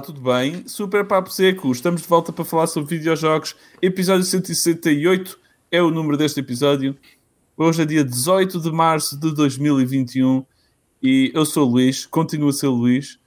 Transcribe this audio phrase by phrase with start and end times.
[0.00, 0.66] olá, tudo bem?
[0.66, 3.54] Super Papo Seco, estamos de volta para falar sobre videojogos.
[3.82, 5.38] Episódio 168
[5.70, 6.96] é o número deste episódio.
[7.56, 10.44] Hoje é dia 18 de março de 2021
[11.02, 13.18] e eu sou o Luís, continuo a ser o Luís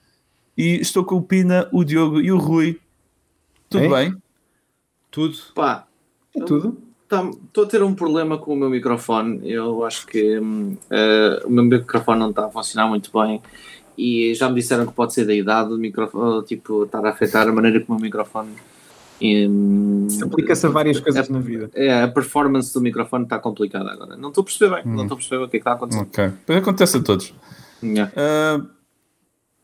[0.58, 2.80] e estou com o Pina, o Diogo e o Rui.
[3.70, 3.90] Tudo Ei?
[3.90, 4.16] bem?
[5.12, 5.38] Tudo.
[5.54, 5.86] Pá,
[6.36, 6.78] é tudo.
[7.46, 9.40] Estou a ter um problema com o meu microfone.
[9.48, 13.40] Eu acho que hum, eh, o meu microfone não está a funcionar muito bem.
[13.98, 17.48] E já me disseram que pode ser da idade do microfone, tipo, estar a afetar
[17.48, 18.50] a maneira como o microfone.
[19.22, 21.70] Isso aplica-se a várias coisas na vida.
[21.74, 24.18] é, a performance do microfone está complicada agora.
[24.18, 24.96] Não estou a perceber bem, Hum.
[24.96, 26.02] não estou a perceber o que é que está a acontecer.
[26.02, 26.32] Ok.
[26.46, 27.34] Pois acontece a todos.
[27.82, 28.12] Yeah.
[28.18, 28.62] Ah,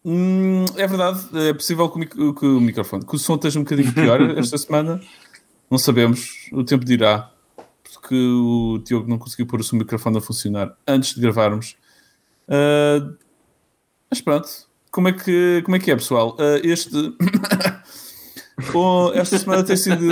[0.06, 3.64] hum, é verdade, é possível que o, que o microfone, que o som esteja um
[3.64, 5.02] bocadinho pior esta semana.
[5.70, 7.32] Não sabemos, o tempo dirá.
[7.92, 11.76] Porque o Diogo não conseguiu pôr o seu microfone a funcionar antes de gravarmos.
[12.48, 13.06] Ah,
[14.10, 14.48] mas pronto,
[14.92, 16.36] como é que, como é, que é, pessoal?
[16.40, 16.90] Ah, este.
[18.72, 20.06] Bom, esta semana tem sido.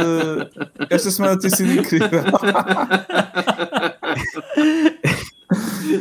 [0.89, 2.09] Esta semana tem sido incrível.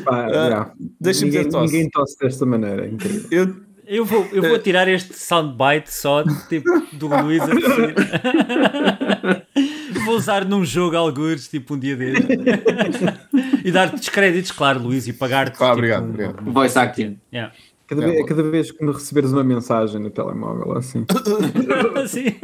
[0.04, 0.72] Pá, Ah, já.
[1.00, 1.72] deixa-me ter ninguém, tosse.
[1.72, 2.84] ninguém tosse desta maneira.
[2.86, 3.28] é incrível.
[3.30, 7.94] Eu, Eu vou, eu vou tirar este soundbite só tipo, do Luís a dizer.
[10.04, 12.18] Vou usar num jogo algures, tipo um dia dele.
[13.64, 15.58] e dar-te descréditos, claro, Luís, e pagar-te.
[15.58, 16.44] Pá, tipo, obrigado, um- obrigado.
[16.52, 17.18] Voice acting.
[17.32, 17.52] Yeah.
[17.88, 21.04] Cada, É, vez, cada vez que me receberes uma mensagem no telemóvel, assim.
[22.08, 22.34] Sim.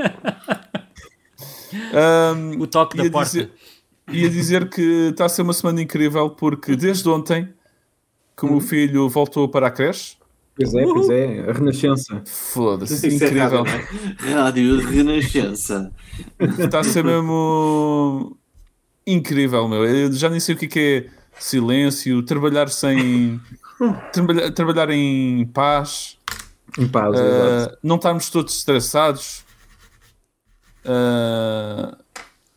[1.94, 3.26] Ahm, O toque da ia porta.
[3.30, 3.50] dizer,
[4.10, 7.48] ia dizer que está a ser uma semana incrível porque desde ontem
[8.36, 10.16] que o meu filho voltou para a creche.
[10.54, 11.40] Pois é, pois é.
[11.48, 12.22] A renascença.
[12.26, 13.64] Foda-se, é incrível.
[14.18, 14.84] rádio, é?
[14.84, 15.90] Renascença.
[16.58, 18.36] Está a ser mesmo
[19.06, 19.84] incrível, meu.
[19.84, 21.06] Eu já nem sei o que é, que é
[21.40, 23.40] silêncio, trabalhar sem.
[24.12, 26.18] Trabalhar, trabalhar em paz,
[26.78, 27.78] Em paz, exato.
[27.82, 29.44] não estarmos todos estressados.
[30.84, 31.96] ah,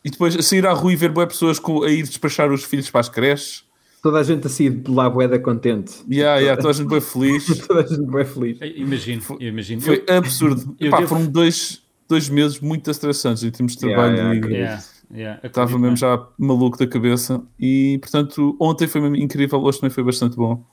[0.04, 2.90] e depois sair à rua e ver boas pessoas com- a ir despachar os filhos
[2.90, 3.64] para as creches.
[4.02, 5.94] Toda a gente assim de lá boeda contente.
[6.08, 7.44] Yeah, yeah, toda a gente bem feliz.
[7.66, 8.58] Toda a gente bem feliz.
[8.60, 9.80] Eu Imagino, eu imagino.
[9.80, 10.76] Foi absurdo.
[10.78, 14.34] eu Epá, devo- Foram dois, dois meses muito estressantes em termos de Yeah, trabalho yeah,
[14.34, 14.60] e acredito.
[14.60, 17.42] Yeah, yeah, estava mesmo já maluco da cabeça.
[17.58, 20.64] E portanto, ontem foi mesmo incrível, hoje também foi bastante bom.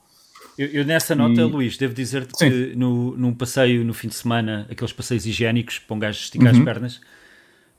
[0.57, 4.15] Eu, eu nessa nota, E- Luís, devo dizer-te que no, num passeio no fim de
[4.15, 6.59] semana, aqueles passeios higiênicos para um gajo esticar Uhum.
[6.59, 7.01] as pernas,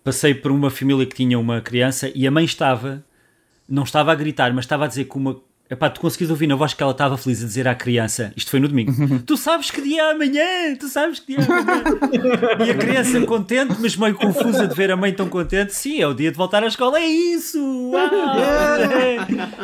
[0.02, 3.04] passei por uma família que tinha uma criança e a mãe estava,
[3.68, 5.40] não estava a gritar, mas estava a dizer que uma.
[5.70, 8.50] Epá, tu conseguis ouvir na voz que ela estava feliz a dizer à criança, isto
[8.50, 8.92] foi no domingo,
[9.26, 12.66] tu sabes que dia é amanhã, tu sabes que dia é amanhã.
[12.66, 16.06] e a criança contente, mas meio confusa de ver a mãe tão contente, sim, é
[16.06, 17.58] o dia de voltar à escola, é isso!
[17.90, 18.04] Uau!
[18.04, 19.16] é.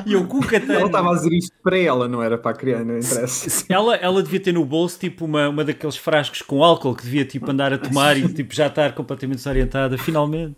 [0.06, 0.72] E eu com o catano.
[0.72, 3.64] Ela estava a dizer isto para ela, não era para a criança, não interessa.
[3.68, 7.24] Ela, ela devia ter no bolso tipo uma, uma daqueles frascos com álcool que devia
[7.26, 10.56] tipo andar a tomar e tipo já estar completamente desorientada, finalmente.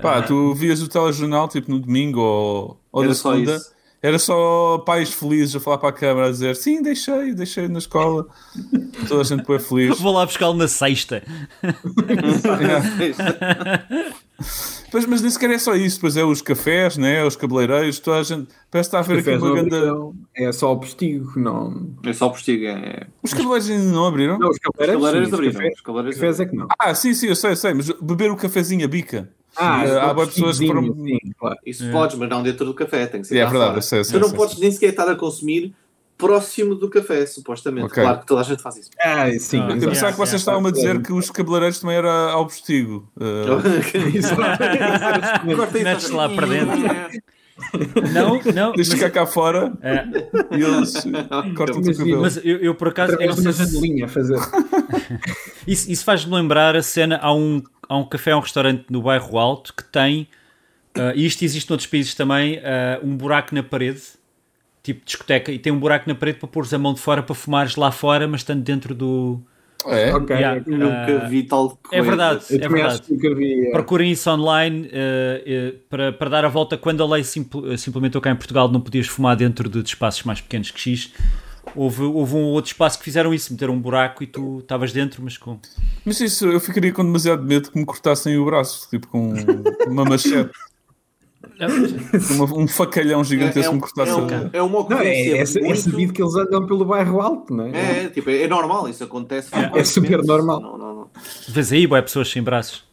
[0.00, 0.22] Pá, Ah.
[0.22, 3.58] tu vias o telejornal tipo no domingo ou, ou Era na só segunda.
[4.02, 7.78] Era só pais felizes a falar para a câmara a dizer sim, deixei, deixei na
[7.78, 8.26] escola.
[9.06, 10.00] Toda a gente foi feliz.
[10.00, 11.22] Vou lá buscá-lo na sexta.
[14.90, 17.24] Pois, mas nem sequer é só isso, depois é os cafés, né?
[17.24, 18.48] os cabeleireiros, toda a gente.
[18.70, 20.14] Parece que está a ver aqui uma grande.
[20.36, 21.94] É só o postigo, não.
[22.04, 22.66] É só o postigo.
[22.66, 23.06] É...
[23.22, 24.38] Os cabeleireiros ainda não abriram?
[24.38, 25.52] Não, os Os cabeleireiros, os abriram.
[25.54, 26.68] cafés, Os cabeleireiros cafés é que não.
[26.78, 29.30] Ah, sim, sim, eu sei, eu sei, mas beber o cafezinho a bica.
[29.56, 30.94] Ah, só há pessoas que foram.
[30.94, 31.56] sim, claro.
[31.66, 33.98] Isso podes, mas não dentro do café, tem que ser É lá verdade, eu sei,
[34.00, 35.74] eu sei, Tu não sei, podes nem sequer estar a consumir
[36.16, 37.86] próximo do café, supostamente.
[37.86, 38.02] Ok.
[38.02, 38.90] Claro que toda a gente faz isso.
[39.00, 42.30] Ah, sim, Ah, Eu pensava que vocês estavam a dizer que os cabeleireiros também era
[42.30, 43.08] ao postigo.
[43.20, 44.34] Eh, Isso.
[45.56, 46.78] Corta isso, Metes lá para dentro.
[48.12, 48.72] Não, não.
[48.72, 50.04] Deixa Mas, ficar cá fora é,
[50.56, 50.94] e eles
[51.56, 52.22] cortam-te o cabelo.
[52.22, 53.12] mas eu, eu, por acaso.
[53.20, 54.38] eu não sei uma se- janelinha a fazer.
[55.66, 57.18] Isso, isso faz-me lembrar a cena.
[57.22, 60.26] Há um, há um café, há um restaurante no bairro Alto que tem,
[60.96, 64.02] ah, e isto existe noutros países também, ah, um buraco na parede,
[64.82, 67.34] tipo discoteca, e tem um buraco na parede para pôres a mão de fora para
[67.34, 69.40] fumares lá fora, mas estando dentro do.
[69.86, 70.14] É?
[70.14, 70.34] Ok.
[70.36, 70.62] Yeah.
[70.66, 71.96] Nunca Ah, vi tal coisa.
[71.96, 73.02] É verdade, Eu é verdade.
[73.10, 73.66] nunca vi.
[73.66, 73.70] é.
[73.72, 77.40] Procurem isso online eh, eh, para, para dar a volta quando a lei se
[77.88, 81.12] implementou cá em Portugal não podias fumar dentro de, de espaços mais pequenos que X.
[81.76, 85.22] Houve, houve um outro espaço que fizeram isso, meteram um buraco e tu estavas dentro,
[85.22, 85.58] mas com.
[86.04, 89.32] Mas isso, eu ficaria com demasiado medo que me cortassem o braço, tipo com
[89.86, 90.50] uma machete,
[92.56, 94.18] um facalhão gigantesco que me cortasse é, a...
[94.18, 97.20] um, é uma Não, é, é, ocorrência é muito- sabido que eles andam pelo bairro
[97.20, 98.04] alto, não é?
[98.04, 99.50] É, tipo, é normal, isso acontece.
[99.74, 100.60] É super normal.
[100.60, 101.10] Não, não, não.
[101.48, 102.84] Vês aí, boé, pessoas sem braços.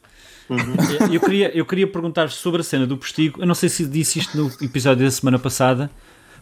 [0.50, 3.42] Eu, eu queria, eu queria perguntar sobre a cena do postigo.
[3.42, 5.92] Eu não sei se disse isto no episódio da semana passada,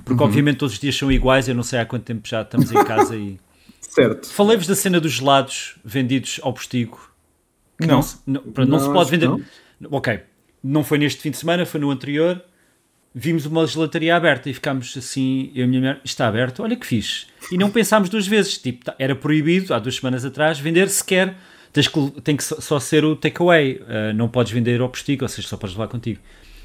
[0.05, 1.47] porque obviamente todos os dias são iguais.
[1.49, 3.37] Eu não sei há quanto tempo já estamos em casa e.
[3.81, 4.27] Certo.
[4.29, 6.99] Falei-vos da cena dos gelados vendidos ao postigo.
[7.79, 7.99] Não.
[8.25, 9.29] não, não Não, se pode vender.
[9.91, 10.19] Ok,
[10.63, 12.41] não foi neste fim de semana, foi no anterior.
[13.13, 16.61] Vimos uma gelataria aberta e ficámos assim, eu e a minha mulher, "Isto está aberto,
[16.61, 17.25] olha que fixe.
[17.51, 21.35] E não pensámos duas vezes, tipo, tá- era proibido há duas semanas atrás vender sequer,
[21.73, 25.29] tens que, tem que só ser o takeaway, uh, não podes vender ao postigo, ou
[25.29, 26.19] seja, só podes levar contigo.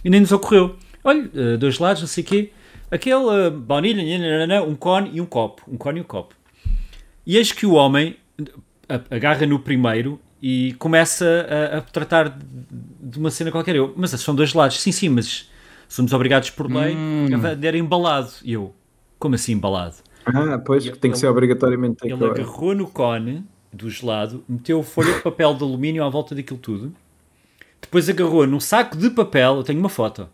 [0.05, 2.51] E nem nos ocorreu, olha, uh, dois lados, não sei o quê,
[2.91, 6.35] aquele uh, baunilha, um cone e um copo, um cone e um copo.
[7.27, 8.17] E eis que o homem
[9.11, 11.25] agarra no primeiro e começa
[11.73, 13.77] a, a tratar de- uma cena qualquer.
[13.77, 14.81] Eu, mas são dois lados.
[14.81, 15.49] Sim, sim, mas
[15.89, 16.97] somos obrigados por lei
[17.33, 18.33] a vender embalado.
[18.43, 18.75] E eu,
[19.19, 19.95] como assim embalado?
[20.27, 22.41] Ah, pois, que tem que Ele- ser obrigatoriamente Ele takeaway.
[22.43, 26.93] agarrou no cone do gelado, meteu folha de papel de alumínio à volta daquilo tudo,
[27.81, 30.29] depois agarrou num saco de papel, eu tenho uma foto,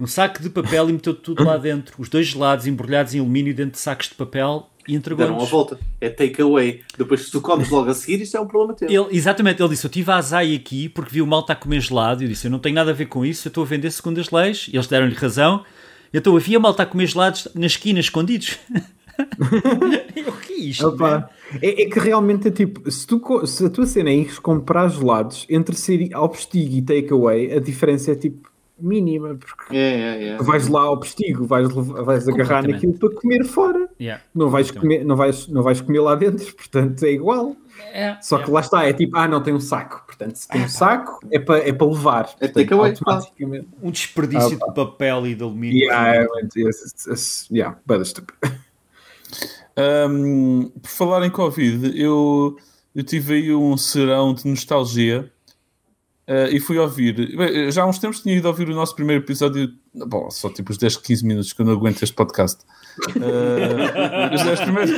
[0.00, 3.54] um saco de papel e meteu tudo lá dentro, os dois gelados embrulhados em alumínio
[3.54, 5.78] dentro de sacos de papel e Deram a volta.
[6.00, 6.80] É takeaway.
[6.96, 8.88] Depois, se tu comes logo a seguir, isto é um problema teu.
[8.88, 11.56] Ele, exatamente, ele disse: Eu tive a azai aqui porque vi o mal estar a
[11.56, 12.22] comer gelado.
[12.22, 13.90] E eu disse: Eu não tenho nada a ver com isso, eu estou a vender
[13.90, 14.68] segundo as leis.
[14.72, 15.62] E eles deram-lhe razão.
[16.10, 18.58] Eu havia mal estar a comer gelados na esquina, escondidos.
[20.16, 20.88] eu, o que é isto?
[20.88, 21.28] Opa,
[21.60, 24.88] é, é que realmente é tipo, se, tu, se a tua cena é ires comprar
[24.88, 30.28] gelados entre ser ao postigo e takeaway, a diferença é tipo mínima, porque É, é,
[30.30, 30.36] é.
[30.36, 33.88] tu vais lá ao postigo, vais, vais agarrar naquilo para comer fora.
[34.00, 34.22] Yeah.
[34.34, 34.98] Não vais, Completamente.
[35.00, 37.56] comer, não, vais, não vais comer lá dentro, portanto é igual.
[37.92, 38.44] É, Só é.
[38.44, 40.02] que lá está, é tipo, ah, não tem um saco.
[40.06, 42.24] Portanto, se tem um saco, é para é para levar.
[42.26, 43.68] Portanto, takeaway, automaticamente.
[43.82, 45.78] um desperdício Ah, de papel e de alumínio.
[45.84, 46.26] Yeah, é
[46.56, 48.22] yes, yeah, but.
[49.76, 52.56] Um, por falar em Covid, eu,
[52.94, 55.30] eu tive aí um serão de nostalgia
[56.28, 57.36] uh, e fui ouvir.
[57.36, 59.72] bem, Já há uns tempos tinha ido ouvir o nosso primeiro episódio.
[59.94, 62.64] Bom, só tipo os 10, 15 minutos que eu não aguento este podcast.
[63.16, 64.90] Uh, os 10 primeiros.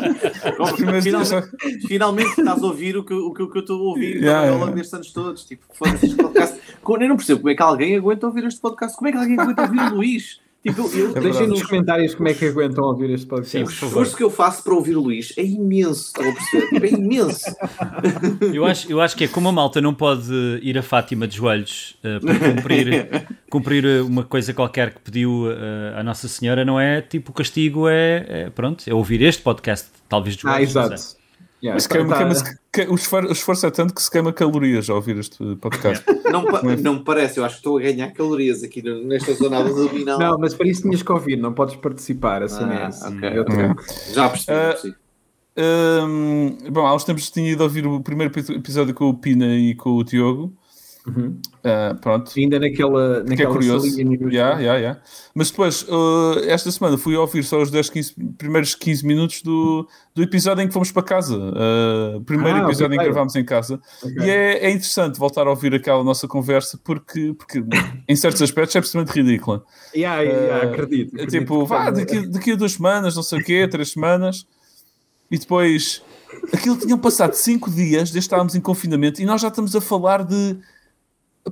[0.58, 3.80] Os primeiros Finalmente, finalmente estás a ouvir o que, o que, o que eu estou
[3.80, 5.44] a ouvir Yeah, ao longo destes anos todos.
[5.44, 6.60] Tipo, foda-se este podcast.
[6.88, 8.96] Eu não percebo como é que alguém aguenta ouvir este podcast.
[8.96, 10.40] Como é que alguém aguenta ouvir o Luís?
[10.62, 11.20] Tipo, eu, verdade.
[11.20, 13.78] Deixem nos comentários como é que aguentam ouvir este Sim, podcast.
[13.78, 16.68] por o esforço que eu faço para ouvir o Luís é imenso, estão a perceber?
[16.68, 17.56] Tipo, é imenso.
[18.52, 20.30] Eu acho, eu acho que é como a malta não pode
[20.62, 25.98] ir a Fátima de joelhos uh, para cumprir, cumprir uma coisa qualquer que pediu uh,
[25.98, 27.00] a Nossa Senhora, não é?
[27.00, 30.72] Tipo, o castigo é, é, pronto, é ouvir este podcast, talvez de Ah, joelhos.
[30.72, 30.82] sei.
[30.82, 31.19] exato.
[31.62, 34.32] Yeah, Mas tá- queima, tá- que- o, esfor- o esforço é tanto que se queima
[34.32, 36.04] calorias ao ouvir este podcast.
[36.30, 39.58] Não, pa- não me parece, eu acho que estou a ganhar calorias aqui nesta zona
[39.60, 40.18] abdominal.
[40.18, 42.42] Não, mas para isso tinhas que ouvir, não podes participar.
[42.42, 43.08] Assim Ah, é essa.
[43.10, 43.76] ok, Eu tenho-
[44.14, 44.94] Já percebi.
[45.56, 49.46] Hum, bom, há uns tempos tinha ido ouvir o primeiro epi- episódio com o Pina
[49.54, 50.52] e com o Diogo.
[51.06, 51.40] Uhum.
[51.64, 52.32] Ah, pronto.
[52.36, 53.86] Ainda naquela, que é naquela curioso.
[54.30, 55.00] Yeah, yeah, yeah.
[55.34, 59.88] Mas depois, uh, esta semana, fui ouvir só os 10, 15, primeiros 15 minutos do,
[60.14, 61.36] do episódio em que fomos para casa.
[61.36, 63.80] Uh, primeiro Ah, episódio em que gravámos em casa.
[64.02, 64.16] Ok.
[64.18, 67.64] E é, é interessante voltar a ouvir aquela nossa conversa porque, porque
[68.08, 69.64] em certos aspectos é absolutamente ridícula.
[69.94, 71.18] Yeah, yeah, Uh, acredito.
[71.18, 74.46] É acredito tipo, vá, daqui, daqui a duas semanas, não sei o quê, três semanas.
[75.30, 76.02] E depois,
[76.52, 79.80] aquilo tinham passado cinco dias desde que estávamos em confinamento e nós já estamos a
[79.80, 80.56] falar de,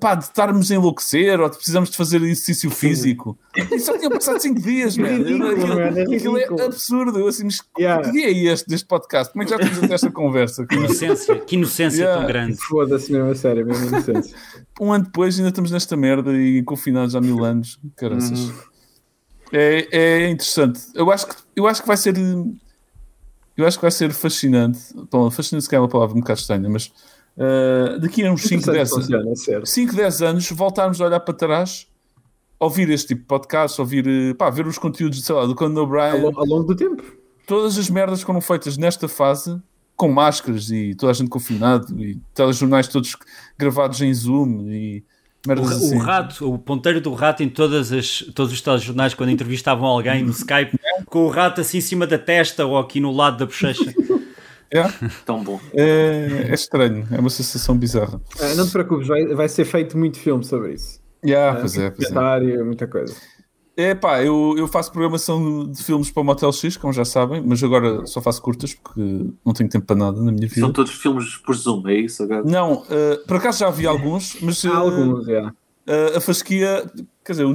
[0.00, 3.38] pá, de estarmos a enlouquecer ou de precisamos de fazer exercício físico.
[3.56, 5.08] E só tinham passado cinco dias, man.
[5.08, 7.18] Ridículo, Aquilo, é aquilo é absurdo.
[7.18, 8.02] Eu assim, mas Yeah.
[8.04, 9.32] que dia é este deste podcast?
[9.32, 10.66] Como é que já temos esta conversa?
[10.66, 12.18] Que inocência, que inocência Yeah.
[12.18, 12.56] tão grande.
[12.56, 14.34] Foda-se mesmo a sério, mesmo inocente.
[14.80, 17.80] Um ano depois ainda estamos nesta merda e confinados há mil anos.
[17.96, 18.52] Caraças.
[19.52, 20.80] É, é interessante.
[20.94, 22.14] Eu acho, que, eu acho que vai ser.
[23.56, 24.78] Eu acho que vai ser fascinante.
[25.10, 26.92] Bom, fascinante se calhar é uma palavra um bocado estranha, mas
[27.38, 28.90] uh, daqui a uns 5, 10 anos.
[29.06, 29.66] funciona, é certo.
[29.66, 31.86] 5, 10 anos, voltarmos a olhar para trás,
[32.58, 35.78] ouvir este tipo de podcast, ouvir, eh, pá, ver os conteúdos, sei lá, do Conan
[35.80, 37.02] Ao, O'Brien, lo- ao longo do tempo.
[37.46, 39.56] todas as merdas que foram feitas nesta fase,
[39.96, 43.16] com máscaras e toda a gente confinado, e telejornais todos
[43.58, 45.04] gravados em Zoom e
[45.46, 45.96] O, ra- assim.
[45.96, 50.22] o rato, o ponteiro do rato em todas as, todos os telejornais quando entrevistavam alguém
[50.24, 53.46] no Skype, com o rato assim em cima da testa ou aqui no lado da
[53.46, 53.94] bochecha.
[54.70, 54.82] É,
[55.24, 55.58] Tão bom.
[55.72, 58.20] é, é estranho, é uma sensação bizarra.
[58.40, 61.00] Ah, não te preocupes, vai, vai ser feito muito filme sobre isso.
[61.24, 62.08] Yeah, pois é, pois é.
[62.08, 63.14] Documentário, muita coisa.
[63.76, 67.40] É pá, eu, eu faço programação de filmes para o Motel X, como já sabem,
[67.46, 69.00] mas agora só faço curtas porque
[69.46, 70.60] não tenho tempo para nada na minha vida.
[70.60, 72.42] São todos filmes por Zoom, é isso agora?
[72.44, 75.54] Não, eh, por acaso já vi alguns, mas eh, Há alguns, já.
[75.86, 76.90] eh, a fasquia,
[77.24, 77.46] quer dizer,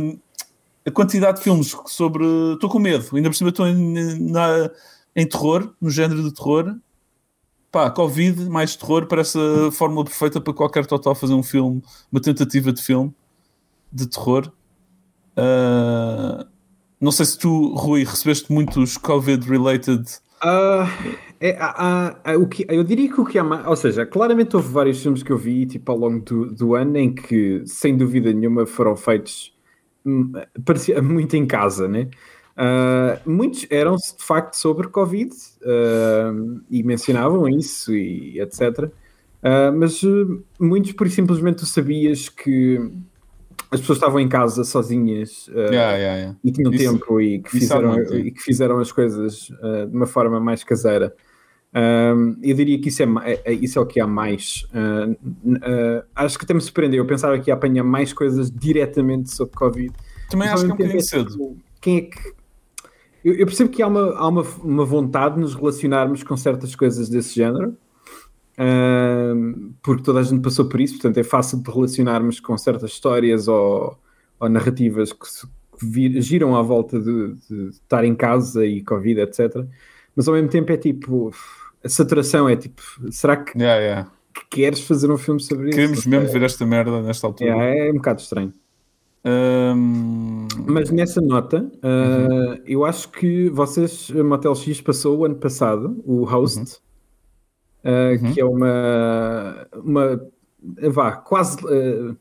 [0.87, 2.25] a quantidade de filmes sobre.
[2.53, 4.71] Estou com medo, ainda por cima estou em, na-
[5.15, 6.73] em terror, no género de terror.
[7.73, 12.21] Pá, Covid, mais terror, parece a fórmula perfeita para qualquer total fazer um filme, uma
[12.21, 13.11] tentativa de filme
[13.91, 14.51] de terror.
[15.35, 16.45] Ah,
[17.01, 20.03] não sei se tu, Rui, recebeste muitos Covid-related
[20.39, 20.85] Ah,
[21.41, 23.65] é, ah, o que, eu diria que o que há mais.
[23.65, 26.95] Ou seja, claramente houve vários filmes que eu vi tipo, ao longo do, do ano
[26.95, 29.51] em que, sem dúvida nenhuma, foram feitos
[30.05, 30.31] hum,
[30.63, 32.07] parecia muito em casa, né?
[32.55, 35.31] Ah, muitos eram de facto sobre Covid
[35.65, 36.31] ah,
[36.69, 38.89] e mencionavam isso e etc.
[39.41, 40.01] Ah, mas
[40.59, 42.79] muitos, por simplesmente, tu sabias que
[43.71, 46.37] as pessoas estavam em casa sozinhas ah, Yeah, yeah, yeah.
[46.43, 49.95] e tinham Isso- tempo e que, fizeram, muito, e que fizeram as coisas uh, de
[49.95, 51.13] uma forma mais caseira.
[51.75, 54.63] Um, eu diria que isso é, é- é- isso é o que há mais.
[54.71, 56.99] Uh, uh, acho que até me surpreendeu.
[57.03, 59.91] Eu pensava que ia apanhar mais coisas diretamente sobre Covid.
[60.29, 61.57] Também acho que é um bocadinho tempo, cedo.
[61.81, 62.42] Quem é que.
[63.23, 66.75] Eu, eu percebo que há, uma, há uma, uma vontade de nos relacionarmos com certas
[66.75, 67.77] coisas desse género,
[68.59, 72.91] um, porque toda a gente passou por isso, portanto é fácil de relacionarmos com certas
[72.91, 73.97] histórias ou,
[74.39, 78.81] ou narrativas que, se- que vi- giram à volta de, de estar em casa e
[78.83, 79.65] Covid, etc.
[80.15, 81.31] Mas ao mesmo tempo é tipo.
[81.83, 82.81] A saturação é tipo.
[83.11, 84.11] Será que Yeah, yeah.
[84.49, 85.75] queres fazer um filme sobre isso?
[85.77, 87.49] Queremos mesmo ver esta merda nesta altura.
[87.49, 88.53] É, é um bocado estranho.
[89.25, 96.01] Ahm, Mas nessa nota, uh, eu acho que vocês, Motel X passou o ano passado,
[96.05, 96.79] o Host,
[97.83, 100.21] uh, que é uma, uma
[100.89, 101.57] vá, quase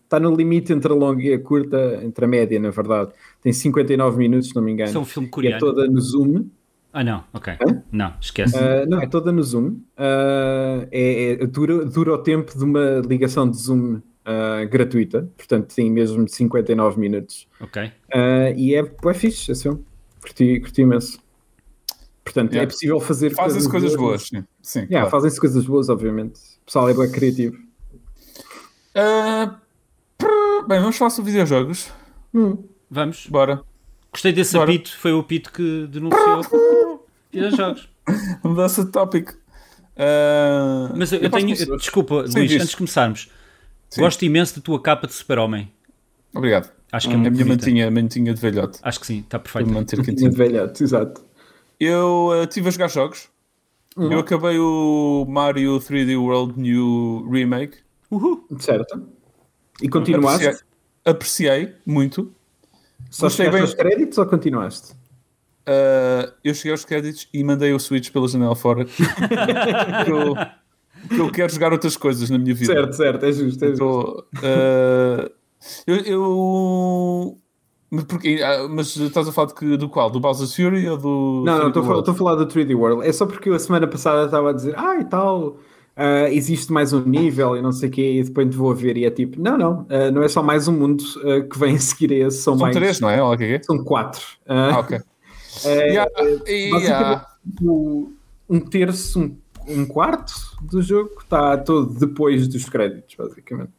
[0.05, 3.11] está no limite entre a longa e a curta, entre a média, na verdade.
[3.43, 4.89] Tem 59 minutos, se não me engano.
[4.91, 5.61] Isso é um filme e é coreano.
[5.61, 6.45] toda no Zoom.
[6.93, 7.55] Ah, não, ok.
[7.91, 8.55] Não, esquece.
[8.55, 9.69] Uh, não, é toda no Zoom.
[9.97, 15.75] Uh, é, é- dura, dura o tempo de uma ligação de Zoom uh, gratuita, portanto
[15.75, 17.49] tem mesmo 59 minutos.
[17.61, 17.85] Ok.
[17.85, 19.85] Uh, e é, é fixe, esse filme.
[20.21, 21.19] Curti, curti imenso.
[22.25, 22.63] Portanto, Yeah.
[22.63, 24.45] é possível fazer Fazem-se coisas boas, sim.
[24.63, 25.11] sim Yeah, claro.
[25.11, 26.39] Fazem-se coisas boas, obviamente.
[26.63, 27.57] O pessoal é bem criativo.
[28.95, 29.57] Ah,
[30.19, 31.91] prr, bem, vamos falar sobre videojogos.
[32.91, 33.27] Vamos.
[33.27, 33.63] Bora.
[34.13, 34.71] Gostei desse Bora.
[34.71, 34.97] apito.
[34.99, 36.43] Foi o apito que denunciou
[37.33, 37.89] videojogos.
[38.45, 39.35] Mudança de tópico.
[39.97, 41.55] Ah, Mas eu, eu tenho.
[41.77, 42.61] Desculpa, Sim, Luís, diz.
[42.61, 43.31] antes de começarmos.
[43.93, 44.01] Sim.
[44.01, 45.71] Gosto imenso da tua capa de super-homem.
[46.35, 46.71] Obrigado.
[46.91, 47.67] Acho que é A muito minha bonita.
[47.67, 48.79] mantinha, mantinha de velhote.
[48.83, 49.69] Acho que sim, está Para perfeito.
[49.69, 50.31] me manter Tinha quentinho.
[50.31, 51.23] de velhote, exato.
[51.79, 53.29] Eu estive a jogar jogos.
[53.97, 57.77] Eu acabei o Mario 3D World New Remake.
[58.11, 58.47] Uhul.
[58.59, 59.07] Certo.
[59.83, 60.47] E continuaste?
[60.47, 60.65] Apreciei,
[61.05, 62.33] apreciei muito.
[63.11, 63.61] Só Gostei chegaste bem.
[63.61, 64.93] aos créditos ou continuaste?
[65.69, 68.87] Uh, eu cheguei aos créditos e mandei o Switch pela janela fora.
[70.09, 70.35] eu,
[71.09, 72.73] porque eu quero jogar outras coisas na minha vida.
[72.73, 73.65] Certo, certo, é justo.
[73.65, 73.79] É justo.
[73.79, 75.31] Tô, uh,
[75.87, 77.39] eu, eu-
[77.91, 80.11] mas, porque, ah, mas estás a falar de que- do qual?
[80.11, 81.43] Do Bowser's Fury ou do.
[81.45, 82.01] Não, não, 3D estou a falar- World?
[82.11, 83.07] estou a falar do 3D World.
[83.07, 85.59] É só porque eu a semana passada estava a dizer, ah, e tal,
[85.97, 88.97] ah, existe mais um nível e não sei o quê, e depois vou a ver
[88.97, 91.75] e é tipo, não, não, ah, não é só mais um mundo ah, que vem
[91.77, 92.75] a seguir a esse, são, São mais.
[92.75, 93.21] três, não é?
[93.23, 93.63] Olha o que que é?
[93.63, 94.23] São quatro.
[94.49, 94.99] Ah, ok.
[95.67, 96.11] é, Yeah,
[96.49, 97.27] yeah.
[98.49, 99.37] um terço, um,
[99.69, 103.73] um quarto do jogo está todo depois dos créditos, basicamente.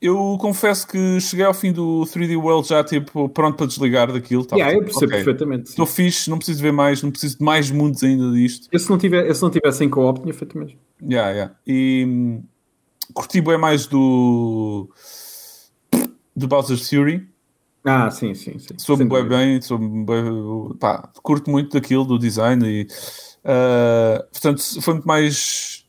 [0.00, 4.46] Eu confesso que cheguei ao fim do 3D World já tipo pronto para desligar daquilo.
[4.46, 5.70] Tava, yeah, eu tipo, percebo ok, perfeitamente.
[5.70, 8.66] Estou fixe, não preciso ver mais, não preciso de mais mundos ainda disto.
[8.72, 10.78] Eu se não, tiver, eu se não tivesse em co-op, tinha feito mesmo.
[11.02, 11.54] Yeah, yeah.
[11.66, 12.42] E hum,
[13.12, 14.88] curti bem mais do
[16.34, 17.28] do Bowser's Fury.
[17.84, 18.74] Ah, sim, sim, sim.
[18.78, 22.86] Soube bem bem, soube bem, pá, curto muito daquilo, do design e
[23.44, 25.84] ah, portanto foi muito mais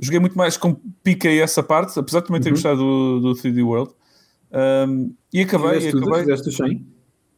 [0.00, 2.54] joguei muito mais com piquei essa parte, apesar de também ter Uhum.
[2.54, 3.92] gostado do, do 3D World.
[4.52, 6.02] Um, e acabei, Fizeste tudo?
[6.14, 6.36] acabei.
[6.36, 6.86] Fizeste o 100?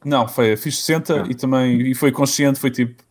[0.04, 1.26] Não, foi, fiz 60 Ah.
[1.28, 3.02] e também e foi consciente, foi tipo.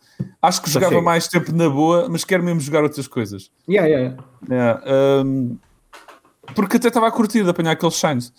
[0.41, 3.49] Acho que jogava mais tempo na boa, mas quero mesmo jogar outras coisas.
[3.69, 4.15] Yeah, yeah,
[4.49, 4.81] yeah.
[4.85, 5.57] Yeah, um,
[6.55, 8.33] porque até estava a curtir de apanhar aqueles shines.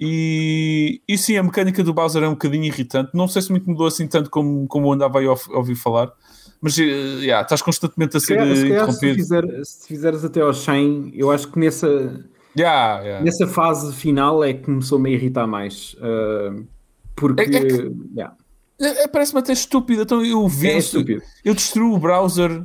[0.00, 3.10] E, e sim, a mecânica do Bowser é um bocadinho irritante.
[3.14, 6.12] Não sei se muito mudou assim tanto como, como eu andava a ouvir falar.
[6.60, 9.14] Mas eh, yeah, estás constantemente a Se ser calhar, se, eh, calhar se, interrompido.
[9.14, 11.86] fizer- se fizeres até ao 100, eu acho que nessa,
[12.56, 13.24] Yeah, yeah.
[13.24, 15.94] nessa fase final é que começou-me a irritar mais.
[15.94, 16.66] uh,
[17.14, 17.42] porque.
[17.42, 18.34] É- é que- yeah,
[18.80, 20.02] É- é- Parece-me até estúpido.
[20.02, 21.22] Então eu é venço, estúpido.
[21.44, 22.64] eu destruo o browser.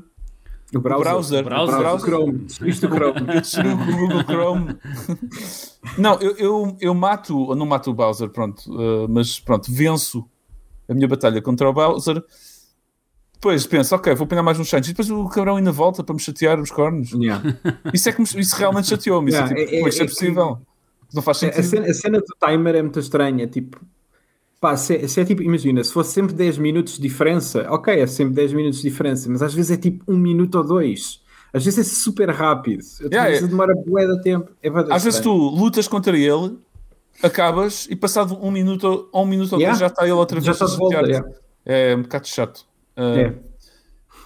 [0.76, 1.04] O browser.
[1.12, 1.40] browser.
[1.42, 1.76] O browser.
[1.76, 2.06] O browser.
[2.10, 2.38] Chrome.
[2.40, 3.20] Destruíste o Chrome.
[3.36, 4.76] Eu destruo o Google Chrome.
[5.98, 10.26] Não, eu, eu, eu mato, não mato o Bowser, pronto, eh, mas pronto, venço
[10.90, 12.24] a minha batalha contra o Bowser.
[13.44, 14.88] Depois penso, ok, vou apanhar mais uns shines.
[14.88, 17.12] E depois o cabrão ainda volta para me chatear os cornos.
[17.12, 17.44] Yeah.
[17.94, 19.32] Isso, é que me- isso realmente chateou-me.
[19.32, 20.58] Isso Yeah, é, tipo, é- pô, isto é, é- possível.
[21.14, 21.64] Não faz A, sentido.
[21.66, 23.46] cena, a cena do timer é muito estranha.
[23.46, 23.82] Tipo,
[24.62, 27.94] pá, se, é- se é tipo, imagina, se fosse sempre 10 minutos de diferença, ok,
[28.00, 31.22] é sempre 10 minutos de diferença, mas às vezes é tipo um minuto ou dois.
[31.54, 32.80] Às vezes é super rápido.
[32.80, 34.50] Às Yeah, vezes é- demora bué de tempo.
[34.64, 35.38] É Às vezes estranho.
[35.38, 36.58] tu lutas contra ele,
[37.22, 39.74] acabas e passado um minuto ou um minuto ou Yeah.
[39.78, 41.40] dois já está ele outra Já vez a está de volta.
[41.66, 42.66] É um bocado chato.
[42.98, 43.34] Uh, É.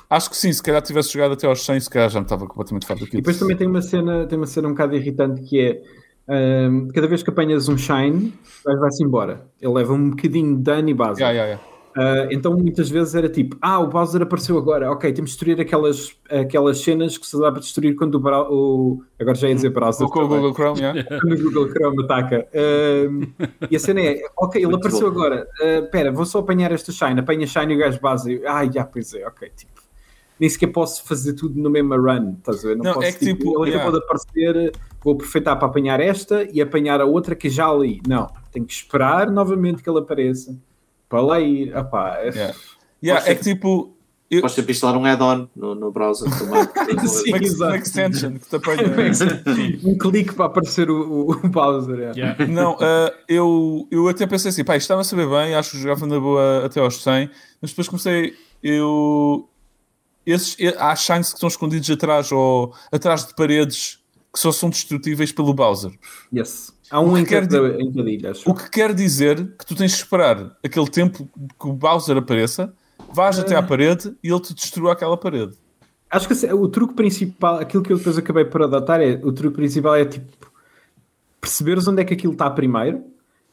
[0.10, 2.46] acho que sim, se calhar tivesse jogado até aos 100, se calhar já me estava
[2.48, 3.22] completamente farto E daquilo.
[3.22, 5.60] depois também tem uma cena, tem uma cena um bocado irritante que
[6.28, 8.34] é hum, cada vez que apanhas um shine,
[8.64, 9.48] vai-se embora.
[9.62, 11.22] Ele leva um bocadinho de dano e base.
[11.22, 11.76] Yeah, yeah, yeah.
[11.98, 15.60] Ah, então muitas vezes era tipo, ah, o Bowser apareceu agora, ok, temos de destruir
[15.60, 19.72] aquelas, aquelas cenas que se dá para destruir quando o, o agora já ia dizer
[19.72, 20.27] browser, O com o.
[20.27, 21.04] Google Chrome, yeah.
[21.20, 22.48] quando o Google Chrome ataca.
[22.54, 23.24] Ahm,
[23.72, 25.20] e a cena é, ok, ele Muito apareceu bom.
[25.20, 28.63] agora, ah, espera, vou só apanhar esta shine, apanha shine e o gajo base, ah,
[28.72, 29.82] já, pois é, ok, tipo,
[30.39, 32.77] nem sequer posso fazer tudo no mesmo run, estás a ver?
[32.77, 33.77] Não, posso, é que tipo, ele yeah.
[33.77, 34.72] acabou de aparecer,
[35.04, 38.04] vou aproveitar para apanhar esta e apanhar a outra que já ali.
[38.08, 40.56] Não, tenho que esperar novamente que ele apareça
[41.10, 41.76] para lá ir.
[41.76, 42.56] Opá, é- Yeah.
[43.04, 43.94] Yeah, é que tipo.
[44.30, 46.62] Eu, Podes ter instalar um add-on no, no browser também.
[47.08, 47.30] Sim.
[47.30, 48.84] uma, uma extension que te apanha.
[49.86, 52.00] um clique para aparecer o, o, o Bowser.
[52.00, 52.12] é.
[52.12, 52.48] Yeah.
[52.48, 55.78] Não, ah, eu, eu até pensei assim, pá, isto estava a saber bem, acho que
[55.78, 57.30] jogava na boa até aos 100,
[57.62, 59.48] mas depois comecei, eu...
[60.26, 64.00] Esses, há shines que estão escondidos atrás ou atrás de paredes
[64.34, 65.92] que só são destrutíveis pelo Bowser.
[66.36, 66.74] Yes.
[66.89, 68.50] Há um em cada, em cada ilha, acho.
[68.50, 71.29] O que quer dizer que tu tens de esperar aquele tempo
[71.60, 72.74] que o Bowser apareça,
[73.13, 75.58] vais até à parede e ele te destrua aquela parede.
[76.10, 79.32] Acho que assim, o truque principal, aquilo que eu depois acabei por adotar é o
[79.32, 80.51] truque principal é tipo
[81.41, 83.03] perceberes onde é que aquilo está primeiro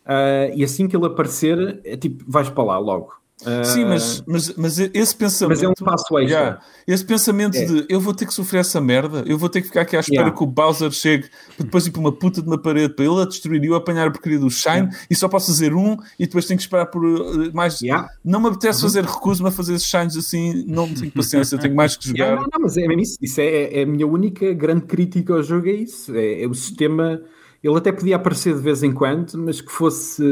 [0.04, 3.14] ah, e assim que ele aparecer, é tipo, vais para lá logo.
[3.44, 5.56] Ah, Sim, mas, mas, mas esse pensamento.
[5.56, 6.38] mas é um passo extra.
[6.38, 6.60] Yeah.
[6.86, 7.64] Esse pensamento É.
[7.64, 10.00] de eu vou ter que sofrer essa merda, eu vou ter que ficar aqui à
[10.00, 10.36] espera Yeah.
[10.38, 13.20] que o Bowser chegue para depois ir para uma puta de uma parede para ele
[13.20, 16.26] a destruir e eu apanhar a porcaria do Shine e só posso fazer um e
[16.26, 17.80] depois tenho que esperar por uh, mais.
[17.80, 18.08] Yeah.
[18.24, 21.96] Não me apetece fazer recuso-me a fazer esses Shines assim, não tenho paciência, tenho mais
[21.96, 22.24] que jogar.
[22.24, 23.16] Yeah, não, não, mas é mesmo isso.
[23.20, 26.14] Isso é, é a minha única grande crítica ao jogo, é isso.
[26.14, 27.20] É, é o sistema.
[27.62, 30.22] Ele até podia aparecer de vez em quando, mas que fosse.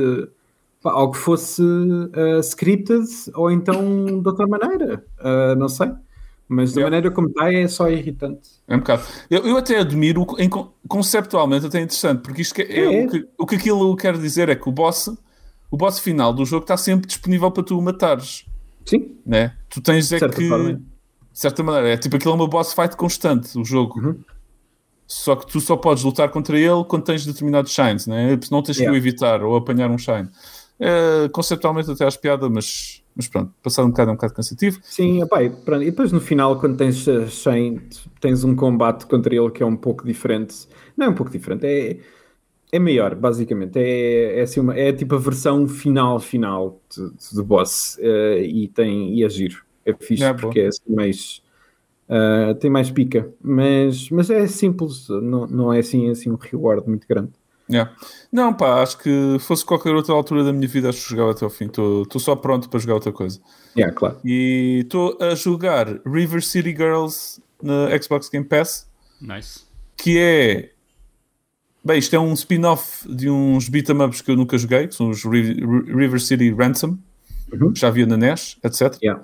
[0.84, 1.62] Ou que fosse
[2.14, 5.04] ah, scripted, ou então de outra maneira.
[5.20, 5.90] Ah, não sei.
[6.48, 6.94] Mas da Yeah.
[6.96, 8.50] maneira como está, é só irritante.
[8.68, 9.02] É um bocado.
[9.30, 13.06] Eu, eu até admiro, em, con- conceptualmente até é interessante, porque isto que é, É.
[13.06, 15.08] O, que, o que aquilo quer dizer é que o boss,
[15.70, 18.44] o boss final do jogo está sempre disponível para tu o matares.
[18.84, 19.54] Sim, né?
[19.70, 20.74] Tu tens é certa que, forma.
[20.74, 20.80] de
[21.32, 23.98] certa maneira, é tipo aquilo é uma boss fight constante, o jogo.
[24.00, 24.18] Uhum.
[25.06, 28.38] Só que tu só podes lutar contra ele quando tens determinados shines, né?
[28.42, 28.94] Senão tens que Yeah.
[28.94, 30.28] o evitar ou apanhar um shine.
[30.84, 34.80] É, conceptualmente até acho piada, mas, mas pronto, passar um bocado é um bocado cansativo.
[34.80, 37.80] Sim, epá, e, pronto, e depois no final, quando tens, Shane,
[38.20, 40.66] tens um combate contra ele que é um pouco diferente.
[40.96, 42.00] Não é um pouco diferente, é,
[42.72, 43.78] é maior, basicamente.
[43.78, 46.80] É, é, assim uma, é tipo a versão final, final
[47.34, 47.98] do boss.
[48.00, 49.64] eh, e, tem, e é giro.
[49.84, 50.38] É fixe É, bom.
[50.40, 51.42] porque é assim mais.
[52.08, 56.88] ah, tem mais pica, mas, mas é simples, não, não é assim, assim um reward
[56.88, 57.32] muito grande.
[57.70, 57.94] Yeah.
[58.30, 61.44] Não, pá, acho que fosse qualquer outra altura da minha vida, acho que jogava até
[61.44, 61.66] ao fim.
[61.66, 63.40] Estou só pronto para jogar outra coisa.
[63.76, 64.18] Yeah, claro.
[64.24, 68.86] E estou a jogar River City Girls na Xbox Game Pass.
[69.20, 69.60] Nice.
[69.96, 70.70] que é.
[71.84, 75.10] Bem, isto é um spin-off de uns beat'em ups que eu nunca joguei, que são
[75.10, 76.96] os Ri- Ri- River City Ransom,
[77.52, 77.72] Uhum.
[77.72, 78.96] que já havia na NES, etc.
[79.02, 79.22] Yeah.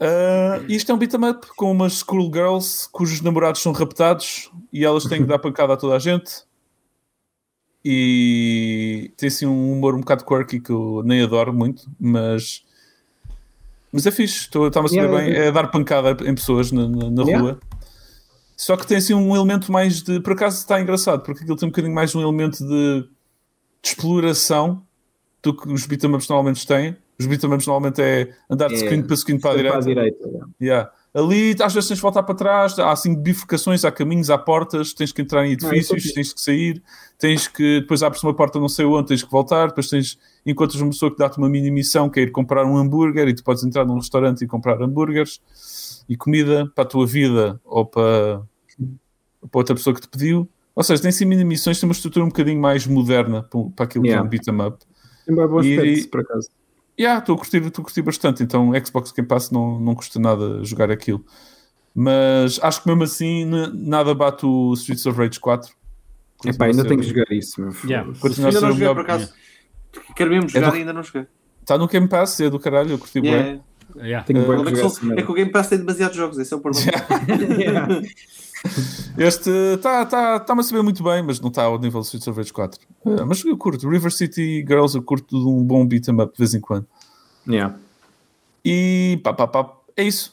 [0.00, 5.04] Uh, isto é um beat'em up com umas schoolgirls cujos namorados são raptados e elas
[5.04, 6.42] têm que dar pancada a toda a gente.
[7.84, 12.64] E tem assim um humor um bocado quirky que eu nem adoro muito, mas.
[13.92, 15.34] Mas é fixe, estou- está-me a saber Yeah, bem.
[15.48, 17.40] É dar pancada em pessoas na, na- na Yeah.
[17.40, 17.60] rua.
[18.56, 20.20] Só que tem assim um elemento mais de.
[20.20, 23.08] Por acaso está engraçado, porque aquilo tem um bocadinho mais um elemento de, de
[23.88, 24.82] exploração
[25.42, 26.94] do que os beat'em ups normalmente têm.
[27.18, 29.80] Os beat'em ups normalmente é andar de É, screen para screen para a Para a
[29.80, 30.18] direita.
[30.28, 30.48] direita.
[30.60, 30.90] yeah.
[31.14, 31.28] Yeah.
[31.34, 34.92] Ali às vezes tens de voltar para trás, há assim bifurcações, há caminhos, há portas,
[34.92, 36.14] tens que entrar em é edifícios, fixe.
[36.14, 36.82] tens que sair,
[37.18, 40.80] tens que depois abres uma porta não sei onde, tens que voltar, depois tens encontras
[40.80, 43.42] uma pessoa que dá-te uma mini missão que é ir comprar um hambúrguer e tu
[43.42, 45.40] podes entrar num restaurante e comprar hambúrgueres
[46.08, 48.42] e comida para a tua vida ou para,
[49.50, 50.48] para outra pessoa que te pediu.
[50.76, 53.84] Ou seja, tem assim mini missões, tem uma estrutura um bocadinho mais moderna para, para
[53.84, 54.26] aquilo que é Yeah.
[54.26, 54.78] um beat'em up.
[55.26, 56.48] Tem bem bom E- aspecto, por acaso.
[56.98, 58.42] Yeah, estou a curtir, estou a curtir bastante.
[58.42, 61.24] Então, Xbox Game Pass não, não custa nada jogar aquilo.
[61.94, 65.72] Mas acho que mesmo assim nada bate o Streets of Rage 4.
[66.44, 67.72] Epá, ainda tenho que jogar isso, meu.
[67.84, 68.04] Yeah.
[68.14, 68.20] foda-se.
[68.20, 68.94] Continua a Ainda não joguei melhor.
[68.94, 69.32] por acaso.
[70.14, 71.26] Quero mesmo jogar do- e ainda não joguei.
[71.60, 73.30] Está no Game Pass, é do caralho, eu curti bem.
[73.32, 73.60] Yeah.
[73.96, 74.24] Yeah.
[74.24, 76.38] Tenho bem O que problema é, que é que o Game Pass tem demasiados jogos,
[76.38, 76.92] esse é o problema.
[79.18, 82.28] Este está tá, tá-me a saber muito bem, mas não está ao nível do Streets
[82.28, 82.80] of Rage 4.
[83.04, 83.88] Uh, mas eu curto.
[83.88, 86.86] River City Girls, eu curto de um bom beat'em up de vez em quando.
[87.48, 87.76] Yeah.
[88.64, 90.32] E pá, pá, pá, é isso.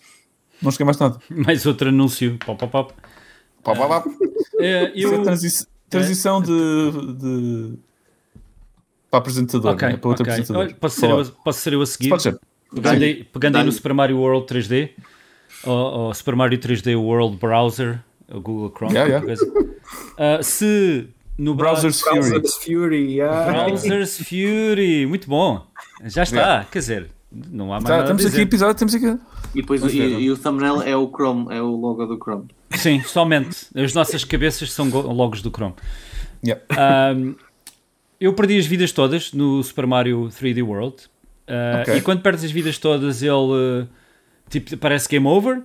[0.62, 1.20] Não cheguei mais nada.
[1.30, 2.38] Mais outro anúncio.
[2.46, 2.94] Pop, pop, pop.
[3.64, 4.10] Pá, pá, pá.
[4.60, 5.24] Eh, Isso é eu...
[5.24, 7.80] transi- transição de, de-
[9.10, 9.98] para apresentador, Ok, né?
[9.98, 10.34] para outro ok.
[10.34, 10.66] apresentador.
[10.68, 12.10] Olha, posso, ser eu, posso ser eu a seguir?
[12.10, 12.40] Pode ser.
[12.74, 13.72] Pegando, aí- pegando aí no.
[13.72, 14.92] Super Mario World 3D.
[15.64, 18.94] ou, ou Super Mario 3D World Browser, o Google Chrome.
[18.94, 19.78] Yeah, qualquer coisa.
[20.20, 22.20] Ah, se no Browser's Fury.
[22.20, 23.52] Browser's Fury, yeah.
[23.52, 25.66] Browser's Fury, muito bom.
[26.06, 28.30] Já está, quer dizer, não há mais Tá, nada dizer.
[28.30, 29.18] aqui, episódio, temos aqui.
[29.56, 32.48] E depois e, e o thumbnail é o Chrome, é o logo do Chrome.
[32.72, 33.68] Sim, somente.
[33.76, 35.76] As nossas cabeças são go- logos do Chrome.
[36.46, 36.62] Yeah.
[36.72, 37.36] Ahm,
[38.20, 40.96] eu perdi as vidas todas no Super Mario 3D World.
[41.48, 41.96] Ah, Ok.
[41.96, 43.88] E quando perdes as vidas todas, ele uh,
[44.50, 45.62] tipo, parece game over.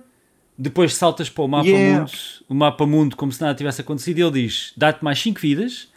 [0.57, 1.99] Depois saltas para o mapa Yeah.
[2.01, 2.11] mundo,
[2.49, 4.19] o mapa mundo como se nada tivesse acontecido.
[4.19, 5.87] E ele diz: dá-te mais 5 vidas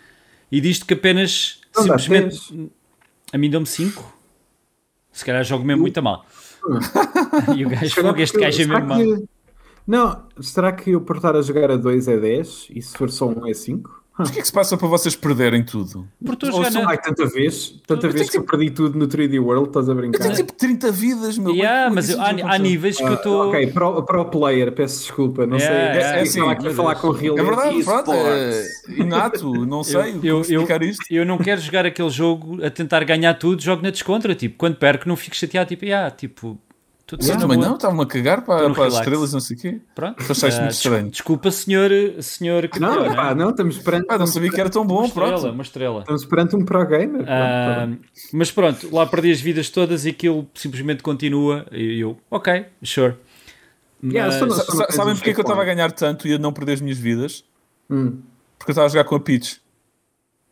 [0.50, 2.70] e diz-te que apenas Não simplesmente.
[3.32, 4.16] A mim deu-me 5.
[5.12, 6.26] Se calhar jogo mesmo muito a mal.
[7.56, 8.98] e o gajo, fogo, este gajo é mesmo mal.
[8.98, 9.24] que-
[9.86, 13.10] Não, será que eu por estar a jogar a 2 é 10 e se for
[13.10, 14.04] só um é 5?
[14.18, 16.08] Mas o que é que se passa para vocês perderem tudo?
[16.24, 19.38] Porque a Ou são- Ai, tanta vez, tanta vez que eu perdi tudo no 3D
[19.38, 20.18] World, estás a Eu brincar?
[20.22, 21.54] tenho tipo 30 vidas, meu.
[21.54, 23.42] Yeah, é mas eu- há, há níveis que eu estou.
[23.42, 26.00] Ah, ok, pro, pro player, peço desculpa, não Yeah, sei.
[26.00, 28.62] yeah, É, sim, estava aqui a falar com real É verdade, pronto, é
[28.96, 31.04] inato, não sei eu- explicar isto.
[31.10, 34.34] Eu não quero jogar aquele jogo a tentar ganhar tudo, jogo na descontra.
[34.34, 35.68] Tipo, quando perco, não fico chateado.
[35.68, 36.58] Tipo, ah, tipo,
[37.06, 37.68] tudo Eu também boa.
[37.68, 39.80] não, estava-me a cagar para, para as estrelas, não sei o quê.
[39.94, 40.16] Pronto.
[40.18, 41.10] Ah, muito des- estranho.
[41.10, 41.90] Desculpa, senhor,
[42.20, 43.44] senhor Não, campeão, pá, né?
[43.44, 45.52] não, estamos perante, Ah, não sabia que era tão Uma bom, estrela, pronto.
[45.54, 46.00] uma estrela.
[46.00, 47.08] estamos perante um pro gamer.
[47.24, 48.00] pronto, Ah, pronto.
[48.32, 51.64] mas pronto, lá perdi as vidas todas e aquilo simplesmente continua.
[51.70, 53.14] E eu, ok, sure.
[54.04, 56.52] Yeah, Mas- não- Sabem porque é que eu estava a ganhar tanto e a não
[56.52, 57.44] perder as minhas vidas?
[57.88, 58.18] Hum.
[58.58, 59.60] Porque eu estava a jogar com a Peach.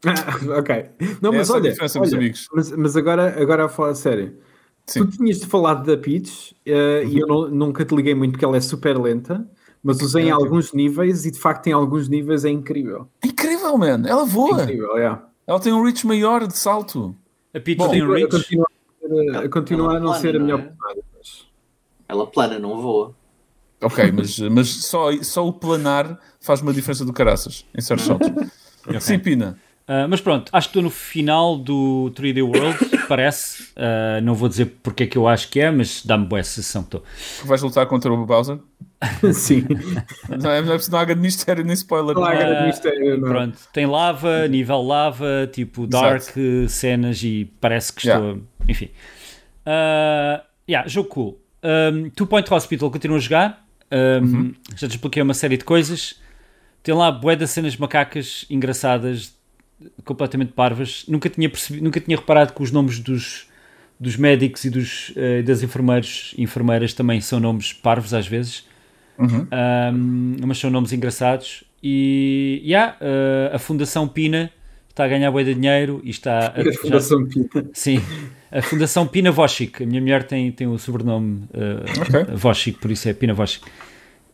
[0.06, 0.12] Ah,
[0.60, 0.86] ok.
[1.20, 2.48] Não, mas Essa é a olha, olha, amigos.
[2.54, 4.34] Mas, mas agora, agora a falar a sério.
[4.86, 5.00] Sim.
[5.00, 5.06] Uhum.
[5.10, 8.56] Tu tinhas falado da Peach eh, e eu não- nunca te liguei muito porque ela
[8.56, 9.46] é super lenta,
[9.82, 13.08] mas usei em alguns níveis e de facto em alguns níveis é incrível.
[13.24, 14.02] Incrível, man.
[14.06, 14.62] Ela voa.
[14.62, 15.18] Incrível, é.
[15.46, 17.14] Ela tem um reach maior de salto.
[17.54, 18.30] A Peach Bom, tem um reach.
[18.30, 20.68] continuo a ser- a continuar a não Ela ser a plana, melhor não é?
[20.70, 21.02] personagem.
[21.16, 21.46] mas-
[22.08, 23.14] Ela plana, não voa.
[23.82, 28.28] Ok, mas, mas só, só o planar faz uma diferença do caraças em certos saltos.
[29.00, 29.58] Sim, Pina.
[29.86, 33.68] Ah, mas pronto, acho que estou no final do 3D World, parece.
[33.76, 36.82] Ah, não vou dizer porque é que eu acho que é, mas dá-me boa sensação
[36.82, 37.04] que estou.
[37.42, 38.58] Que vais lutar contra o Bowser.
[39.34, 39.66] Sim.
[40.30, 42.14] Não é, não é preciso não há grande mistério nem spoiler.
[42.14, 43.28] Não há grande Ah, mistério, não.
[43.28, 46.32] Pronto, tem lava, nível lava, tipo dark,
[46.68, 48.22] cenas e parece que estou.
[48.24, 48.40] Yeah.
[48.68, 48.88] Enfim.
[49.66, 51.38] Ah, yeah, jogo cool.
[51.62, 53.64] Um, Two Point Hospital continua a jogar.
[53.92, 54.54] Um, Uhum.
[54.76, 56.18] Já te expliquei uma série de coisas.
[56.82, 59.33] Tem lá bué de cenas macacas engraçadas,
[60.04, 61.04] completamente parvas.
[61.08, 63.46] Nunca tinha, percebido, nunca tinha reparado que os nomes dos,
[63.98, 68.64] dos médicos e dos, eh, das enfermeiros enfermeiras também são nomes parvos às vezes.
[69.18, 69.46] Uhum.
[69.94, 71.64] Um, mas são nomes engraçados.
[71.82, 74.50] E yeah, uh, a Fundação Pina
[74.90, 77.48] está a ganhar bué de dinheiro e está a, A já- Fundação Pina.
[77.72, 78.00] sim,
[78.50, 79.82] a Fundação Pina Vošić.
[79.82, 82.34] A minha mulher tem, tem o sobrenome uh, Ok.
[82.36, 83.62] Vošić, por isso é Pina Vošić.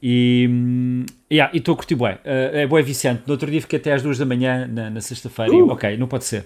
[0.02, 2.14] E hum, yeah, estou a curtir bué.
[2.24, 3.22] Uh, é bué viciante.
[3.26, 5.52] No outro dia fiquei até às duas da manhã na, na sexta-feira.
[5.54, 5.70] Uh.
[5.70, 6.44] ok, não pode ser.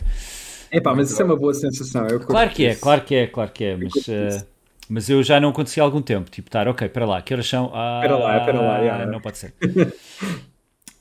[0.72, 2.02] Epá, mas isso é uma boa sensação.
[2.02, 4.44] eu curto Claro que é, claro que é, claro que é, mas, eh,
[4.88, 6.28] mas eu já não acontecia há algum tempo.
[6.28, 7.70] Tipo, estar, ok, para lá, que horas são?
[7.72, 9.06] Ah, Espera lá, espera lá, yeah.
[9.06, 9.54] Não pode ser.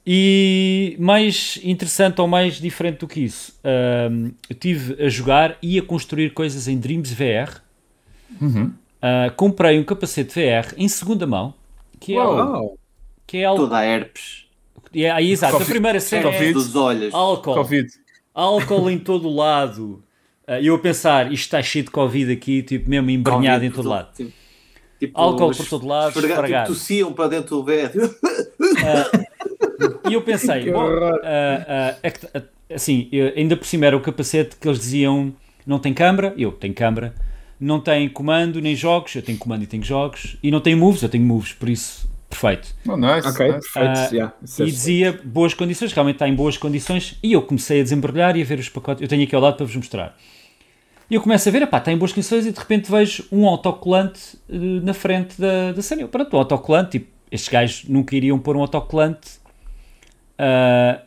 [0.05, 5.79] E mais interessante ou mais diferente do que isso, ahm, eu estive a jogar e
[5.79, 7.61] a construir coisas em Dreams VR.
[8.41, 8.73] Uhum.
[9.01, 11.53] Ah, comprei um capacete VR em segunda mão,
[12.03, 12.17] que é.
[12.23, 12.77] Uau.
[13.25, 13.63] que é algo.
[13.63, 14.45] Toda a herpes
[14.93, 16.53] É, aí, exato, a Covid- primeira cena é Covid.
[16.53, 17.13] dos olhos.
[17.13, 17.53] álcool.
[17.55, 17.87] Covid.
[18.33, 20.03] álcool em todo o lado.
[20.47, 23.67] Ah, E eu a pensar, isto está cheio de Covid aqui, tipo, mesmo embrenhado Covid
[23.67, 24.13] em todo lado.
[24.15, 24.31] Tipo,
[24.99, 26.67] tipo, Álcool por todo lado, esfregar- esfregado.
[26.67, 27.91] Tipo, tossiam para dentro do VR.
[30.09, 30.85] E eu pensei, Que bom,
[31.23, 32.41] ah, ah, é que, ah,
[32.73, 35.33] assim, eu- ainda por cima era o capacete que eles diziam
[35.65, 37.13] não tem câmara, eu tenho câmara,
[37.59, 41.01] não tem comando nem jogos, eu tenho comando e tenho jogos, e não tem moves,
[41.01, 42.75] eu tenho moves, por isso, perfeito.
[42.87, 43.27] Oh, nice.
[43.27, 43.71] Ok, nice.
[43.71, 43.99] perfeito.
[43.99, 47.79] Ah, yeah, é E dizia boas condições, realmente está em boas condições, e eu comecei
[47.79, 50.17] a desembrulhar e a ver os pacotes, eu tenho aqui ao lado para vos mostrar.
[51.09, 54.37] E eu começo a ver, está em boas condições e de repente vejo um autocolante
[54.49, 56.01] eh, na frente da, da cena.
[56.01, 59.43] Eu, Pronto, o autocolante, tipo, estes gajos nunca iriam pôr um autocolante
[60.37, 61.01] ah,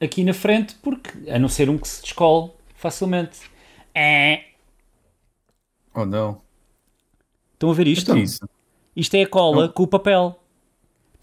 [0.00, 3.38] aqui na frente, porque a não ser um que se descole facilmente.
[3.94, 4.44] É.
[5.96, 6.42] Oh, não.
[7.54, 8.00] Estão a ver isto?
[8.02, 8.48] Isto é isso.
[8.94, 10.38] Isto é a cola com o papel.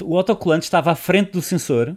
[0.03, 1.95] O autocolante estava à frente do sensor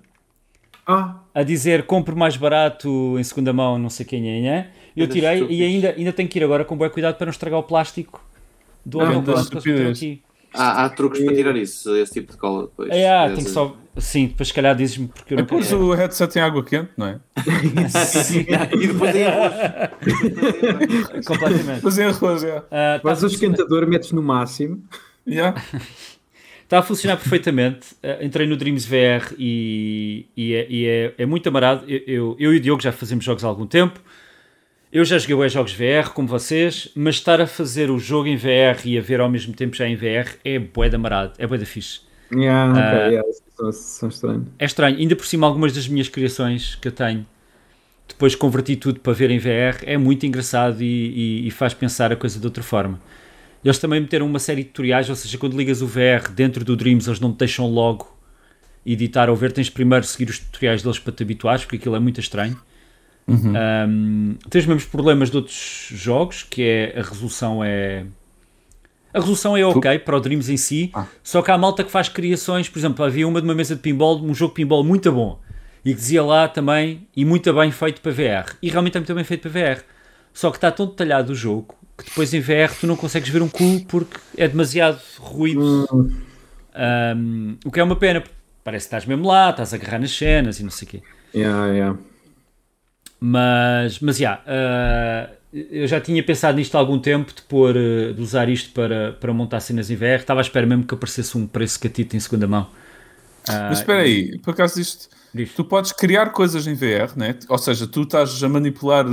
[0.87, 4.71] Ah, a dizer compre mais barato em segunda mão, não sei quem é.
[4.95, 7.31] Eu Grandes tirei e ainda, ainda tenho que ir agora com bom cuidado para não
[7.31, 8.23] estragar o plástico
[8.85, 9.97] do autocolante das que estupidez.
[9.99, 10.23] aqui.
[10.55, 12.91] Há, há truques para tirar isso, esse tipo de cola depois.
[12.91, 13.77] É, ah, Esse- tem que só.
[13.99, 15.81] Sim, depois se calhar dizes-me porque eu É não quero.
[15.87, 17.19] o headset em água quente, não é?
[18.79, 19.55] e depois tem arroz.
[21.27, 21.81] Completamente.
[21.81, 22.63] Pois em arroz, é.
[22.71, 24.83] Ah, vais tá- ao esquentador, metes no máximo.
[25.27, 25.61] Yeah.
[26.63, 27.95] Está a funcionar perfeitamente.
[28.03, 31.85] Uh, entrei no Dreams VR e, e, é, e é, é, muito amarado.
[31.89, 34.01] Eu, eu, eu, e o Diogo já fazemos jogos há algum tempo.
[34.97, 38.35] Eu já joguei os jogos VR, como vocês, mas estar a fazer o jogo em
[38.35, 41.47] VR e a ver ao mesmo tempo já em VR é bué de amarado, é
[41.47, 42.01] bué da fixe.
[42.33, 44.47] Yeah, okay, uh, yeah, são, são estranhos.
[44.59, 44.97] É estranho.
[44.97, 47.27] Ainda por cima, algumas das minhas criações que eu tenho,
[48.09, 52.11] depois converti tudo para ver em VR, é muito engraçado e, e, e faz pensar
[52.11, 52.99] a coisa de outra forma.
[53.63, 56.75] Eles também meteram uma série de tutoriais, ou seja, quando ligas o VR dentro do
[56.75, 58.17] Dreams, eles não te deixam logo
[58.87, 62.01] editar ou ver, tens primeiro seguir os tutoriais deles para te habituares, porque aquilo é
[62.01, 62.59] muito estranho.
[63.27, 63.53] Uhum.
[63.89, 68.07] Um, tens os mesmos problemas de outros jogos, que é a resolução é.
[69.13, 71.07] A resolução é ok para o Dreams em si, ah.
[71.23, 73.81] só que há malta que faz criações, por exemplo, havia uma de uma mesa de
[73.81, 75.41] pinball, um jogo de pinball muito bom,
[75.83, 78.57] e que dizia lá também, e muito bem feito para VR.
[78.61, 79.83] E realmente é muito bem feito para VR.
[80.35, 83.41] Só que está tão detalhado o jogo que depois em VR tu não consegues ver
[83.41, 85.89] um cu porque é demasiado ruído.
[86.77, 88.23] Um, o que é uma pena,
[88.63, 91.03] parece que estás mesmo lá, estás a agarrar nas cenas e não sei o quê.
[91.35, 91.99] Yeah, yeah.
[93.19, 98.15] Mas, mas yeah, uh, eu já tinha pensado nisto há algum tempo de, pôr, uh,
[98.15, 100.21] de usar isto para, para montar cenas em VR.
[100.21, 102.63] Estava à espera mesmo que aparecesse um preço catito em segunda mão.
[103.49, 105.09] Uh, mas espera aí, por acaso isto,
[105.55, 107.37] tu podes criar coisas em VR, né?
[107.49, 109.07] ou seja, tu estás a manipular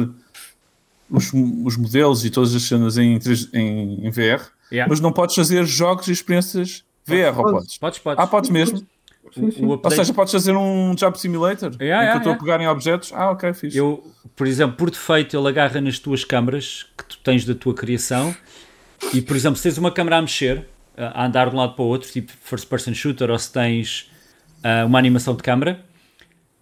[1.09, 3.19] os, os modelos e todas as cenas em,
[3.53, 4.89] em, em VR, yeah.
[4.89, 7.77] mas não podes fazer jogos e experiências VR, podes, ou podes?
[7.77, 8.23] Podes, podes.
[8.23, 8.85] Ah, podes mesmo.
[9.33, 9.65] Sim, sim.
[9.65, 12.67] Ou seja, podes fazer um Job Simulator yeah, yeah, que eu estou a pegar em
[12.67, 13.11] objetos.
[13.13, 13.77] Ah, ok, fixe.
[13.77, 14.03] Eu,
[14.35, 18.35] por exemplo, por defeito, ele agarra nas tuas câmaras que tu tens da tua criação
[19.13, 20.65] e, por exemplo, se tens uma câmera a mexer,
[20.95, 24.11] a andar de um lado para o outro, tipo first person shooter, ou se tens
[24.63, 25.83] uh, uma animação de câmera,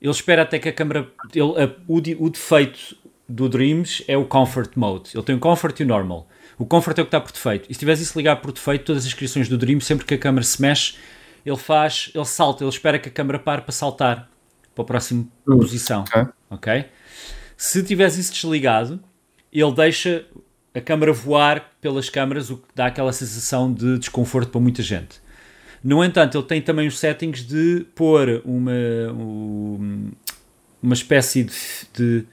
[0.02, 1.08] ele espera até que a câmera.
[1.34, 2.96] Ele, uh, o, o defeito
[3.28, 5.12] do Dreams é o Comfort Mode.
[5.14, 6.28] Ele tem o Comfort e o Normal.
[6.58, 7.70] O Comfort é o que está por defeito.
[7.70, 10.18] E se tivesse isso ligado por defeito, todas as criações do Dream, sempre que a
[10.18, 10.96] câmera se mexe,
[11.46, 14.30] ele faz, ele salta, ele espera que a câmera pare para saltar
[14.74, 16.04] para a próxima uh, posição.
[16.04, 16.24] Okay.
[16.50, 16.86] ok?
[17.58, 19.00] Se tivesse isso desligado,
[19.52, 20.26] ele deixa
[20.74, 25.20] a câmera voar pelas câmaras, o que dá aquela sensação de desconforto para muita gente.
[25.84, 28.72] No entanto, ele tem também os settings de pôr uma,
[30.82, 31.54] uma espécie de,
[31.94, 32.26] de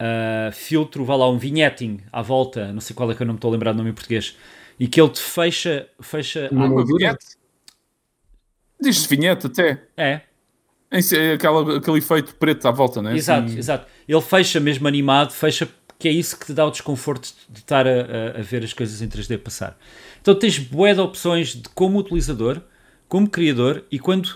[0.00, 3.34] uh, filtro, vá lá, um vinhetting à volta, não sei qual é que eu não
[3.34, 4.36] me estou a lembrar do nome em português,
[4.78, 5.86] e que ele te fecha.
[6.00, 6.84] fecha uma?
[8.80, 9.82] Diz vinhete até.
[9.96, 10.22] É.
[10.90, 13.16] É aquela, aquele efeito preto à volta, não é?
[13.16, 13.58] Exato, assim...
[13.58, 13.86] exato.
[14.08, 17.86] Ele fecha mesmo animado, fecha, que é isso que te dá o desconforto de estar
[17.86, 19.78] a, a, a ver as coisas em 3D passar.
[20.20, 22.60] Então tens bué de opções de como utilizador,
[23.08, 24.34] como criador, e quando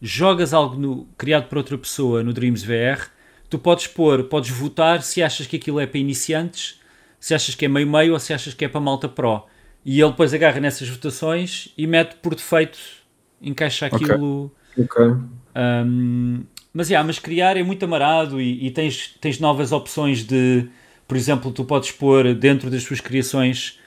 [0.00, 3.06] jogas algo no, criado por outra pessoa no Dreams VR,
[3.48, 6.80] tu podes pôr, podes votar se achas que aquilo é para iniciantes,
[7.18, 9.46] se achas que é meio-meio ou se achas que é para malta pro.
[9.84, 12.78] E ele depois agarra nessas votações e mete por defeito
[13.44, 14.50] encaixa aquilo.
[14.76, 15.04] Ok.
[15.04, 15.34] okay.
[15.56, 20.66] Um, mas, yeah, mas criar é muito amarado e, e, tens, tens novas opções de,
[21.06, 23.78] por exemplo, tu podes pôr dentro das tuas criações,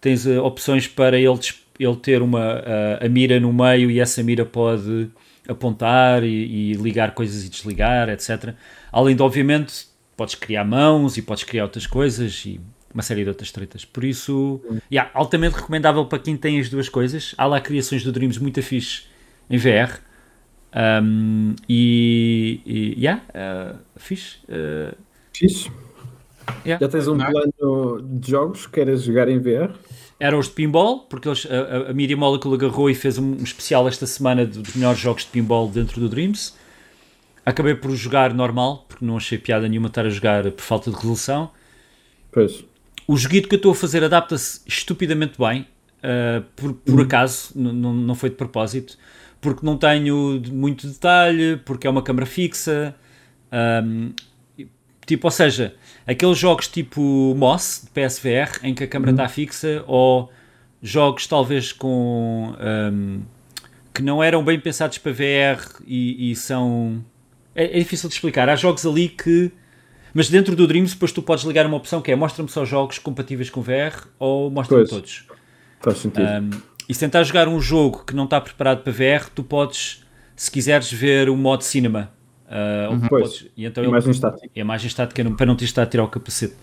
[0.00, 1.38] tens uh, opções para ele,
[1.80, 5.10] ele ter uma, uh, a mira no meio e essa mira pode
[5.48, 8.54] apontar e, e, ligar coisas e desligar, etc.
[8.92, 12.60] Além de, obviamente, podes criar mãos e podes criar outras coisas e
[12.96, 13.84] uma série de outras tretas.
[13.84, 14.58] Por isso,
[14.90, 17.34] yeah, altamente recomendável para quem tem as duas coisas.
[17.36, 19.02] Há lá criações do Dreams muito fixe
[19.50, 20.00] em VR.
[20.74, 24.38] Um, e, e yeah, uh, fixe.
[24.48, 24.96] Uh,
[25.30, 25.70] fixe.
[26.64, 26.82] Yeah.
[26.82, 29.74] Já tens um plano de jogos que queres jogar em VR?
[30.18, 33.86] Eram os de pinball, porque eles, a, a Media Molecule agarrou e fez um especial
[33.86, 36.54] esta semana dos melhores jogos de pinball dentro do Dreams.
[37.44, 40.96] Acabei por jogar normal, porque não achei piada nenhuma estar a jogar por falta de
[40.96, 41.50] resolução.
[42.32, 42.64] Pois
[43.06, 45.66] o joguito que eu estou a fazer adapta-se estupidamente bem,
[45.98, 47.02] uh, por, por uhum.
[47.02, 48.98] acaso, não foi de propósito,
[49.40, 52.94] porque não tenho muito detalhe, porque é uma câmera fixa.
[53.84, 54.12] Um,
[55.06, 55.74] tipo, ou seja,
[56.06, 59.28] aqueles jogos tipo Moss de PSVR em que a câmera está uhum.
[59.28, 60.32] fixa, ou
[60.82, 63.20] jogos talvez com um,
[63.94, 67.04] que não eram bem pensados para VR e, e são.
[67.54, 68.48] É, é, difícil de explicar.
[68.48, 69.50] Há jogos ali que
[70.16, 72.98] mas dentro do Dreams, depois tu podes ligar uma opção que é mostra-me só jogos
[72.98, 75.26] compatíveis com VR ou mostra-me todos.
[75.78, 76.26] Faz sentido.
[76.26, 76.50] Um,
[76.88, 80.50] e se tentar jogar um jogo que não está preparado para VR, tu podes, se
[80.50, 82.10] quiseres, ver o modo cinema.
[82.46, 83.00] Uh, uhum.
[83.00, 84.50] podes, e então imagem ele, estática.
[84.56, 86.54] A imagem estática para não te estar a tirar o capacete.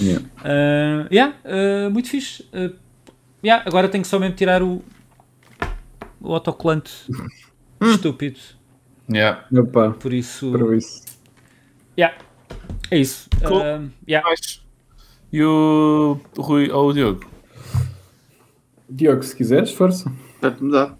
[0.00, 2.42] Yeah, uh, yeah uh, muito fixe.
[2.54, 2.74] Uh,
[3.44, 4.82] yeah, agora tenho que só mesmo tirar o,
[6.22, 6.90] o autocolante
[7.82, 8.40] estúpido.
[9.12, 9.44] Yeah.
[9.54, 10.50] Opa, Por isso.
[10.50, 11.02] Por isso.
[11.98, 12.16] Yeah.
[12.90, 13.28] É isso.
[13.46, 13.58] Cool.
[13.58, 14.26] Uh, yeah.
[15.32, 17.24] E o Rui ou o Diogo?
[18.88, 20.12] Diogo, se quiseres, força.
[20.40, 20.96] Para-te mudar.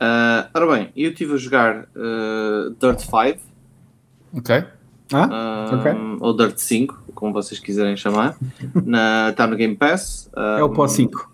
[0.00, 3.40] Ah, ora bem, eu estive a jogar ah, Dirt 5,
[4.34, 4.64] Ok.
[5.12, 5.28] Ah?
[5.30, 5.92] ah, ok.
[6.20, 8.36] ou Dirt 5, como vocês quiserem chamar.
[8.84, 10.30] Na, está no Game Pass.
[10.34, 11.32] Ah, É o pó 5.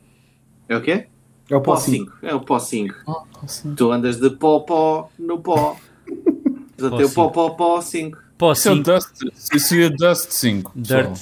[0.68, 1.06] É o quê?
[1.50, 2.04] É o pó Pó 5.
[2.04, 2.26] 5.
[2.26, 2.94] É o pó 5.
[3.42, 3.74] Assim.
[3.74, 5.76] Tu andas de pó pó no pó.
[6.76, 8.18] Portanto, é o pó pó pó 5.
[8.44, 9.08] Pó Isso é 5, Dust.
[9.54, 10.72] Isso é Dust 5.
[10.72, 11.02] pessoal.
[11.02, 11.18] Dirt,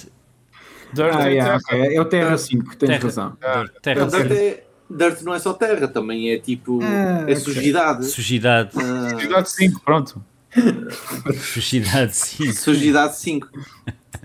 [0.93, 1.81] Dirt Ah, é yeah, terra.
[1.83, 1.97] ok.
[1.97, 3.03] É o Terra 5, tens Terra.
[3.05, 3.37] razão.
[3.41, 6.81] Dirt, terra, Dirt, é, Dirt não é só terra, também é tipo.
[6.83, 8.05] Ah, é sujidade.
[8.07, 10.23] sujidade, Ah, Cidade 5, pronto.
[11.55, 12.53] sujidade, sim.
[12.53, 13.49] sujidade 5.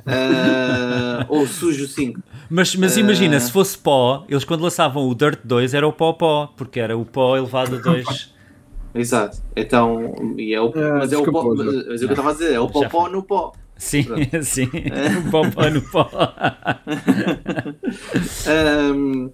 [0.06, 2.22] Ah, ou sujo 5.
[2.50, 6.14] Mas, mas imagina, se fosse pó, eles quando lançavam o Dirt 2 era o pó
[6.14, 8.06] pó, porque era o pó elevado a 2.
[8.98, 9.38] Exato.
[9.56, 11.54] Então, e é o, Ah, mas é o pó.
[11.56, 13.24] Mas, mas é o que eu estava a dizer, é o pó Já pó no
[13.24, 13.54] pó.
[13.78, 14.06] Sim,
[14.42, 14.68] sim.
[15.28, 16.10] O pó pó no pó.
[18.46, 19.30] Ahm,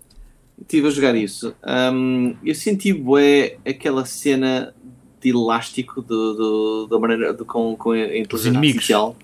[0.61, 1.53] Estive a jogar isso.
[1.63, 4.73] Ahm, eu senti bué aquela cena
[5.19, 9.15] de elástico do, do- da maneira do, com, com a inteligência artificial.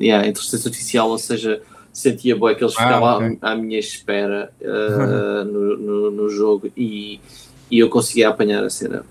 [0.00, 3.38] Yeah, a inteligência artificial, ou seja, sentia bué que eles Ah, ficavam ok.
[3.40, 7.20] à, à minha espera ah, no, no, no jogo e,
[7.70, 9.04] e eu conseguia apanhar a cena.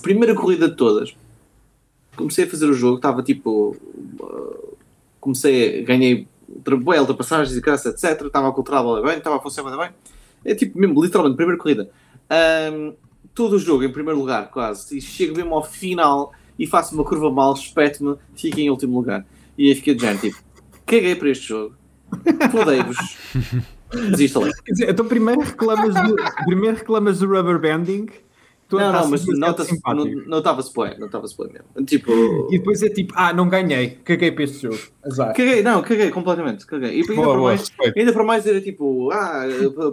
[0.00, 1.16] Primeira corrida de todas.
[2.16, 3.76] Comecei a fazer o jogo, estava tipo.
[4.22, 4.74] ah,
[5.20, 6.28] comecei, ganhei
[6.82, 8.26] bué ultrapassagens e graça, etc.
[8.26, 9.90] Estava a bola bem, estava a funcionar bem.
[10.44, 11.90] É tipo, mesmo, literalmente, primeira corrida.
[12.30, 12.94] Ahm,
[13.34, 14.96] todo o jogo em primeiro lugar, quase.
[14.96, 19.26] E chego mesmo ao final e faço uma curva mal, espeto-me, fico em último lugar.
[19.58, 20.38] E aí fiquei de género, tipo,
[20.86, 21.74] caguei para este jogo.
[22.50, 22.96] Fodei-vos.
[24.64, 28.06] Quer dizer, então primeiro reclamas do, primeiro reclamas do rubber banding.
[28.72, 30.28] Não, não, mas nota-se, não simpático.
[30.28, 31.86] não estava-se bem, mesmo.
[31.86, 34.78] Tipo, E depois é tipo, ah, não ganhei, caguei para este jogo.
[35.04, 35.28] Azar.
[35.34, 36.90] caguei, não, caguei completamente, caguei.
[36.98, 39.44] E ainda Boa, para boa, mais, ainda para mais era tipo, ah,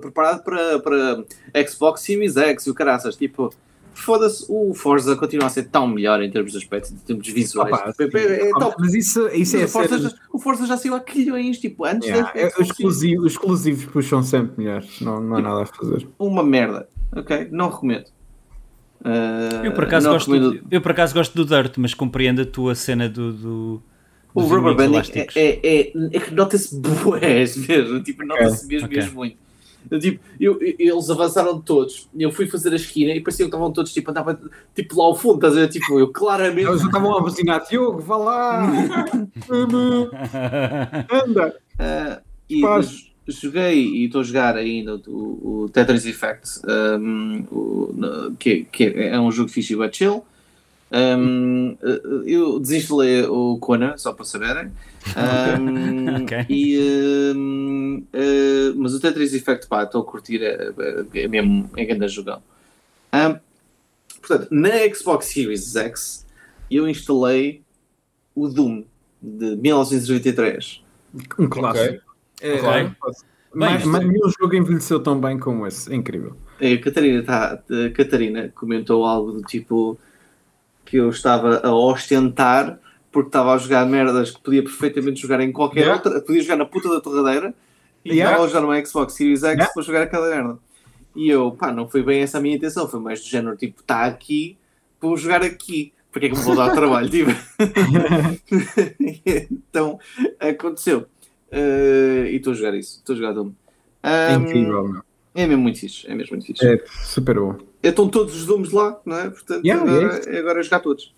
[0.01, 1.23] preparado para, para
[1.67, 3.53] Xbox Series X e o caraças, tipo,
[3.93, 7.71] foda-se, o Forza continua a ser tão melhor em termos de aspecto, em termos visuais.
[7.71, 8.51] Opa, É- é, é.
[8.79, 12.09] Mas isso, isso é o, Forza já, o Forza já saiu há quilhões, tipo, antes
[12.09, 15.65] Yeah, da é- os, exclusivos, os exclusivos puxam sempre melhores, não, não há nada a
[15.67, 16.07] fazer.
[16.17, 17.49] Uma merda, ok?
[17.51, 18.05] Não recomendo.
[19.03, 20.61] Ah, Eu por, acaso gosto recomendo.
[20.61, 23.33] do, eu por acaso gosto do Dirt, mas compreendo a tua cena do.
[23.33, 23.81] do
[24.33, 25.35] O rubber elásticos.
[25.35, 28.97] é, é, é, é que nota-se bués mesmo, tipo, nota-se mesmo, Ok.
[28.97, 29.43] mesmo muito.
[29.91, 33.69] Eu, tipo, eu, eles avançaram todos, eu fui fazer a esquina e parecia que estavam
[33.69, 34.39] todos, tipo, andava,
[34.73, 35.67] tipo, lá ao fundo, estás a ver?
[35.67, 36.69] Tipo, eu claramente...
[36.69, 38.63] Eles já estavam a buzinar, Diogo, vá lá!
[41.11, 41.53] Anda!
[41.77, 42.61] Ah, e.
[43.27, 46.59] joguei e estou a jogar ainda o, o Tetris Effect,
[46.99, 50.25] um, o- que, que é um jogo fixe e chill.
[50.91, 54.71] Um, eh, eu desinstalei o Kona, só para saberem.
[55.17, 56.45] Um, Ok.
[56.49, 60.71] e, um, eh, mas o Tetris Effect, pá, estou a curtir, é,
[61.15, 62.41] é mesmo é grande jogão.
[63.13, 63.39] Um,
[64.19, 66.25] portanto, na Xbox Series X,
[66.69, 67.61] eu instalei
[68.35, 68.83] o Doom
[69.21, 70.81] de 1983.
[71.39, 72.12] Um clássico.
[72.43, 72.95] É, Claro.
[73.55, 75.91] Mas, Bem, mas nenhum jogo envelheceu tão bem como esse.
[75.91, 76.35] É incrível.
[76.59, 77.53] A Catarina, tá,
[77.85, 79.97] a Catarina comentou algo do tipo
[80.83, 82.79] que eu estava a ostentar
[83.11, 86.01] porque estava a jogar merdas que podia perfeitamente jogar em qualquer Yeah.
[86.03, 87.53] outra, podia jogar na puta da torradeira
[88.03, 88.31] e Yeah.
[88.31, 89.71] estava a jogar numa Xbox Series X Yeah.
[89.71, 90.57] para jogar aquela merda.
[91.15, 93.81] E eu, pá, não foi bem essa a minha intenção, foi mais do género, tipo,
[93.81, 94.57] está aqui,
[94.99, 95.93] vou jogar aqui.
[96.11, 97.09] Porque é que me vou dar trabalho?
[97.09, 97.31] Tipo.
[99.51, 99.99] então,
[100.39, 101.05] aconteceu.
[101.55, 103.51] Eh, e estou a jogar isso, estou a jogar Doom.
[104.01, 105.01] É Um, incrível, meu.
[105.35, 106.65] é mesmo muito fixe, é mesmo muito fixe.
[106.67, 107.55] É super bom.
[107.81, 109.29] Estão todos os Dooms lá, não é?
[109.29, 111.13] Portanto, Yeah, agora, é é agora jogar todos.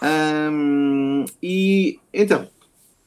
[0.00, 2.48] Ahm, e então,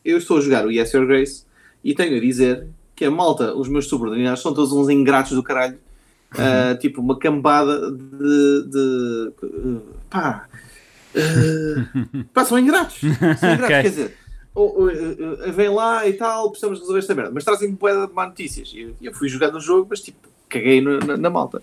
[0.04, 1.44] eu estou a jogar o Yes Your Grace
[1.84, 5.44] e tenho a dizer que a malta, os meus subordinados, são todos uns ingratos do
[5.44, 5.78] caralho.
[6.38, 8.66] Ah, tipo, uma cambada de.
[8.70, 9.32] de
[10.10, 10.48] pá.
[11.16, 11.86] ah,
[12.34, 13.00] pá, são ingratos.
[13.02, 13.68] São ingratos, Ok.
[13.82, 14.18] quer dizer.
[14.54, 14.96] Ou- ou, eh,
[15.46, 18.72] eh, vem lá e tal, precisamos resolver esta merda, mas trazem-me boeda de má notícias.
[18.76, 21.62] Eu, eu fui jogar no jogo, mas tipo, caguei no- na, na malta.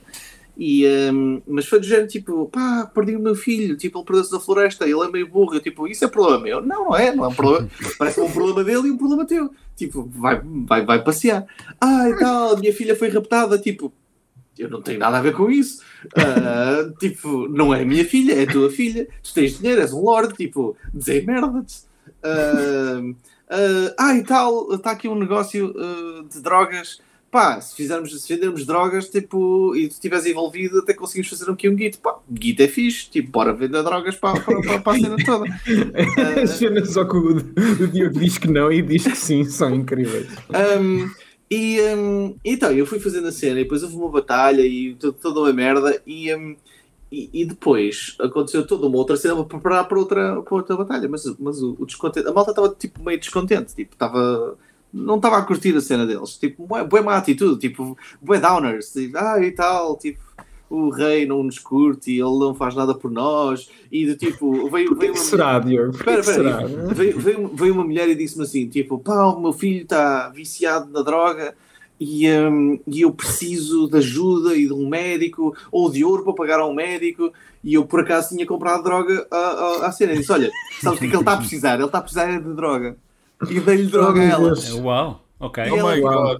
[0.61, 4.33] E, hum, mas foi do género tipo, pá, perdi o meu filho, tipo, ele perdeu-se
[4.33, 5.55] na floresta, ele é meio burro.
[5.55, 6.61] Eu, tipo, isso é problema meu?
[6.61, 7.69] Não, não é, não é um problema.
[7.97, 9.51] Parece que é um problema dele e um problema teu.
[9.77, 11.47] Tipo, vai, vai, vai passear.
[11.81, 13.93] Ah, e tal, minha filha foi raptada, tipo,
[14.59, 15.81] eu não tenho nada a ver com isso.
[16.17, 19.07] Ah, tipo, não é a minha filha, é a tua filha.
[19.23, 21.87] Tu tens dinheiro, és um lord, tipo, dizer merda-te.
[22.23, 23.01] Ah,
[23.51, 27.01] ah, ah, e tal, está aqui um negócio ah, de drogas.
[27.31, 31.69] Pá, se fizermos, se vendermos drogas, tipo, e tu estiveres envolvido, até conseguimos fazer aqui
[31.69, 31.99] um guito.
[31.99, 35.45] Pá, guito é fixe, tipo, bora vender drogas para, para, para, para a cena toda.
[36.43, 39.75] As cenas só que o, o Diogo diz que não e diz que sim, são
[39.75, 40.27] incríveis.
[40.81, 41.11] Um,
[41.51, 45.13] e um, então, eu fui fazendo a cena e depois houve uma batalha e to-
[45.13, 46.57] toda uma merda e, um,
[47.11, 51.09] e, e depois aconteceu toda uma outra cena para preparar para outra, para outra batalha,
[51.09, 54.57] mas, mas o, o descontente, a malta estava tipo meio descontente, tipo, estava
[54.93, 59.17] não estava a curtir a cena deles, tipo, boa, má atitude, tipo, boa downers, tipo,
[59.19, 60.21] ah e tal, tipo,
[60.71, 64.71] o rei não nos curte e ele não faz nada por nós, e do tipo,
[64.71, 65.91] veio, veio uma Será, Diogo?
[65.91, 69.83] Espera, espera, veio, veio, veio uma mulher e disse-me assim: tipo, pá, o meu filho
[69.83, 71.55] está viciado na droga
[72.01, 76.33] e, hum, e eu preciso de ajuda e de um médico ou de ouro para
[76.33, 77.33] pagar a um médico.
[77.63, 80.13] E eu por acaso tinha comprado droga à, à, à cena.
[80.13, 81.75] E disse: Olha, sabes o que é que ele está a precisar?
[81.75, 82.97] Ele está a precisar é de droga.
[83.49, 84.55] E dei-lhe droga a ela.
[84.55, 84.71] Deus.
[84.75, 85.71] Uau, ok.
[85.71, 86.39] Oh my Uau.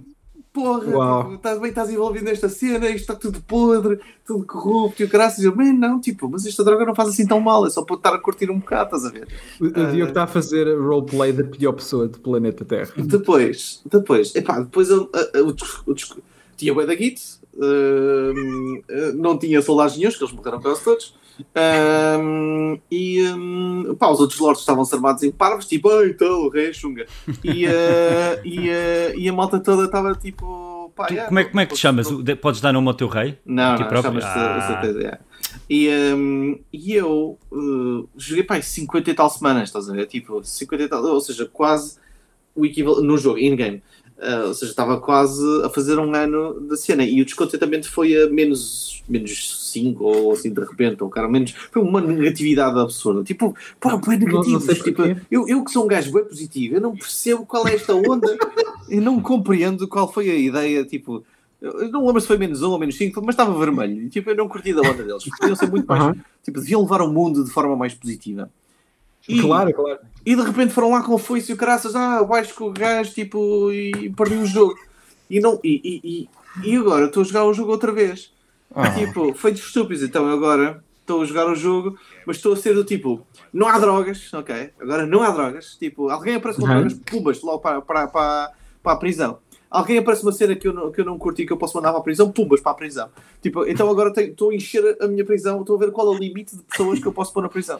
[0.61, 5.05] Porra, tipo, estás bem, estás envolvido nesta cena, isto está tudo podre, tudo corrupto e
[5.05, 5.43] o graças.
[5.43, 7.95] Eu, man, não, tipo, mas esta droga não faz assim tão mal, é só para
[7.95, 9.27] estar a curtir um bocado, estás a ver?
[9.59, 12.91] O, o Diogo está a fazer roleplay da pior pessoa do planeta Terra.
[12.97, 16.13] Depois, depois, epá, depois eu, o, o dis-
[16.57, 17.21] tinha bué da Git,
[17.57, 21.15] hum, eh, não tinha soldados nenhums, que eles morreram quase todos,
[22.91, 26.69] e hum, pá, os outros lords estavam armados em parvos, tipo, ai, então, o rei
[26.69, 27.05] é chunga,
[27.43, 31.43] e, eh, e, eh, e a malta toda estava tipo, pá, Tu- yeah, como, é,
[31.45, 32.11] como é que te chamas?
[32.11, 33.37] O- de- Podes dar nome ao teu rei?
[33.45, 34.03] Não, não, próprio?
[34.03, 34.61] chamas-te Ah.
[34.61, 35.19] certeza, yeah.
[35.69, 40.05] E, hum, e eu uh, joguei pá, 50 e tal semanas, estás a ver?
[40.07, 41.97] Tipo, 50 e tal, ou seja, quase
[42.55, 43.81] o equivalente no jogo, in-game.
[44.21, 48.21] Uh, ou seja, estava quase a fazer um ano da cena e o descontentamento foi
[48.21, 51.51] a menos, menos 5 ou assim de repente, ou cara, menos.
[51.71, 53.23] Foi uma negatividade absurda.
[53.23, 54.63] Tipo, pá, bem Não- não negativos.
[54.65, 57.75] sei tipo, eu, eu que sou um gajo bem positivo, eu não percebo qual é
[57.75, 58.27] esta onda,
[58.89, 61.23] eu não compreendo qual foi a ideia, tipo.
[61.61, 64.03] Eu não lembro se foi menos um ou menos 5, mas estava vermelho.
[64.03, 65.25] E, tipo, eu não curti da onda deles.
[65.37, 66.01] Podiam ser muito mais.
[66.01, 66.15] Aham.
[66.41, 68.49] Tipo, deviam levar o mundo de forma mais positiva.
[69.29, 69.99] E, Claro, claro.
[70.25, 72.71] e de repente foram lá com o foice e o caraças, ah, baixo com o
[72.73, 74.73] gajo, tipo, e perdi o jogo.
[75.29, 76.29] E, não, e, e,
[76.67, 78.33] e, agora estou a jogar o jogo outra vez.
[78.73, 78.89] Ah.
[78.89, 80.01] Tipo, feitos estúpidos.
[80.03, 83.21] Então agora estou a jogar o jogo, mas estou a ser do tipo,
[83.53, 84.71] não há drogas, ok?
[84.79, 85.75] Agora não há drogas.
[85.79, 86.73] Tipo, alguém aparece com Uhum.
[86.73, 88.51] drogas, pumbas, logo para, para, para,
[88.81, 89.37] para a prisão.
[89.69, 91.91] Alguém aparece uma cena que eu, não, que eu não curti que eu posso mandar
[91.91, 93.07] para a prisão, pumbas para a prisão.
[93.39, 96.15] Tipo, então agora tenho- estou a encher a minha prisão, estou a ver qual é
[96.15, 97.79] o limite de pessoas que eu posso pôr na prisão.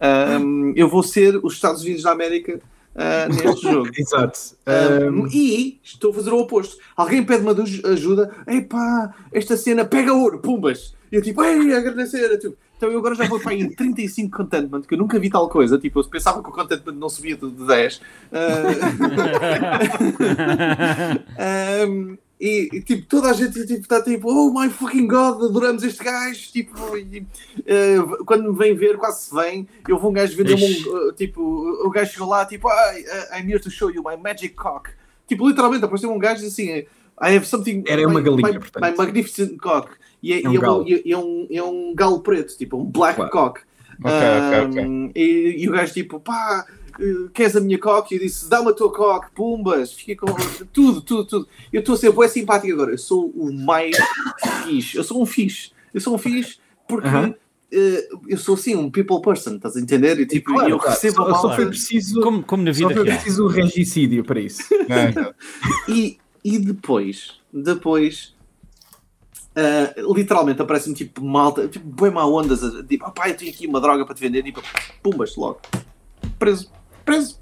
[0.00, 2.60] Ahm, eu vou ser os Estados Unidos da América
[2.94, 3.90] ah, neste jogo.
[3.96, 4.38] Exato.
[4.66, 6.76] Um, Um, e estou a fazer o oposto.
[6.96, 10.94] Alguém pede-me aju- ajuda, epá, esta cena pega ouro, pumbas.
[11.12, 12.36] E eu tipo, ei, agradecer.
[12.38, 15.30] Tipo, então eu agora já vou para aí em 35 contentment, que eu nunca vi
[15.30, 15.78] tal coisa.
[15.78, 18.00] Tipo, eu pensava que o contentment não subia de de 10.
[21.38, 25.42] Ah, um, e, e, tipo, toda a gente tipo, está tipo, oh my fucking god,
[25.42, 26.52] adoramos este gajo.
[26.52, 27.26] Tipo, e,
[27.66, 30.88] eh, quando me vem ver, quase se vem, eu vou um gajo vender-me Ixi.
[30.88, 34.02] um, uh, tipo, o gajo chegou lá, tipo, "Ai, uh, I'm here to show you
[34.04, 34.90] my magic cock.
[35.26, 36.86] Tipo, literalmente apareceu um gajo assim, I
[37.36, 37.82] have something.
[37.86, 38.82] Era uma my- galinha, my, portanto.
[38.84, 39.90] my magnificent cock.
[40.22, 40.82] E é, É um e é, galo.
[40.82, 43.30] um, e é um, é um galo preto, tipo, um black Claro.
[43.30, 43.60] cock.
[44.04, 44.84] Ok, ok, ok.
[44.84, 46.85] Um, e, e o gajo tipo, pá, eh,
[47.32, 48.14] queres a minha coque?
[48.14, 50.34] E eu disse, dá-me a tua coque, pumbas, fica com
[50.72, 51.48] tudo, tudo, tudo.
[51.72, 53.96] Eu estou a ser bué simpático agora, eu sou o mais
[54.62, 57.34] fixe, eu sou um fixe, eu sou um fixe porque Aham.
[57.72, 60.18] eh, eu sou assim, um people person, estás a entender?
[60.20, 60.94] E tipo, claro, eu claro.
[60.94, 63.16] recebo a só, só foi preciso, Como, como na só vida foi real.
[63.16, 64.62] preciso um regicídio para isso.
[64.88, 65.34] Não.
[65.88, 68.34] e, e depois, depois.
[69.56, 73.66] ah, literalmente aparece-me tipo malta, tipo, bem má ondas, tipo, ah, pá, eu tenho aqui
[73.66, 74.62] uma droga para te vender, tipo,
[75.02, 75.60] pumbas, logo,
[76.38, 76.70] preso,
[77.06, 77.38] preso.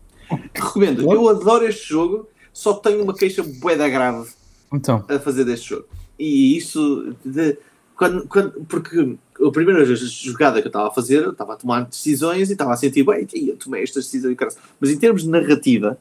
[0.54, 4.30] Recomendo, eu adoro este jogo, só tenho uma queixa bué da grave
[4.72, 5.86] Então, a fazer deste jogo.
[6.18, 7.58] E isso, de-
[7.96, 11.84] quando, quando, porque a primeira jogada que eu estava a fazer, eu estava a tomar
[11.84, 14.98] decisões e estava a sentir, bem, e eu tomei estas decisões, e caralho." mas em
[14.98, 15.98] termos de narrativa,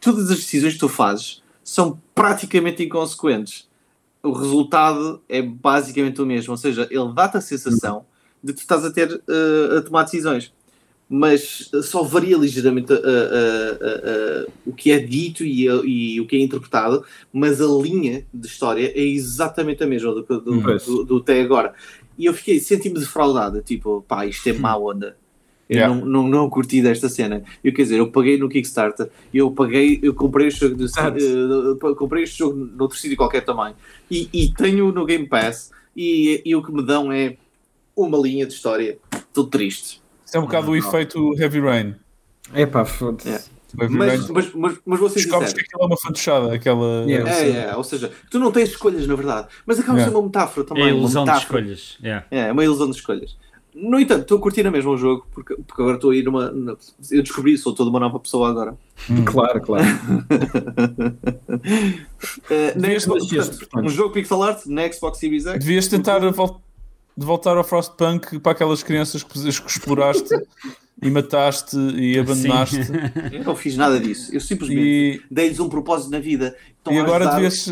[0.00, 3.68] todas as decisões que tu fazes são praticamente inconsequentes.
[4.22, 8.04] O resultado é basicamente o mesmo, ou seja, ele dá-te a sensação
[8.42, 10.52] de que tu estás a ter eh, a tomar decisões
[11.14, 16.36] mas só varia ligeiramente uh, uh, uh, o que é dito e, e, o que
[16.36, 21.16] é interpretado, mas a linha de história é exatamente a mesma do, do, do, do
[21.18, 21.74] até agora.
[22.18, 25.14] E eu fiquei, senti-me defraudado, tipo, pá, isto é má onda.
[25.68, 25.94] Eu Yeah.
[25.94, 27.42] não, não, não curti desta cena.
[27.62, 31.94] Eu quer dizer, eu paguei no Kickstarter, eu paguei, eu comprei este jogo, de, uh,
[31.94, 33.74] comprei este jogo noutro sítio qualquer também,
[34.10, 37.36] e, e tenho no Game Pass, e, e o que me dão é
[37.94, 38.98] uma linha de história,
[39.32, 40.01] tudo triste.
[40.32, 41.94] Isso é um bocado o efeito Heavy Rain.
[42.54, 43.28] É pá, foda-se.
[43.28, 43.44] Yeah.
[43.74, 47.04] Mas, mas, mas, mas vou ser Descobres que aquilo é uma fantochada, aquela.
[47.06, 47.30] Yeah.
[47.32, 50.18] É, é, ou seja, tu não tens escolhas na verdade, mas acaba de ser Yeah.
[50.18, 50.82] uma metáfora É também.
[50.84, 51.96] uma ilusão de escolhas.
[52.02, 52.26] Yeah.
[52.30, 53.36] É, é uma ilusão de escolhas.
[53.74, 56.22] No entanto, estou a curtir a mesma o jogo, porque, porque agora estou a ir
[56.24, 56.50] numa.
[56.50, 56.76] na-
[57.10, 58.76] eu descobri, sou toda uma nova pessoa agora.
[59.24, 59.84] Claro, claro.
[62.50, 63.26] Eh, na Devias- Xbox-
[63.58, 65.58] portanto, um jogo pixel art na Xbox Series X.
[65.64, 66.60] Devias tentar vol-
[67.16, 70.30] de voltar ao Frostpunk para aquelas crianças que, que exploraste
[71.02, 72.76] e mataste e abandonaste.
[73.32, 74.34] Eu não fiz nada disso.
[74.34, 76.56] Eu simplesmente E- dei-lhes um propósito na vida.
[76.78, 77.68] Estão E a agora ajudar- devias.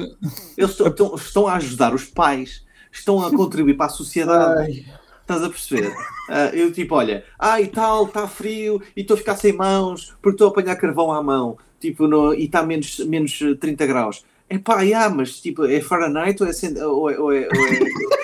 [0.56, 4.84] Eles estão, estão- estão a ajudar os pais, estão a contribuir para a sociedade.
[5.22, 5.92] Estás a perceber?
[6.28, 10.12] Ah, eu tipo, olha, ah e tal, está frio e estou a ficar sem mãos
[10.20, 14.24] porque estou a apanhar carvão à mão tipo, no, e está menos, menos 30 graus.
[14.52, 17.66] É pá, yeah, mas tipo, é Fahrenheit ou é, cent- ou é, ou é- ou
[17.66, 17.80] é-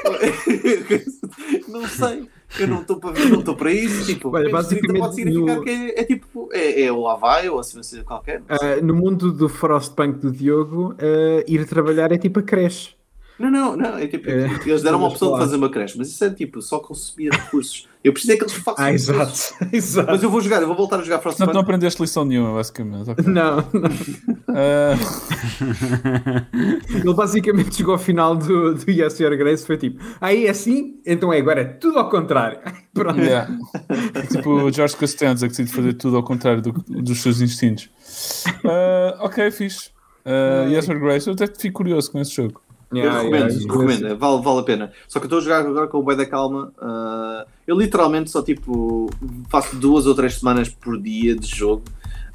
[0.09, 1.05] ou é-
[1.69, 2.29] não sei.
[2.59, 4.07] Eu não estou para ver, não estou para isso.
[4.07, 7.49] Tipo, Olha, 30 pode basicamente significar no- que é, é tipo, é, é o Havaí
[7.49, 8.43] ou assim, qualquer.
[8.49, 12.95] Ah, no mundo do Frostpunk do Diogo, ah, ir trabalhar é tipo a creche.
[13.39, 13.99] Não, não, não.
[13.99, 16.63] É tipo, É, eles deram uma opção de fazer uma creche, mas isso é tipo,
[16.63, 17.87] só consumir recursos.
[18.03, 19.13] Eu preciso é que eles façam Ah, isso.
[19.13, 19.67] exato.
[19.77, 20.11] exato.
[20.13, 21.55] Mas eu vou jogar, eu vou voltar a jogar Portanto, Frostpunk.
[21.55, 23.11] não aprendeste lição nenhuma, basicamente.
[23.11, 23.25] Ok.
[23.27, 24.37] Não, não.
[24.59, 24.95] Ah,
[26.89, 30.99] Ele basicamente chegou ao final do, do Yes Your Grace foi tipo, aí é assim?
[31.05, 32.59] Então é agora é tudo ao contrário.
[32.95, 33.21] Pronto.
[33.21, 33.49] yeah.
[34.31, 37.91] tipo o George Costanza que decide fazer tudo ao contrário do- dos seus instintos.
[38.65, 39.91] Ah, ok, fixe.
[40.25, 42.61] Uh, yes or Grace, eu até fico curioso com esse jogo.
[42.93, 44.93] Eu Yeah, recomendo, yeah, recomendo, é, vale, vale a pena.
[45.09, 46.73] Só que eu estou a jogar agora com o boi da calma.
[46.81, 49.11] ah, eu literalmente só tipo
[49.49, 51.83] faço duas ou três semanas por dia de jogo.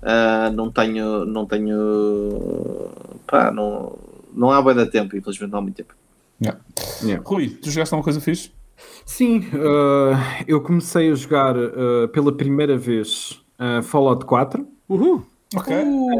[0.01, 2.89] Ah, não tenho, não tenho,
[3.25, 3.97] pá, não,
[4.33, 5.93] não há bem da tempo, infelizmente não há muito tempo.
[6.41, 6.59] Yeah.
[7.01, 7.23] Yeah.
[7.25, 8.51] Rui, tu jogaste alguma coisa fixe?
[9.05, 11.55] Sim, ah, eu comecei a jogar
[12.11, 13.39] pela primeira vez
[13.83, 14.67] Fallout 4.
[14.89, 15.30] Uhul!
[15.55, 15.75] Ok.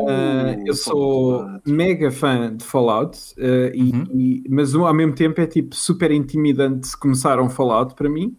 [0.09, 1.71] Ah, eu sou Fallout.
[1.71, 4.03] mega fã de Fallout, ah, e- Uhum.
[4.13, 8.35] e- mas ao mesmo tempo é tipo super intimidante começar um Fallout para mim,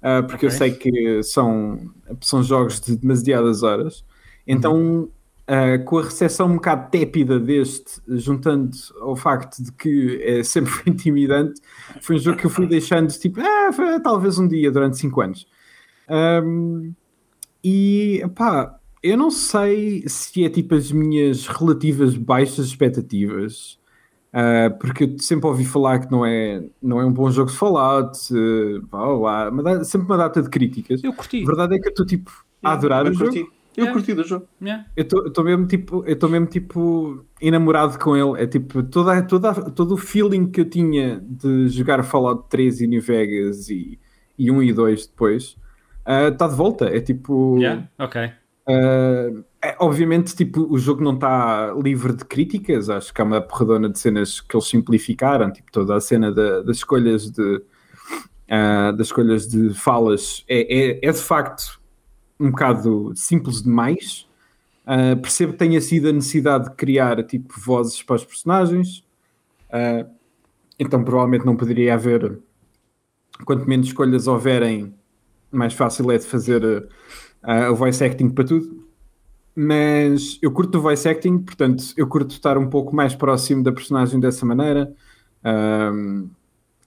[0.00, 0.58] ah, porque eu Ok.
[0.58, 1.78] sei que são,
[2.20, 4.04] são jogos de demasiadas horas.
[4.46, 5.08] Então,
[5.46, 8.70] ah, com a recepção um bocado tépida deste, juntando
[9.02, 11.60] ao facto de que é sempre foi intimidante,
[12.00, 15.46] foi um jogo que eu fui deixando tipo, ah, talvez um dia durante 5 anos.
[16.08, 16.92] Ahm,
[17.62, 23.78] e pá, eu não sei se é tipo as minhas relativas baixas expectativas,
[24.32, 27.56] ah, porque eu sempre ouvi falar que não é, não é um bom jogo de
[27.56, 31.04] Fallout, eh, blá, blá, sempre uma data de críticas.
[31.04, 31.42] Eu curti.
[31.42, 32.30] A verdade é que eu estou tipo
[32.62, 33.30] a adorar eu o jogo.
[33.32, 33.46] curti.
[33.74, 33.92] Eu Yeah.
[33.92, 34.46] curti do jogo.
[34.60, 34.84] Yeah.
[34.94, 38.42] Eu estou mesmo tipo, eu estou mesmo tipo enamorado com ele.
[38.42, 42.86] É tipo toda, toda, todo o feeling que eu tinha de jogar Fallout 3 e
[42.86, 43.98] New Vegas e,
[44.38, 45.56] e 1 e 2 depois
[46.06, 46.84] está de volta.
[46.84, 47.88] É tipo, Yeah?
[47.98, 48.30] Ok.
[48.66, 52.90] Ah, é, obviamente, tipo, o jogo não está livre de críticas.
[52.90, 56.62] Acho que há uma porradona de cenas que eles simplificaram, tipo toda a cena da-
[56.62, 57.62] das escolhas de
[58.50, 61.80] ah, das escolhas de falas é, é, é de facto
[62.38, 64.28] um bocado simples demais.
[64.86, 69.04] Ah, percebo que tenha sido a necessidade de criar tipo vozes para os personagens.
[70.78, 72.38] Então provavelmente não poderia haver
[73.44, 74.94] quanto menos escolhas houverem,
[75.50, 76.88] mais fácil é de fazer
[77.42, 78.82] ah, o voice acting para tudo.
[79.54, 83.72] Mas eu curto o voice acting, portanto, eu curto estar um pouco mais próximo da
[83.72, 84.94] personagem dessa maneira.
[85.44, 86.28] Ahm,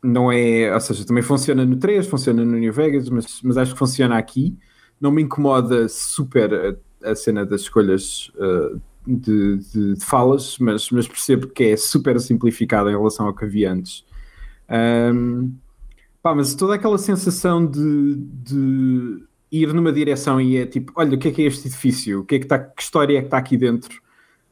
[0.03, 3.73] não é, ou seja, também funciona no 3, funciona no New Vegas, mas, mas acho
[3.73, 4.57] que funciona aqui.
[5.01, 8.77] Não me incomoda super a, a cena das escolhas ah,
[9.07, 13.45] de, de- de falas, mas, mas percebo que é super simplificada em relação ao que
[13.45, 14.05] havia antes.
[14.69, 15.51] Ahm,
[16.21, 21.19] pá, mas toda aquela sensação de, de ir numa direção e é tipo, olha, o
[21.19, 22.21] que é que é este edifício?
[22.21, 24.01] O que é que está, que história é que está aqui dentro?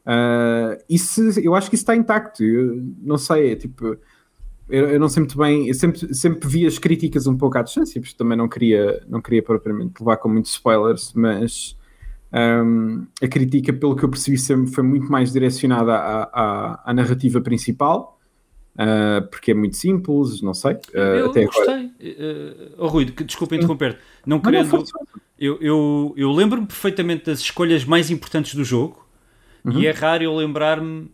[0.05, 2.43] Ah, isso, eu acho que isso está intacto.
[2.43, 3.97] Eu não sei, é tipo,
[4.69, 7.61] eu, eu não sei muito bem, eu sempre, sempre vi as críticas um pouco à
[7.61, 11.77] distância, porque também não queria, não queria propriamente levar com muitos spoilers, mas
[12.31, 16.93] ahm, a crítica, pelo que eu percebi, sempre foi muito mais direcionada à, à, à
[16.93, 18.12] narrativa principal.
[18.77, 20.77] Ah, porque é muito simples, não sei.
[20.95, 21.65] ah, eu até agora.
[21.65, 21.85] gostei.
[22.13, 23.99] Uh, oh, Rui, desculpa interromper.
[24.25, 24.69] Não Não, não, querendo.
[24.69, 24.93] força.
[25.39, 29.03] Eu, eu, eu lembro-me perfeitamente das escolhas mais importantes do jogo
[29.65, 29.79] Uhum.
[29.79, 31.09] e é raro eu lembrar-me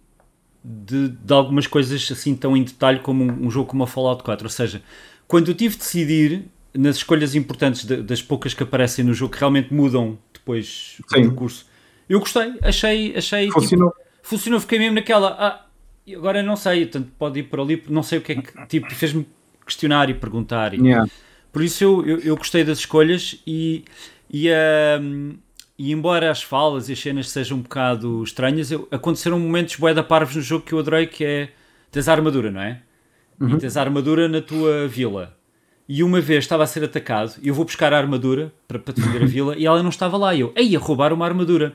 [0.63, 4.23] de, de algumas coisas assim tão em detalhe como um, um jogo como a Fallout
[4.23, 4.45] 4.
[4.45, 4.81] Ou seja,
[5.27, 9.33] quando eu tive de decidir nas escolhas importantes de- das poucas que aparecem no jogo
[9.33, 11.21] que realmente mudam depois o Sim.
[11.27, 11.65] percurso,
[12.07, 13.93] eu gostei, achei, achei tipo, Funcionou.
[14.23, 15.29] funcionou, fiquei mesmo naquela.
[15.39, 15.65] Ah,
[16.11, 18.65] e agora não sei, tanto pode ir por ali, não sei o que é que.
[18.67, 19.25] Tipo, fez-me
[19.65, 20.73] questionar e perguntar.
[20.73, 21.09] E, Yeah.
[21.51, 23.83] por isso eu, eu, eu gostei das escolhas e,
[24.31, 25.33] e, ahm,
[25.77, 29.93] e embora as falas e as cenas sejam um bocado estranhas, eu- aconteceram momentos bué
[29.93, 31.49] da parvos no jogo que eu adorei, que é
[31.91, 32.81] tens a armadura, não é?
[33.41, 35.35] E tens a armadura na tua vila.
[35.87, 38.93] E uma vez estava a ser atacado e eu vou buscar a armadura para, para
[38.93, 40.35] defender a vila e ela não estava lá.
[40.35, 41.73] E eu, ei, a roubar uma armadura.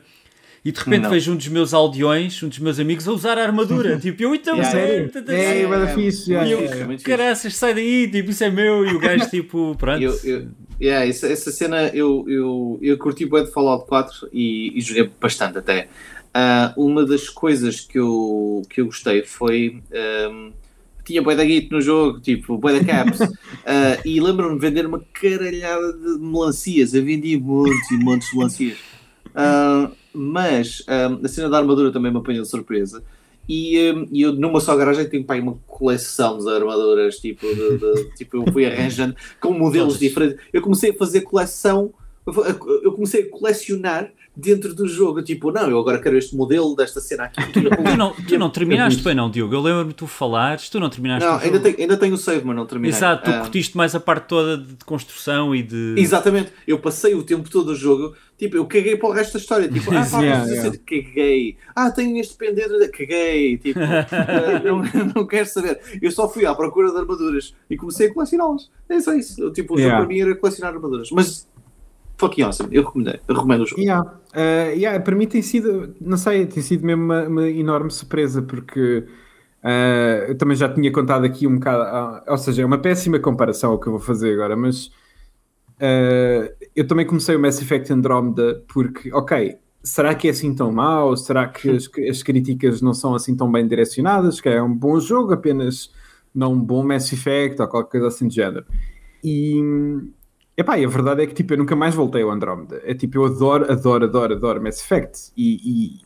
[0.65, 1.11] E de repente Não.
[1.11, 3.99] vejo um dos meus aldeões, um dos meus amigos, a usar a armadura.
[4.01, 4.57] tipo, eu então.
[4.57, 5.11] Yeah, é, Sério?
[5.29, 5.95] É, é, dar é.
[5.95, 6.33] fixe.
[6.33, 8.87] E eu, é caraças, sai daí, tipo, isso é meu.
[8.87, 10.03] E o gajo, tipo, pronto.
[10.03, 10.49] Eu, eu,
[10.81, 15.11] yeah, essa, essa cena eu, eu, eu curti bem de Fallout 4 e, e joguei
[15.21, 15.89] bastante até.
[16.33, 19.83] Ah, uma das coisas que eu, que eu gostei foi.
[19.93, 20.51] ahm,
[21.05, 23.19] tinha bué da Git no jogo, tipo, bué da caps.
[23.67, 26.93] Ah, e lembro-me de vender uma caralhada de melancias.
[26.93, 28.94] Eu vendi montes e montes de melancias.
[29.35, 33.03] Ah, mas ahm, a cena da armadura também me apanhou de surpresa.
[33.49, 37.79] E, ahm, e eu numa só garagem tenho pá, uma coleção de armaduras, tipo, de-
[37.79, 40.39] de- tipo eu fui arranjando com modelos diferentes.
[40.53, 41.93] Eu comecei a fazer coleção,
[42.83, 45.23] eu comecei a colecionar dentro do jogo.
[45.23, 47.41] Tipo, não, eu agora quero este modelo desta cena aqui.
[47.53, 49.55] Tu não, tu não terminaste bem, não, Diogo?
[49.55, 52.55] Eu lembro-me tu falares, tu não terminaste Não, ainda tenho, ainda tenho o save, mas
[52.57, 52.97] não terminei.
[52.97, 55.95] Exato, tu Ah, curtiste mais a parte toda de de construção e de.
[55.97, 59.39] Exatamente, eu passei o tempo todo do jogo, tipo, eu caguei para o resto da
[59.39, 60.71] história, tipo, ah, pá, Yeah, yeah.
[60.71, 64.83] ser- caguei, ah, tenho este pendente, caguei, tipo, ah, não,
[65.15, 65.81] não quero saber.
[66.03, 68.69] Eu só fui à procura de armaduras e comecei a colecioná-las.
[68.89, 70.05] É só isso, Eu, tipo, o jogo Yeah.
[70.05, 71.47] para mim era colecionar armaduras, mas
[72.27, 73.81] fucking awesome, eu recomendei, eu recomendo o jogo.
[73.81, 74.11] Yeah.
[74.33, 78.43] Uh, yeah, para mim tem sido, não sei, tem sido mesmo uma, uma enorme surpresa
[78.43, 79.05] porque
[79.63, 83.19] uh, eu também já tinha contado aqui um bocado, ah, ou seja, é uma péssima
[83.19, 87.93] comparação ao que eu vou fazer agora, mas uh, eu também comecei o Mass Effect
[87.93, 91.17] Andromeda porque, ok, será que é assim tão mau?
[91.17, 94.41] Será que as, as críticas não são assim tão bem direcionadas?
[94.41, 95.93] Que é um bom jogo, apenas
[96.35, 98.65] não um bom Mass Effect ou qualquer coisa assim de género.
[99.23, 99.61] E,
[100.57, 102.81] epá, e a verdade é que tipo, eu nunca mais voltei ao Andrómeda.
[102.85, 105.33] É tipo, eu adoro, adoro, adoro, adoro Mass Effect.
[105.37, 106.01] E, e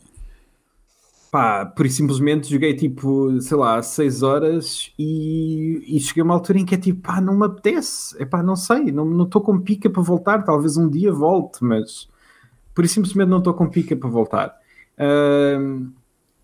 [1.31, 6.33] pá, por e simplesmente joguei tipo, sei lá, 6 horas e, e cheguei a uma
[6.33, 8.21] altura em que é tipo, pá, não me apetece.
[8.21, 10.43] Epá, não sei, não estou com pica para voltar.
[10.43, 12.07] Talvez um dia volte, mas
[12.73, 14.55] por isso simplesmente não estou com pica para voltar.
[14.97, 15.91] Ahm,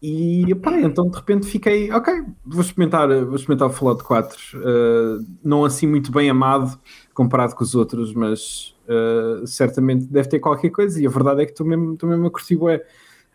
[0.01, 2.13] e pá, então de repente fiquei, ok,
[2.45, 4.37] vou experimentar, vou experimentar o Fallout 4.
[4.55, 6.79] ah, não assim muito bem amado
[7.15, 11.01] comparado com os outros, mas ah, certamente deve ter qualquer coisa.
[11.01, 12.85] E a verdade é que estou mesmo, estou mesmo a curtir bué.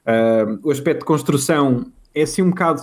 [0.07, 2.83] Ah, o aspecto de construção é assim um bocado.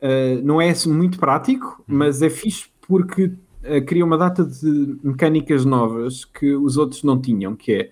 [0.00, 3.32] ah, não é assim muito prático, mas é fixe porque
[3.86, 7.90] cria uma data de mecânicas novas que os outros não tinham, que é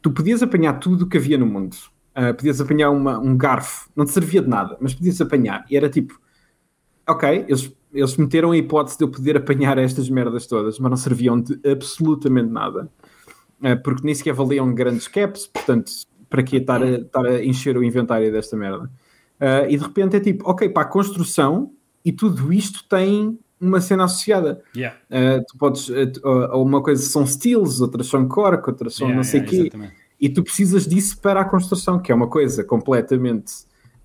[0.00, 1.76] tu podias apanhar tudo o que havia no mundo.
[2.16, 5.64] Uh, podias apanhar uma- um garfo, não te servia de nada, mas podias apanhar.
[5.70, 6.18] E era tipo,
[7.08, 10.96] ok, eles, eles meteram a hipótese de eu poder apanhar estas merdas todas, mas não
[10.96, 12.90] serviam de absolutamente nada.
[13.60, 15.90] Uh, porque nem sequer valiam grandes caps, portanto,
[16.28, 18.90] para que estar a, estar a encher o inventário desta merda?
[19.40, 21.70] Uh, e de repente é tipo, ok, para a construção,
[22.04, 24.60] e tudo isto tem uma cena associada.
[24.76, 24.98] Yeah.
[25.08, 29.24] Uh, tu podes, uh, uma coisa são steels, outras são cork, outras são Yeah, não
[29.24, 29.62] sei o yeah, quê.
[29.62, 29.94] exatamente.
[30.20, 33.52] E tu precisas disso para a construção, que é uma coisa completamente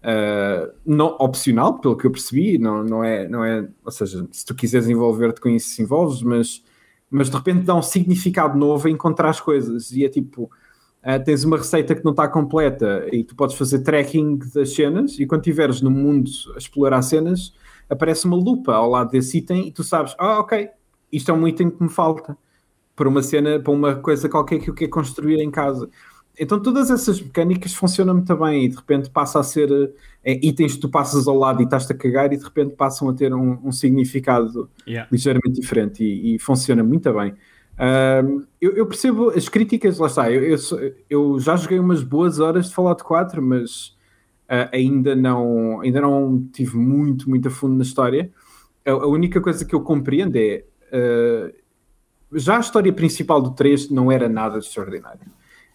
[0.04, 4.45] uh, não opcional, pelo que eu percebi, não, não, é, não é, ou seja, se
[4.45, 6.64] tu quiseres envolver-te com isso, envolves, mas,
[7.10, 11.24] mas de repente dá um significado novo a encontrar as coisas, e é tipo, uh,
[11.24, 15.26] tens uma receita que não está completa, e tu podes fazer tracking das cenas, e
[15.26, 17.54] quando estiveres no mundo a explorar cenas,
[17.89, 20.70] aparece uma lupa ao lado desse item, e tu sabes, ah, ok,
[21.12, 22.38] isto é um item que me falta
[22.95, 25.89] para uma cena, para uma coisa qualquer que eu quero construir em casa.
[26.40, 29.70] Então todas essas mecânicas funcionam muito bem e de repente passa a ser
[30.24, 33.10] eh, itens que tu passas ao lado e estás-te a cagar e de repente passam
[33.10, 35.08] a ter um, um significado Yeah.
[35.12, 37.36] ligeiramente diferente e, e funciona muito bem.
[38.60, 40.58] Eu, eu percebo as críticas, lá está, eu, eu,
[41.10, 43.96] eu já joguei umas boas horas de Fallout 4, mas
[44.50, 48.32] ah, ainda, não, ainda não tive muito, muito a fundo na história.
[48.84, 51.54] A, a única coisa que eu compreendo é ah,
[52.34, 54.68] já a história principal do 3 não era nada de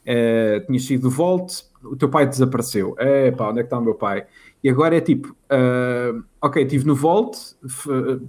[0.04, 0.62] extraordinário.
[0.62, 2.94] Uh, tinha sido Volt, o teu pai desapareceu.
[2.98, 4.26] É pá, onde é que está o meu pai?
[4.62, 8.20] E agora é tipo, uh, ok, estive no Volt, f-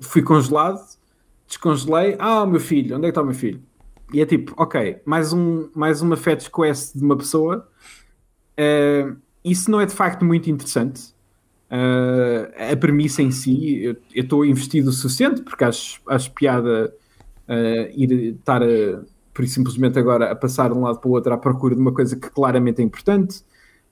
[0.00, 0.80] fui congelado,
[1.46, 2.16] descongelei.
[2.18, 3.60] Ah, o meu filho, onde é que está o meu filho?
[4.12, 7.68] E é tipo, ok, mais, um, mais uma fetch quest de uma pessoa.
[8.58, 11.12] Uh, isso não é de facto muito interessante.
[11.70, 16.94] Uh, a premissa em si, eu estou investido o suficiente porque acho, acho piada
[17.48, 19.02] uh, ir estar a,
[19.34, 21.80] por isso simplesmente agora a passar de um lado para o outro à procura de
[21.80, 23.42] uma coisa que claramente é importante,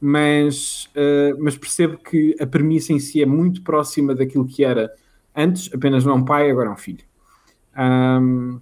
[0.01, 4.91] mas, uh, mas percebo que a premissa em si é muito próxima daquilo que era
[5.37, 7.05] antes, apenas não é um pai, agora é um filho.
[7.79, 8.61] Um,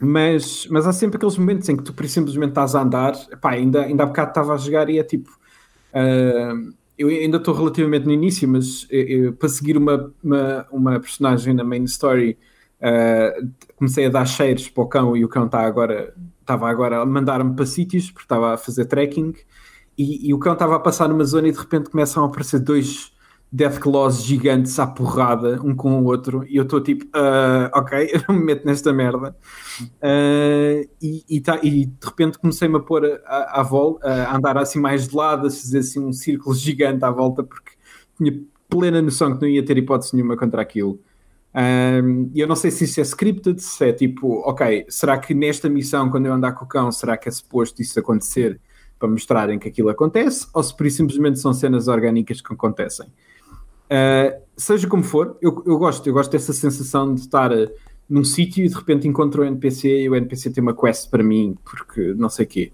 [0.00, 3.82] mas, mas há sempre aqueles momentos em que tu simplesmente estás a andar, Epá, ainda,
[3.82, 5.30] ainda há bocado estava a jogar e é tipo.
[5.94, 11.00] uh, eu ainda estou relativamente no início, mas eu- eu, para seguir uma, uma, uma
[11.00, 12.38] personagem na main story,
[12.80, 17.00] uh, comecei a dar cheiros para o cão e o cão está agora, estava agora
[17.00, 19.34] a mandar-me para sítios porque estava a fazer trekking
[19.96, 22.60] e, e o cão estava a passar numa zona e de repente começam a aparecer
[22.60, 23.12] dois
[23.52, 28.22] Deathclaws gigantes à porrada, um com o outro, e eu estou tipo, uh, ok, eu
[28.28, 29.36] não me meto nesta merda.
[29.82, 34.78] Uh, e, e, tá, e, de repente comecei-me a pôr à, volta, a andar assim
[34.78, 37.72] mais de lado, a fazer assim um círculo gigante à volta, porque
[38.16, 41.00] tinha plena noção que não ia ter hipótese nenhuma contra aquilo.
[41.52, 45.34] Um, e eu não sei se isso é scripted, se é tipo, ok, será que
[45.34, 48.60] nesta missão, quando eu andar com o cão, será que é suposto isso acontecer
[48.98, 53.06] para mostrarem que aquilo acontece, ou se por simplesmente são cenas orgânicas que acontecem?
[53.06, 57.68] Uh, seja como for, eu, eu, gosto, eu gosto dessa sensação de estar uh,
[58.08, 61.24] num sítio e de repente encontro o NPC e o NPC tem uma quest para
[61.24, 62.72] mim, porque não sei o quê.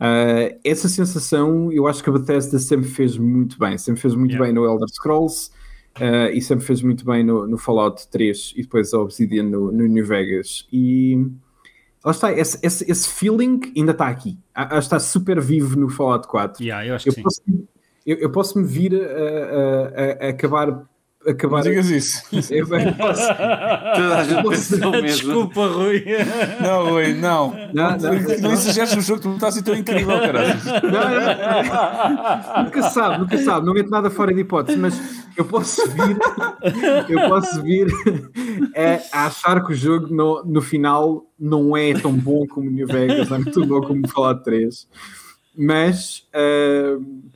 [0.00, 4.32] Uh, essa sensação eu acho que a Bethesda sempre fez muito bem, sempre fez muito
[4.32, 4.44] yeah.
[4.44, 5.50] bem no Elder Scrolls
[6.00, 9.72] uh, e sempre fez muito bem no, no, Fallout 3 e depois a Obsidian no,
[9.72, 10.66] no New Vegas.
[10.72, 11.26] E
[12.04, 14.38] lá está, esse, esse, esse feeling ainda está aqui,
[14.78, 16.62] está super vivo no Fallout 4.
[16.62, 17.66] Yeah, eu acho eu que posso, sim
[18.06, 20.86] eu, eu posso me vir a, a, a, a acabar
[21.26, 21.56] acabar.
[21.56, 22.22] Não digas isso.
[22.54, 23.26] Eu posso...
[23.26, 25.02] Toda a gente posso...
[25.02, 26.04] Desculpa, Rui.
[26.60, 27.50] Não, Rui, não.
[27.74, 30.54] Não, não, não, não exageres no jogo, tu não estás assim tão incrível, caralho.
[32.64, 33.66] Nunca se sabe, nunca se sabe.
[33.66, 34.94] Não meto nada fora de hipótese, mas
[35.36, 36.18] eu posso vir,
[37.08, 37.86] eu posso vir
[38.74, 42.86] a, a achar que o jogo no, no final não é tão bom como New
[42.86, 44.88] Vegas, não é tão bom como Fallout 3.
[45.56, 46.28] Mas.
[46.34, 47.26] Uh,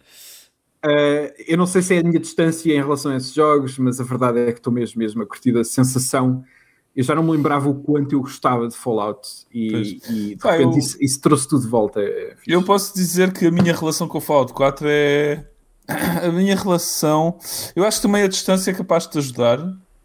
[0.84, 4.01] Uh, eu não sei se é a minha distância em relação a esses jogos, mas
[4.01, 6.42] a verdade é que estou mesmo, mesmo a curtir a sensação.
[6.96, 10.62] Eu já não me lembrava o quanto eu gostava de Fallout e, e de repente
[10.62, 10.78] eu...
[10.78, 12.01] isso, isso, trouxe tudo de volta.
[12.01, 15.46] É eu posso dizer que a minha relação com o Fallout 4 é.
[16.22, 17.38] A minha relação.
[17.74, 19.59] Eu acho que também a distância é capaz de te ajudar.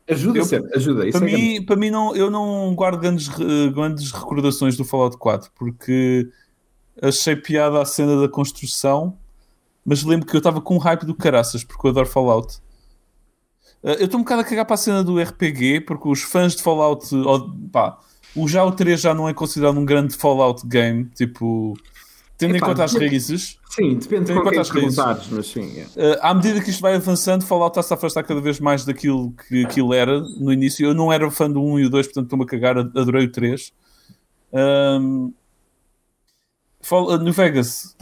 [0.08, 1.10] Ajuda, eu, sempre, ajuda.
[1.12, 3.28] Para, é mim, para mim, não, eu não guardo grandes,
[3.74, 6.30] grandes recordações do Fallout 4 porque
[7.02, 9.18] achei piada a cena da construção
[9.86, 12.58] mas lembro que eu estava com um hype do caraças, porque eu adoro Fallout.
[13.84, 16.56] Uh, eu estou um bocado a cagar para a cena do RPG, porque os fãs
[16.56, 17.08] de Fallout,
[17.72, 18.00] pá,
[18.36, 21.78] o já o 3 já não é considerado um grande Fallout game, tipo,
[22.38, 23.58] tendo Epá, em conta as raízes.
[23.70, 25.80] Sim, depende de qualquer perguntares, mas sim.
[25.80, 25.84] É.
[25.84, 29.34] Uh, à medida que isto vai avançando, Fallout está-se a afastar cada vez mais daquilo
[29.48, 30.86] que aquilo era no início.
[30.86, 33.32] Eu não era fã do 1 e o 2, portanto estou-me a cagar, adorei o
[33.32, 33.74] 3.
[34.54, 35.34] Um,
[37.22, 37.96] New Vegas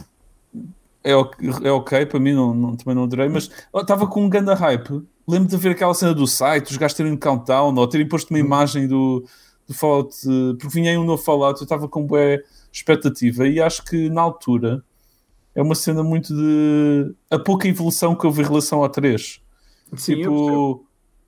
[1.04, 4.52] é, é ok, para mim não, não, também não adorei, mas estava com um grande
[4.54, 5.02] hype.
[5.28, 8.30] Lembro de ver aquela cena do site, os gajos terem um countdown, ou terem posto
[8.30, 9.24] uma imagem do,
[9.68, 10.16] do Fallout,
[10.58, 12.40] porque vinha aí um novo Fallout, eu estava com boa
[12.78, 14.84] expectativa e acho que na altura
[15.54, 19.40] é uma cena muito de a pouca evolução que houve em relação ao 3.
[19.96, 20.84] Sim, tipo,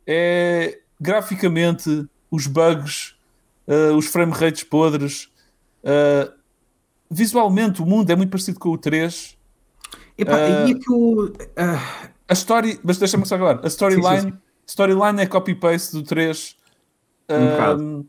[0.07, 3.15] é graficamente os bugs,
[3.69, 5.31] uh, os frame rates podres,
[5.85, 6.33] uh,
[7.09, 9.37] visualmente o mundo é muito parecido com o 3
[10.19, 11.33] Epá, uh, é que o.
[12.29, 13.61] A story, mas deixa-me só agora.
[13.63, 14.37] A storyline
[14.67, 16.57] storyline é copy-paste do 3.
[17.31, 18.07] Um, e,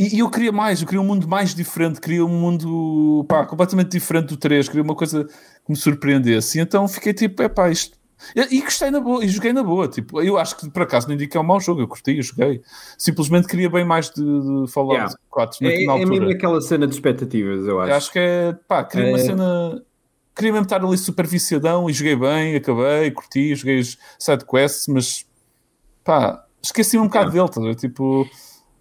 [0.00, 3.90] e, eu queria mais, eu queria um mundo mais diferente, queria um mundo pá, completamente
[3.90, 6.58] diferente do 3, queria uma coisa que me surpreendesse.
[6.58, 7.98] E então fiquei tipo, é pá, isto.
[8.34, 9.88] E, e gostei na boa, e joguei na boa.
[9.88, 12.22] Tipo, eu acho que por acaso não indica é um mau jogo, eu curti, eu
[12.22, 12.62] joguei.
[12.96, 15.14] Simplesmente queria bem mais de, de Fallout yeah.
[15.30, 16.16] 4 na, é, na altura.
[16.16, 17.90] É mesmo aquela cena de expectativas, eu acho.
[17.90, 19.10] Eu acho que é, pá, queria é...
[19.10, 19.82] uma cena.
[20.34, 23.82] Queria mesmo estar ali super viciadão e joguei bem, acabei, curti, joguei
[24.18, 25.26] side quests, mas
[26.04, 27.52] pá, esqueci-me um bocado yeah.
[27.52, 28.26] dele, tá, tipo.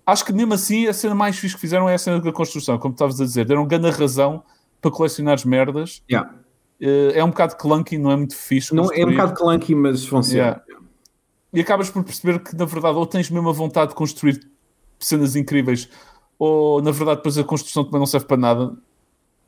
[0.10, 2.78] Acho que mesmo assim a cena mais fixe que fizeram é a cena da construção,
[2.78, 4.44] como estavas a dizer, deram grande razão
[4.82, 6.02] para colecionar as merdas.
[6.10, 6.40] Yeah
[6.82, 8.74] Uh, é um bocado clunky, não é muito fixe.
[8.74, 10.40] Não, é um bocado clunky, mas funciona.
[10.40, 10.64] Yeah.
[11.52, 14.40] E acabas por perceber que, na verdade, ou tens mesmo a vontade de construir
[14.98, 15.90] cenas incríveis,
[16.38, 18.66] ou na verdade, depois a construção também não serve para nada.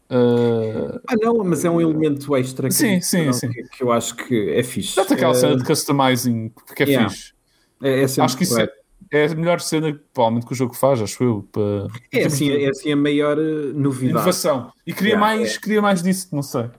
[0.10, 1.00] Uh...
[1.08, 3.50] Ah, não, mas é um elemento extra que, sim, sim, não, sim.
[3.50, 4.98] Que, que, eu acho que é fixe.
[4.98, 5.36] Dá-te aquela uh...
[5.36, 7.10] cena de customizing que é yeah.
[7.10, 7.34] fixe.
[7.82, 8.70] É, é acho que isso é,
[9.12, 11.48] é, a melhor cena provavelmente que o jogo faz, acho eu.
[11.52, 11.88] Para...
[12.14, 14.12] É, assim, é assim a maior eh, novidade.
[14.12, 14.72] Inovação.
[14.88, 15.60] E queria, yeah, mais, é.
[15.60, 16.70] queria mais disso, não sei.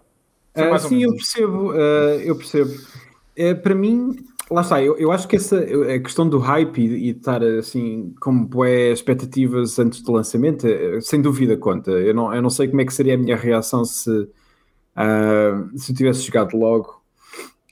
[0.56, 2.72] Uh, sim, eu percebo, uh, eu percebo.
[2.72, 4.16] Uh, para mim,
[4.50, 8.14] lá está, eu, eu acho que essa a questão do hype e, e estar assim
[8.18, 10.66] como boé expectativas antes do lançamento,
[11.02, 11.90] sem dúvida conta.
[11.90, 14.28] Eu não, eu não sei como é que seria a minha reação se,
[15.76, 17.02] se eu tivesse jogado logo.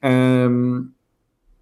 [0.03, 0.89] Um,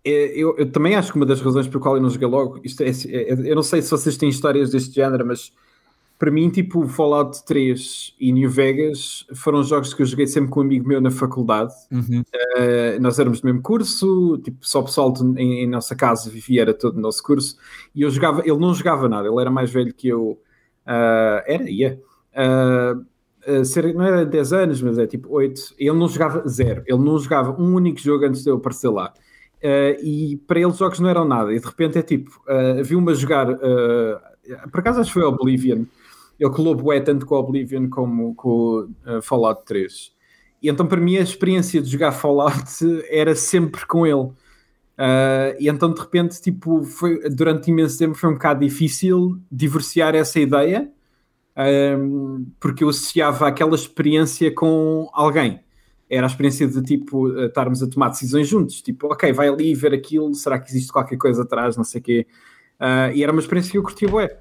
[0.09, 2.83] eu, eu, também acho que uma das razões por qual eu não joguei logo, isto
[2.83, 5.53] é, é, eu não sei se vocês têm histórias deste género, mas
[6.19, 10.59] para mim, tipo, Fallout 3 e New Vegas foram jogos que eu joguei sempre com
[10.59, 11.73] um amigo meu na faculdade.
[11.93, 12.23] Uhum.
[12.57, 16.63] Uh, nós éramos do mesmo curso, tipo, só o pessoal em, em, nossa casa vivia,
[16.63, 17.57] era todo o nosso curso,
[17.95, 20.41] e eu jogava, ele não jogava nada, ele era mais velho que eu.
[20.85, 22.01] Uh, era, ia.
[22.37, 22.97] Yeah.
[22.97, 26.83] Uh, uh, ser, não era 10 anos, mas é tipo 8, ele não jogava zero,
[26.85, 29.15] ele não jogava um único jogo antes de eu aparecer lá.
[29.59, 32.83] Uh, e para ele os jogos não eram nada, e de repente é tipo, uh,
[32.85, 35.85] viu-me a jogar, uh, por acaso acho que foi Oblivion,
[36.39, 40.13] ele colou bué tanto com Oblivion como com uh, Fallout 3.
[40.63, 42.65] E então para mim a experiência de jogar Fallout
[43.11, 44.31] era sempre com ele.
[44.99, 50.15] Uh, e então de repente, tipo, foi, durante imenso tempo foi um bocado difícil divorciar
[50.15, 50.91] essa ideia,
[51.97, 55.61] um, porque eu associava aquela experiência com alguém.
[56.11, 59.93] Era a experiência de tipo estarmos a tomar decisões juntos, tipo, ok, vai ali ver
[59.93, 62.27] aquilo, será que existe qualquer coisa atrás, não sei o quê.
[62.81, 64.39] Uh, e era uma experiência que eu curtia bué.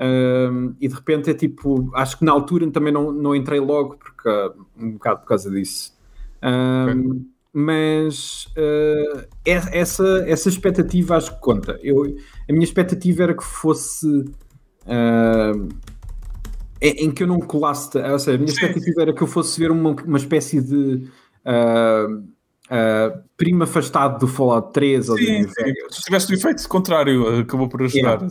[0.00, 3.96] Um, e de repente é tipo, acho que na altura também não, não entrei logo,
[3.96, 5.92] porque uh, um bocado por causa disso.
[6.36, 7.22] Okay.
[7.52, 11.78] Mas uh, essa, essa expectativa acho que conta.
[11.82, 12.04] Eu,
[12.48, 15.68] a minha expectativa era que fosse uh,
[16.80, 19.58] em, em, que eu não colasse, ou seja, a minha expectativa era que eu fosse
[19.58, 21.08] ver uma, uma espécie de
[23.36, 25.48] primo afastado do Fallout 3 sim, ou de
[25.90, 28.20] Se tivesse o efeito contrário, acabou por ajudar.
[28.20, 28.28] Yeah.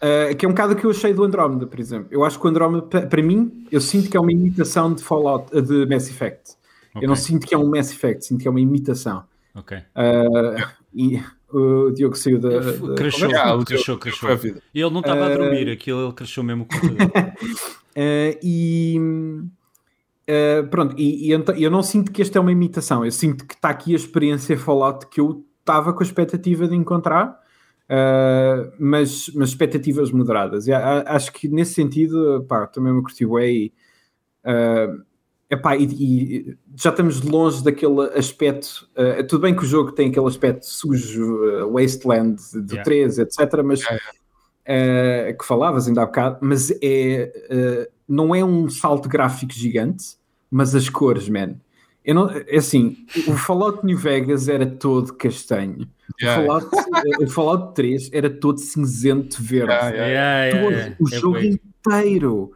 [0.00, 2.08] Uh, que é um bocado o que eu achei do Andromeda, por exemplo.
[2.10, 5.50] Eu acho que o Andromeda, para mim, eu sinto que é uma imitação de Fallout,
[5.60, 6.52] de Mass Effect.
[6.94, 7.04] Okay.
[7.04, 9.24] Eu não sinto que é um Mass Effect, sinto que é uma imitação.
[9.54, 9.76] Ok.
[9.76, 11.22] Uh, e
[11.52, 12.48] o Diogo saiu da.
[12.96, 14.56] Cresceu, ah, o cresceu, cresceu.
[14.74, 16.66] E ele não estava uh, a dormir, aquilo ele cresceu mesmo o
[17.94, 18.38] computador.
[18.42, 19.00] e.
[20.70, 23.54] pronto, e, e então, eu não sinto que esta é uma imitação, eu sinto que
[23.54, 27.40] está aqui a experiência Fallout que eu estava com a expectativa de encontrar
[27.90, 30.68] Uh, mas, mas expectativas moderadas.
[30.68, 33.72] E, acho que nesse sentido, pá, também me curti bem.
[34.44, 35.02] Uh,
[35.50, 38.88] epá, e, e, já estamos longe daquele aspecto.
[38.96, 42.84] Uh, tudo bem que o jogo tem aquele aspecto sujo, uh, wasteland do yeah.
[42.84, 43.60] 3, etc.
[43.64, 43.80] Mas
[44.70, 50.16] uh, que falavas ainda há bocado, mas é, não é um salto gráfico gigante,
[50.50, 51.56] mas as cores, man.
[52.04, 52.96] Eu não, é assim,
[53.28, 55.86] o Fallout New Vegas era todo castanho.
[56.20, 56.42] Yeah.
[56.42, 56.76] O, Fallout,
[57.22, 59.72] o Fallout 3 era todo cinzento verde.
[59.72, 60.96] Yeah, yeah.
[60.96, 62.52] Todo, o é jogo inteiro.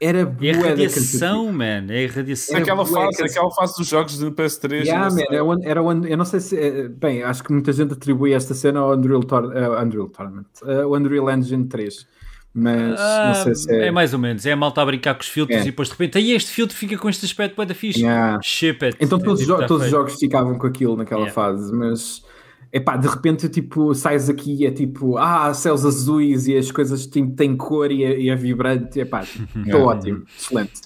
[0.00, 1.86] Era boa é a radiação, man.
[1.90, 2.56] É a radiação.
[2.56, 4.84] Aquela fase, aquela fase dos jogos de PS3.
[4.84, 6.56] Yeah, man, era, one, era one, eu não sei se.
[6.58, 10.46] Eh, bem, acho que muita gente atribui esta cena ao Unreal, Tor, uh, Unreal Tournament,
[10.62, 12.06] uh, o Unreal Engine 3
[12.52, 13.86] mas ah, não sei se é...
[13.86, 13.90] é...
[13.92, 15.62] mais ou menos, é a malta a brincar com os filtros é.
[15.62, 18.00] e depois de repente aí este filtro fica com este aspecto bem da fixe.
[18.00, 18.40] Yeah.
[18.42, 18.96] Ship it.
[19.00, 21.34] Então todos, é, tipo, todos os jogos ficavam com aquilo naquela yeah.
[21.34, 22.24] fase, mas
[22.72, 27.06] epá, de repente tipo sais aqui e é tipo ah, céus azuis e as coisas
[27.06, 29.84] têm, têm cor e é, e é vibrante, epá, estou yeah.
[29.84, 30.80] ótimo, excelente.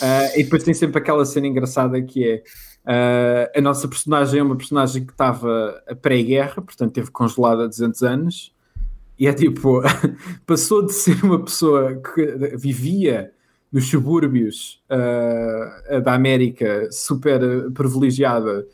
[0.00, 2.42] Uh, e depois tem sempre aquela cena engraçada que é
[2.86, 8.02] uh, a nossa personagem é uma personagem que estava pré-guerra, portanto teve congelada há 200
[8.02, 8.54] anos
[9.18, 9.82] e é tipo,
[10.46, 13.32] passou de ser uma pessoa que vivia
[13.72, 18.66] nos subúrbios uh, da América super privilegiada,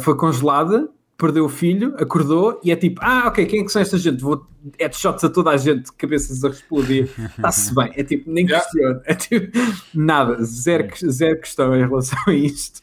[0.00, 0.88] foi congelada
[1.22, 4.20] perdeu o filho, acordou e é tipo, ah, ok, quem é que são esta gente?
[4.20, 4.44] Vou
[4.78, 7.92] headshots a toda a gente, cabeças a explodir, está-se bem.
[7.96, 9.58] É tipo, nem questiona, é tipo,
[9.94, 12.80] nada, zero, zero questão em relação a isto.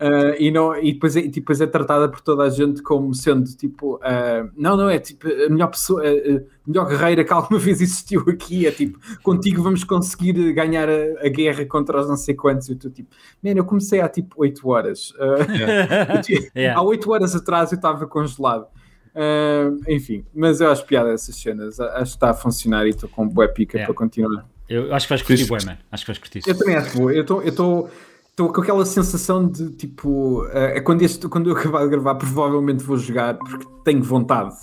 [0.00, 3.44] Uh, e, não, e, depois é, depois é tratada por toda a gente como sendo
[3.56, 7.80] tipo, uh, não, não, é tipo, a melhor pessoa, a, melhor guerreira que alguma vez
[7.80, 8.66] existiu aqui.
[8.66, 12.68] É tipo, contigo vamos conseguir ganhar a, a guerra contra os não sei quantos.
[12.68, 15.10] E tu tipo, man, eu comecei há tipo 8 horas.
[15.12, 16.22] Uh, yeah.
[16.56, 16.78] yeah.
[16.78, 18.66] Há 8 horas atrás eu estava congelado.
[19.14, 21.78] Uh, enfim, mas eu acho piada essas cenas.
[21.78, 23.86] Acho que está a funcionar e estou com boa pica yeah.
[23.86, 24.46] para continuar.
[24.68, 25.78] Eu acho que vais curtir, bué, man.
[25.90, 26.42] Acho que vais curtir.
[26.46, 27.12] Eu também acho boa.
[27.12, 27.90] Eu estou.
[28.32, 32.82] Estou com aquela sensação de tipo, uh, quando, este, quando eu acabar de gravar, provavelmente
[32.82, 34.56] vou jogar porque tenho vontade.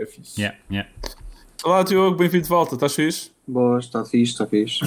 [0.00, 0.40] É fixe.
[0.40, 0.88] Yeah, yeah.
[1.64, 2.76] Olá, Diogo, bem-vindo de volta.
[2.76, 3.32] Estás fixe?
[3.48, 4.78] Boa, está fixe, está fixe.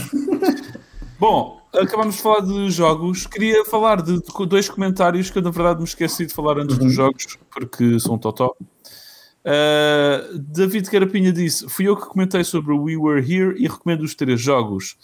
[1.20, 3.28] Bom, acabamos de falar de jogos.
[3.28, 6.86] Queria falar de, dois comentários que eu, na verdade, me esqueci de falar antes uhum.
[6.86, 8.56] dos jogos, porque são totó.
[9.50, 14.14] Uh, David Carapinha disse: Fui eu que comentei sobre We Were Here e recomendo os
[14.14, 14.96] três jogos.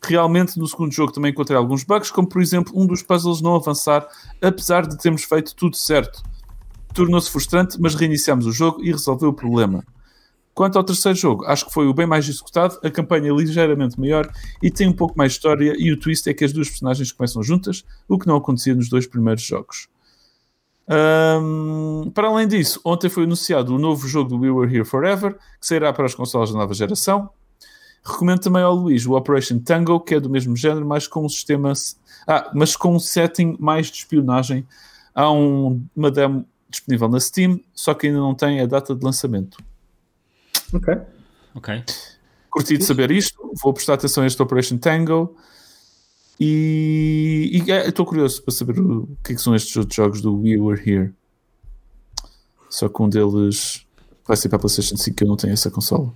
[0.00, 3.56] Realmente, no segundo jogo também encontrei alguns bugs, como por exemplo um dos puzzles não
[3.56, 4.06] avançar,
[4.40, 6.22] apesar de termos feito tudo certo.
[6.94, 9.84] Tornou-se frustrante, mas reiniciámos o jogo e resolveu o problema.
[10.54, 13.98] Quanto ao terceiro jogo, acho que foi o bem mais executado, a campanha é ligeiramente
[13.98, 14.30] maior
[14.62, 17.10] e tem um pouco mais de história, e o twist é que as duas personagens
[17.12, 19.88] começam juntas, o que não acontecia nos dois primeiros jogos.
[20.90, 25.34] Um, para além disso, ontem foi anunciado o novo jogo do We Were Here Forever,
[25.34, 27.30] que sairá para as consolas da nova geração.
[28.02, 31.28] Recomendo também ao Luís o Operation Tango, que é do mesmo género, mas com um
[31.28, 31.72] sistema.
[32.26, 34.66] Ah, mas com um setting mais de espionagem.
[35.14, 39.04] Há um, uma demo disponível na Steam, só que ainda não tem a data de
[39.04, 39.58] lançamento.
[40.72, 40.96] Ok.
[41.54, 41.84] Ok.
[42.48, 43.52] Curti de saber isto.
[43.62, 45.36] Vou prestar atenção a este Operation Tango.
[46.40, 49.94] E e, é, estou curioso para saber o, o que, é que são estes outros
[49.94, 51.12] jogos do We Were Here.
[52.70, 53.86] Só que um deles
[54.26, 56.12] vai ser para a PlayStation 5, que eu não tenho essa consola.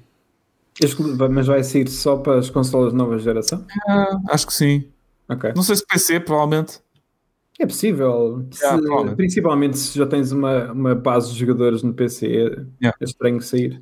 [1.31, 3.65] Mas vai sair só para as consolas de nova geração?
[3.87, 4.89] Ah, acho que sim.
[5.29, 5.53] Ok.
[5.55, 6.81] Não sei se PC, provavelmente.
[7.59, 8.45] É possível.
[8.51, 9.17] Se- Yeah, provavelmente.
[9.17, 12.41] principalmente se já tens uma, uma base de jogadores no PC, é,
[12.81, 12.97] Yeah.
[13.01, 13.81] é estranho sair.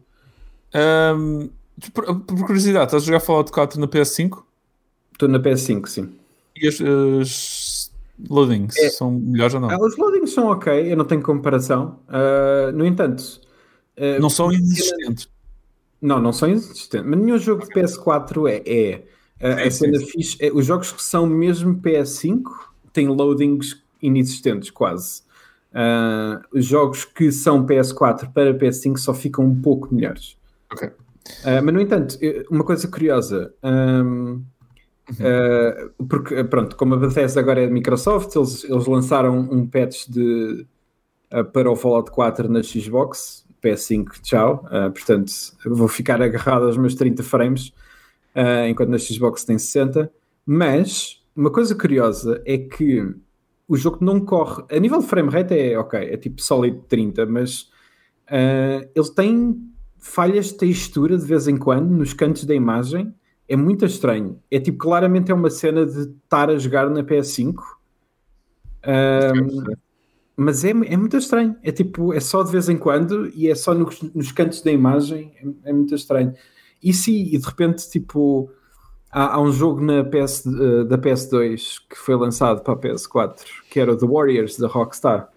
[0.74, 1.48] Ahm,
[1.94, 4.42] por, por curiosidade, estás a jogar Fallout 4 na PS5?
[5.12, 6.12] Estou na PS5, sim.
[6.56, 7.92] E as, as
[8.28, 8.88] loadings É.
[8.90, 9.70] são melhores ou não?
[9.70, 11.98] Ah, os loadings são ok, eu não tenho comparação.
[12.08, 13.40] Ah, no entanto,
[13.96, 15.28] ah, não são inexistentes.
[16.00, 17.02] Não, não são existentes.
[17.04, 18.62] Mas nenhum jogo de PS4 é.
[18.66, 19.02] é.
[19.40, 22.42] A- a cena fixe é, os jogos que são mesmo PS5
[22.92, 25.22] têm loadings inexistentes, quase.
[26.52, 30.36] Os jogos que são PS4 para PS5 só ficam um pouco melhores.
[30.72, 30.90] Ok.
[31.44, 32.18] Mas, no entanto,
[32.50, 33.52] uma coisa curiosa.
[35.20, 39.66] Ahm, ah, porque, pronto, como a Bethesda agora é de Microsoft, eles, eles lançaram um
[39.66, 40.66] patch de,
[41.30, 44.66] ah, para o Fallout 4 na Xbox, PS5, tchau.
[44.70, 45.32] Ah, portanto,
[45.66, 47.72] vou ficar agarrado aos meus 30 frames,
[48.68, 50.10] enquanto na Xbox tem 60.
[50.46, 53.14] Mas, uma coisa curiosa é que
[53.68, 54.64] o jogo não corre.
[54.70, 57.70] A nível de frame rate é ok, é tipo sólido 30, mas
[58.28, 63.14] ah, ele tem falhas de textura de vez em quando nos cantos da imagem.
[63.52, 64.40] É muito estranho.
[64.50, 67.56] É tipo, claramente é uma cena de estar a jogar na PS5.
[68.82, 69.74] Ahm,
[70.34, 71.54] mas é, é muito estranho.
[71.62, 74.72] É tipo, é só de vez em quando e é só nos, nos cantos da
[74.72, 75.34] imagem.
[75.36, 76.32] É, é muito estranho.
[76.82, 78.50] E sim, e de repente, tipo,
[79.10, 83.42] há, há um jogo na PS, eh, da PS2 que foi lançado para a PS4
[83.68, 85.28] que era o The Warriors da Rockstar.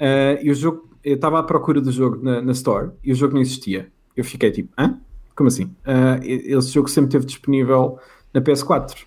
[0.00, 3.14] Eh, e o jogo, eu estava à procura do jogo na, na Store e o
[3.14, 3.92] jogo não existia.
[4.16, 5.00] Eu fiquei tipo, hã?
[5.36, 5.74] Como assim?
[6.22, 7.98] E- esse jogo sempre esteve disponível
[8.32, 9.06] na PS4.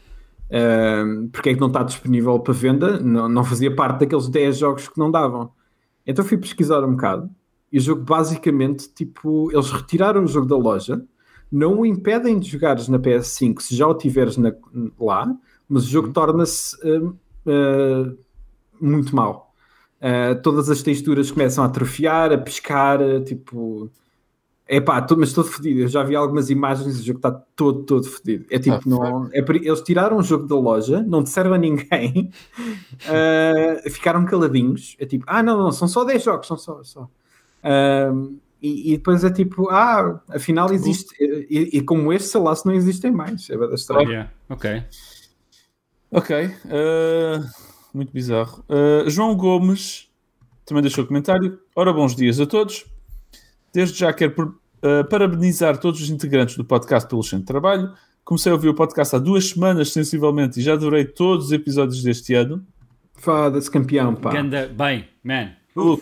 [0.51, 2.99] Ah, porque é que não está disponível para venda?
[2.99, 5.51] Não, não fazia parte daqueles 10 jogos que não davam.
[6.05, 7.29] Então fui pesquisar um bocado
[7.71, 11.03] e o jogo basicamente, tipo, eles retiraram o jogo da loja,
[11.51, 14.53] não o impedem de jogares na PS5 se já o tiveres na-
[14.99, 15.27] lá,
[15.67, 17.11] mas o jogo torna-se ah,
[17.47, 18.13] ah,
[18.79, 19.45] muito mau.
[20.01, 23.89] Uh, todas as texturas começam a atrofiar, a piscar, uh,
[24.65, 24.75] tipo.
[24.75, 25.81] Epá, tô, mas todo fodido.
[25.81, 28.45] Eu já vi algumas imagens e o jogo está todo, todo fodido.
[28.49, 32.31] É tipo, Ah, não, é eles tiraram o jogo da loja, não disseram a ninguém,
[32.59, 34.95] uh, ficaram caladinhos.
[34.99, 36.83] É tipo, ah, não, não, são só 10 jogos, são só.
[36.83, 37.09] só.
[38.11, 41.13] Um, e, e depois é tipo, ah, afinal existe.
[41.21, 43.49] E, e como este, sei lá, se não existem mais.
[43.49, 44.09] É bastante estranho.
[44.09, 44.83] Yeah, Ok.
[46.11, 46.45] Ok.
[46.45, 47.45] uh,
[47.93, 48.63] muito bizarro.
[48.69, 50.09] Uh, João Gomes
[50.65, 51.59] também deixou comentário.
[51.75, 52.85] Ora, bons dias a todos.
[53.75, 57.93] Desde já quero uh, parabenizar todos os integrantes do podcast pelo excelente trabalho.
[58.23, 62.01] Comecei a ouvir o podcast há duas semanas, sensivelmente, e já adorei todos os episódios
[62.01, 62.65] deste ano.
[63.15, 64.31] Foda-se, campeão, pá.
[64.31, 65.51] Ganda, bem, man.
[65.75, 65.99] Uh,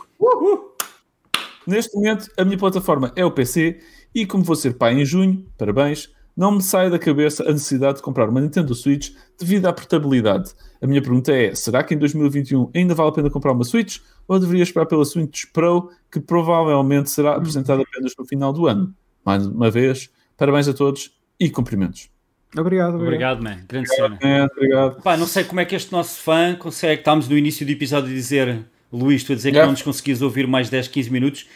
[1.65, 3.79] Neste momento, a minha plataforma é o PC
[4.13, 7.97] e, como vou ser pai em junho, parabéns, não me sai da cabeça a necessidade
[7.97, 10.51] de comprar uma Nintendo Switch devido à portabilidade.
[10.81, 13.99] A minha pergunta é: será que em 2021 ainda vale a pena comprar uma Switch
[14.27, 18.93] ou deveria esperar pela Switch Pro, que provavelmente será apresentada apenas no final do ano?
[19.25, 22.09] Mais uma vez, parabéns a todos e cumprimentos.
[22.57, 23.39] Obrigado, obrigado.
[23.39, 23.65] Obrigado, man.
[23.67, 24.17] Grande cena.
[24.21, 25.01] É, obrigado.
[25.01, 27.01] Pá, não sei como é que este nosso fã consegue.
[27.01, 29.65] Estávamos no início do episódio a dizer, Luís, tu a dizer que Yeah.
[29.65, 31.47] não nos conseguias ouvir mais 10, 15 minutos.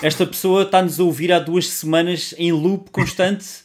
[0.00, 3.63] Esta pessoa está-nos a ouvir há duas semanas em loop constante.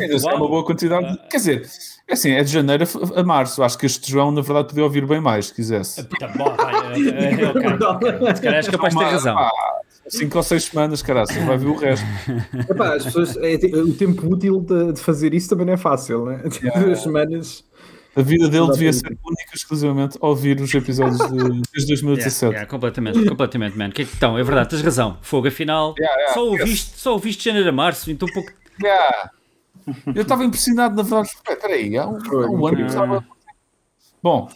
[0.00, 1.18] É uma boa quantidade.
[1.30, 1.68] Quer dizer,
[2.08, 2.84] é assim, é de janeiro
[3.16, 3.62] a a março.
[3.62, 6.04] Acho que este João, na verdade, podia ouvir bem mais, se quisesse.
[6.04, 8.34] Tá bom, vai, é, é, ok, ok.
[8.36, 9.34] Se calhar és capaz de ter razão.
[9.34, 9.50] Pá,
[10.08, 12.04] Cinco ou seis semanas, cara, você vai ver o resto.
[12.68, 16.26] Epá, as pessoas, é, o tempo útil de, de fazer isso também não é fácil,
[16.26, 16.42] né?
[16.84, 17.64] Duas semanas.
[18.14, 22.42] A vida dele devia ser única e exclusivamente ouvir os episódios de, desde 2017.
[22.44, 23.90] Yeah, yeah, completamente, completamente, man.
[23.90, 25.16] Que é Então, é verdade, tens razão.
[25.22, 28.52] Fogo, afinal, Yeah, yeah, só, ouviste, só ouviste de janeiro a março, então um pouco.
[28.80, 29.30] Yeah.
[30.14, 31.28] Eu estava impressionado, na verdade.
[31.28, 33.24] Espera aí, há um, há um ano que estava.
[34.22, 34.48] Bom,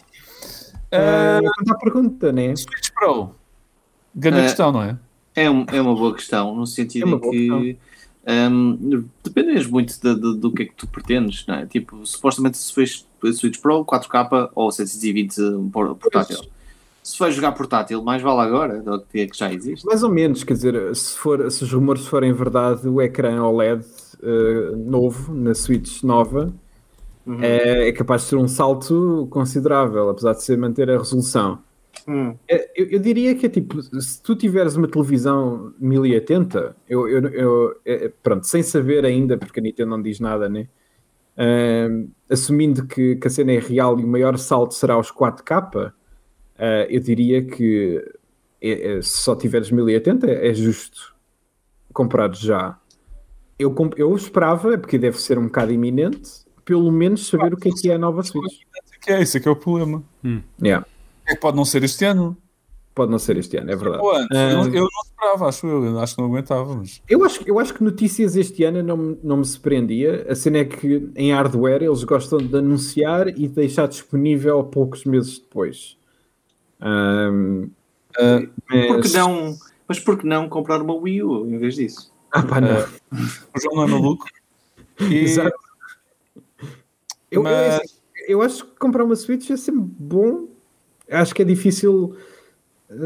[0.92, 2.54] Uh, à pergunta, né?
[2.54, 3.34] Switch Pro.
[4.14, 4.42] Grande É.
[4.44, 4.96] questão, não é?
[5.34, 7.78] É, um- é uma boa questão, no sentido É uma em boa que
[8.50, 11.66] hum, dependes muito de- de- do que é que tu pretendes, não é?
[11.66, 13.04] Tipo, supostamente se fez
[13.34, 15.36] Switch Pro, 4K ou 720
[15.72, 16.38] por- portátil.
[17.02, 19.84] Se for jogar portátil, mais vale agora do que é que já existe.
[19.84, 23.84] Mais ou menos, quer dizer, se, for, se os rumores forem verdade, o ecrã OLED
[24.22, 26.52] uh, novo, na Switch nova,
[27.26, 27.42] Uhum.
[27.42, 31.58] é, é capaz de ser um salto considerável, apesar de ser manter a resolução.
[32.06, 32.36] Hum.
[32.48, 37.26] É, Eu, eu diria que é tipo, se tu tiveres uma televisão 1080, eu, eu,
[37.30, 40.68] eu- é- pronto, sem saber ainda, porque a Nintendo não diz nada, né?
[41.36, 45.88] Uh, assumindo que, que, a cena é real e o maior salto será os 4K,
[45.88, 45.92] uh,
[46.88, 48.02] eu diria que
[48.62, 51.14] é, é, se só tiveres 1080 é justo
[51.92, 52.78] comprar já.
[53.58, 56.30] Eu, eu esperava, porque deve ser um bocado iminente,
[56.64, 58.60] pelo menos saber o que é que é a nova Switch.
[59.00, 60.02] Que é, esse é que é o problema.
[60.24, 60.42] Hum.
[60.60, 60.86] Yeah.
[61.26, 62.36] É que pode não ser este ano.
[62.94, 64.02] Pode não ser este ano, é verdade.
[64.02, 66.74] Antes, eu, não, eu, não esperava, acho eu, acho que não aguentava.
[66.76, 67.02] Mas...
[67.08, 70.26] Eu, acho, eu acho que notícias este ano não, não me surpreendia.
[70.28, 75.38] A cena é que em hardware eles gostam de anunciar e deixar disponível poucos meses
[75.38, 75.98] depois.
[76.80, 77.68] Um,
[78.18, 78.86] uh, mas...
[78.86, 82.15] Porque não, mas por que não comprar uma Wii U em vez disso?
[82.36, 82.80] Ah, pá, não.
[82.80, 82.86] Uh,
[83.54, 84.26] o João não é maluco.
[84.98, 85.24] E...
[85.24, 85.54] Exato.
[87.30, 87.82] Eu, mas...
[88.14, 90.48] eu, eu acho que comprar uma Switch é sempre bom.
[91.10, 92.16] Acho que é difícil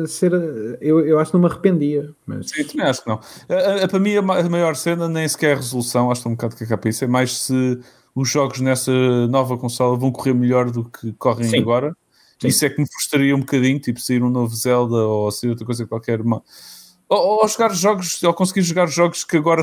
[0.06, 0.32] ser.
[0.80, 2.14] Eu, eu acho que não me arrependia.
[2.24, 2.50] Mas...
[2.50, 3.20] Sim, também acho que não.
[3.48, 6.30] A, a, para mim, a maior cena nem sequer é a resolução, acho que é
[6.30, 7.80] um bocado que a isso, é mais se
[8.14, 8.92] os jogos nessa
[9.28, 11.58] nova consola vão correr melhor do que correm Sim.
[11.58, 11.96] agora.
[12.40, 12.48] Sim.
[12.48, 15.66] Isso é que me frustraria um bocadinho, tipo sair um novo Zelda ou sair outra
[15.66, 16.20] coisa qualquer.
[17.10, 19.62] Ou, ou, jogar jogos, ou conseguir jogar jogos que agora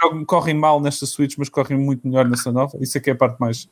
[0.00, 2.76] jogam, correm mal nesta Switch, mas correm muito melhor nessa nova.
[2.80, 3.68] Isso é que é a parte mais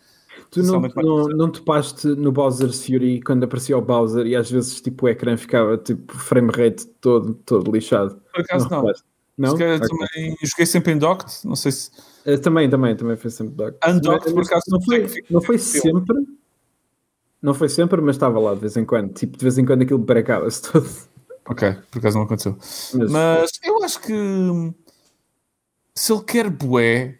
[0.51, 4.81] Tu não, não, não topaste no Bowser's Fury quando aparecia o Bowser e às vezes
[4.81, 8.21] tipo, o ecrã ficava tipo frame rate todo, todo lixado?
[8.33, 8.83] Por acaso não.
[8.83, 8.93] Não?
[9.37, 9.55] não?
[9.55, 9.81] Okay.
[9.81, 11.91] Também, joguei sempre em docked, não sei se.
[12.25, 13.79] Uh, também, também, também foi sempre docked.
[13.89, 16.17] Undocked, por acaso não foi, não foi sempre.
[17.43, 19.13] Não foi sempre, mas estava lá de vez em quando.
[19.13, 20.89] Tipo, de vez em quando aquilo brecava-se todo.
[21.47, 22.57] Ok, por acaso não aconteceu.
[22.95, 24.75] Mas, mas eu acho que
[25.95, 27.19] se ele quer bué,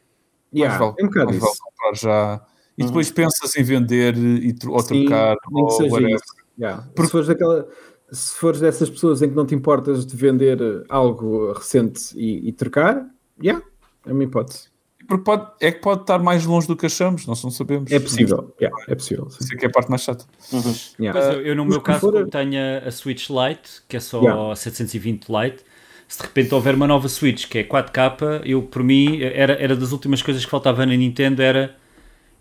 [0.53, 2.47] yeah, vale, é um vale comprar já
[2.77, 2.89] e uhum.
[2.89, 6.21] depois pensas em vender e, ou Sim, trocar ou whatever.
[6.59, 6.89] Yeah.
[6.95, 7.05] Porque...
[7.05, 7.69] Se, fores daquela,
[8.11, 10.59] se fores dessas pessoas em que não te importas de vender
[10.89, 13.07] algo recente e, e trocar,
[13.43, 13.65] yeah,
[14.07, 14.74] é uma hipótese.
[15.07, 17.91] Porque pode, é que pode estar mais longe do que achamos, nós não sabemos.
[17.93, 19.29] É possível, yeah, é possível.
[19.29, 20.25] Isso é que é a parte mais chata.
[20.53, 20.75] Uhum.
[20.99, 21.21] Yeah.
[21.35, 22.29] eu, eu, no meu caso, for...
[22.29, 24.57] tenho a Switch Lite, que é só yeah.
[24.57, 25.65] 720 Lite,
[26.09, 29.77] se de repente houver uma nova Switch que é 4K, eu por mim, era, era
[29.77, 31.77] das últimas coisas que faltava na Nintendo, era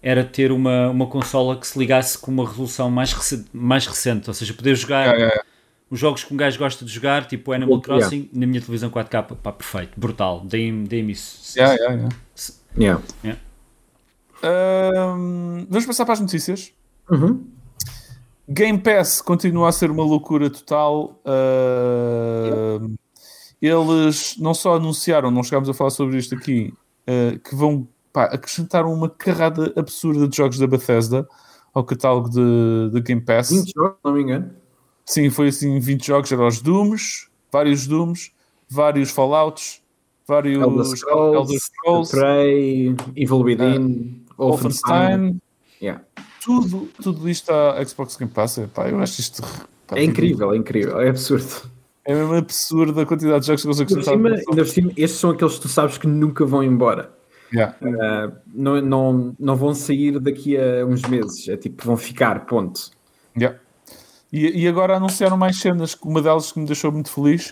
[0.01, 4.29] era ter uma, uma consola que se ligasse com uma resolução mais, rec mais recente,
[4.29, 5.43] ou seja, poder jogar yeah, yeah.
[5.93, 8.29] Os jogos que um gajo gosta de jogar, tipo Animal Crossing, yeah.
[8.33, 11.55] na minha televisão 4K, pá, perfeito, brutal, deem-me deem isso.
[11.55, 12.09] Yeah, yeah,
[12.75, 13.01] yeah.
[13.23, 13.39] yeah.
[15.13, 16.73] Um, vamos passar para as notícias.
[17.07, 17.45] Uhum.
[18.49, 21.21] Game Pass continua a ser uma loucura total.
[21.23, 22.91] Uh,
[23.61, 26.73] eles não só anunciaram, não chegámos a falar sobre isto aqui,
[27.07, 31.27] uh, que vão pá, acrescentaram uma carrada absurda de jogos da Bethesda
[31.71, 33.51] ao catálogo de, de Game Pass.
[33.51, 34.62] 20 jogos, não me engano.
[35.05, 38.31] Sim, foi assim 20 jogos, eram os Dooms, vários Dooms,
[38.69, 39.81] vários Fallouts,
[40.27, 45.39] vários Elder Scrolls, Elder Scrolls Prey, Evil Within, uh, Wolfenstein.
[45.81, 46.03] Yeah.
[46.43, 48.57] Tudo, tudo isto à Xbox Game Pass.
[48.57, 48.69] Eu
[49.01, 49.41] acho isto.
[49.87, 51.71] Pá, é incrível, é incrível, é absurdo.
[52.05, 54.33] É mesmo absurdo a quantidade de jogos que você acrescentar.
[54.33, 57.11] Ainda por cima, estes são aqueles que tu sabes que nunca vão embora.
[57.53, 57.75] Yeah.
[57.81, 62.89] Uh, não, não, não vão sair daqui a uns meses, é tipo, vão ficar, ponto.
[63.37, 63.59] Yeah.
[64.33, 67.51] E, e agora anunciaram mais cenas, uma delas que me deixou muito feliz,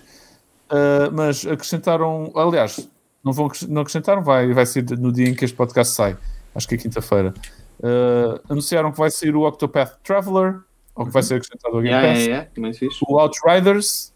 [0.71, 2.89] uh, mas acrescentaram, aliás,
[3.23, 6.17] não, vão, não acrescentaram, vai, vai ser no dia em que este podcast sai,
[6.55, 7.35] acho que é quinta-feira.
[7.79, 10.61] Uh, anunciaram que vai sair o Octopath Traveler,
[10.95, 12.25] ou que vai ser acrescentado ao Game yeah, Pass.
[12.25, 12.95] Yeah, yeah.
[13.07, 14.11] O Outriders,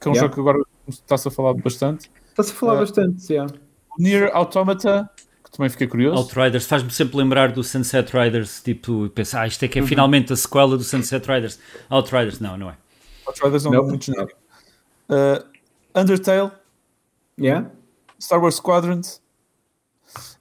[0.00, 0.58] que é um jogo que agora
[0.88, 2.10] está-se a falar bastante.
[2.30, 3.34] Está-se a falar bastante, sim.
[3.34, 3.54] Yeah.
[3.96, 5.08] Near Automata,
[5.50, 6.16] também fiquei curioso.
[6.16, 9.88] Outriders faz-me sempre lembrar do Sunset Riders, tipo, pensar, ah, isto é que é uhum.
[9.88, 11.58] finalmente a sequela do Sunset Riders.
[11.88, 12.76] Outriders, não, não é.
[13.26, 14.38] Outriders não, é muito genérico.
[15.08, 15.44] Uh,
[15.98, 16.52] Undertale.
[17.38, 17.70] Yeah.
[18.20, 19.00] Star Wars Squadron.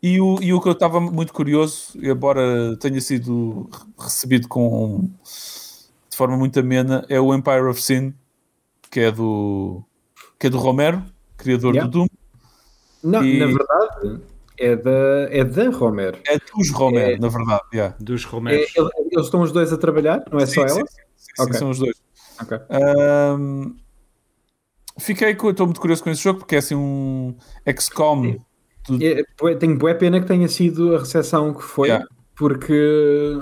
[0.02, 5.10] E o, e o que eu estava muito curioso, embora tenha sido recebido com
[6.10, 8.14] de forma muito amena, é o Empire of Sin,
[8.90, 9.84] que é do,
[10.40, 11.04] que é do Romero,
[11.36, 11.90] criador yeah.
[11.90, 12.08] do Doom.
[13.04, 13.40] Não, e...
[13.40, 14.22] na verdade,
[14.58, 16.18] é da, é da Romero.
[16.28, 17.62] É dos Romero, é, na verdade.
[17.74, 17.96] Yeah.
[18.00, 18.58] Dos Romero.
[18.58, 18.66] É,
[19.12, 20.70] eles estão os dois a trabalhar, não é sim, só ela?
[20.70, 20.86] Sim,
[21.16, 21.54] sim, sim, okay.
[21.54, 21.96] são os dois.
[22.42, 22.58] Okay.
[22.70, 23.76] Um,
[25.00, 27.36] fiquei estou muito curioso com esse jogo porque é assim um
[27.80, 28.38] XCOM.
[28.88, 29.00] Do...
[29.04, 32.06] É, tenho boa pena que tenha sido a recepção que foi, yeah.
[32.36, 33.40] porque.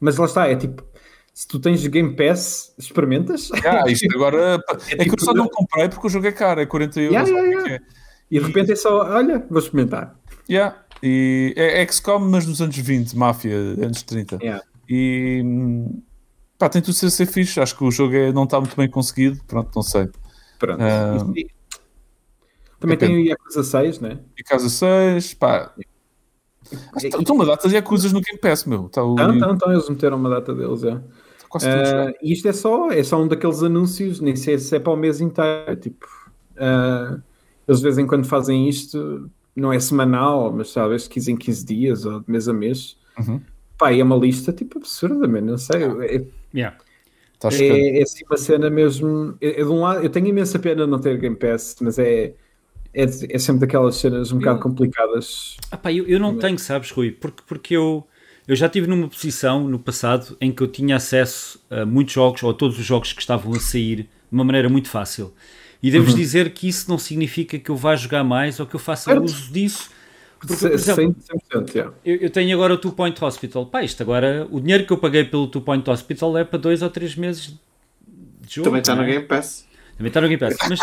[0.00, 0.84] Mas lá está, é tipo.
[1.32, 3.50] Se tu tens Game Pass, experimentas?
[3.50, 6.62] Yeah, isto agora é, é que eu só não comprei porque o jogo é caro,
[6.62, 7.12] é 40 euros.
[7.12, 7.74] Yeah, yeah, yeah.
[7.74, 8.06] É.
[8.30, 10.18] E de repente é só, olha, vou experimentar.
[10.48, 10.76] Yeah.
[11.02, 14.38] E é XCOM, mas nos anos 20, Máfia, anos 30.
[14.40, 14.64] Yeah.
[14.88, 15.44] E
[16.58, 17.60] pá, tem tudo a ser fixe.
[17.60, 19.40] Acho que o jogo é, não está muito bem conseguido.
[19.46, 20.08] Pronto, não sei.
[20.58, 20.80] Pronto.
[20.80, 21.34] Uh,
[22.80, 24.18] Também tem o Yakuza 6, né?
[24.38, 25.72] Yakuza 6, pá.
[26.96, 28.86] Estão uma data de Yakuzas no Game Pass, meu.
[28.86, 29.12] Está o...
[29.12, 30.82] Então, então, então, eles meteram uma data deles.
[30.84, 34.92] Ah, e isto é só, é só um daqueles anúncios, nem sei se é para
[34.92, 35.70] o mês inteiro.
[35.70, 36.06] é Tipo,
[36.56, 37.18] ah,
[37.68, 41.36] eles de vez em quando fazem isto, não é semanal, mas talvez de 15 em
[41.36, 42.96] 15 dias ou de mês a mês.
[43.18, 43.40] Uhum.
[43.78, 45.82] Pá, e é uma lista tipo absurda, man, não sei.
[45.82, 46.24] É,
[46.56, 46.76] Yeah.
[47.44, 49.36] É, é assim uma cena mesmo.
[49.40, 52.32] É, é de um lado, eu tenho imensa pena não ter Game Pass, mas é,
[52.94, 55.56] é, é sempre daquelas cenas um bocado complicadas.
[55.70, 57.12] Ah pá, eu, eu não tenho, sabes, Rui?
[57.12, 58.06] Porque, porque eu,
[58.48, 62.42] eu já estive numa posição no passado em que eu tinha acesso a muitos jogos
[62.42, 65.32] ou a todos os jogos que estavam a sair de uma maneira muito fácil.
[65.82, 66.18] E devo-vos Uhum.
[66.20, 69.24] dizer que isso não significa que eu vá jogar mais ou que eu faça Certo.
[69.24, 69.90] uso disso.
[70.38, 71.16] Porque, por exemplo,
[71.52, 71.94] 100%, yeah.
[72.04, 73.66] eu, eu tenho agora o Two Point Hospital.
[73.66, 76.82] Pá, isto agora, o dinheiro que eu paguei pelo Two Point Hospital é para dois
[76.82, 77.54] ou três meses
[78.40, 78.68] de jogo.
[78.68, 79.12] Também está não no é?
[79.12, 79.66] Game Pass.
[79.96, 80.56] Também está no Game Pass.
[80.68, 80.78] Mas,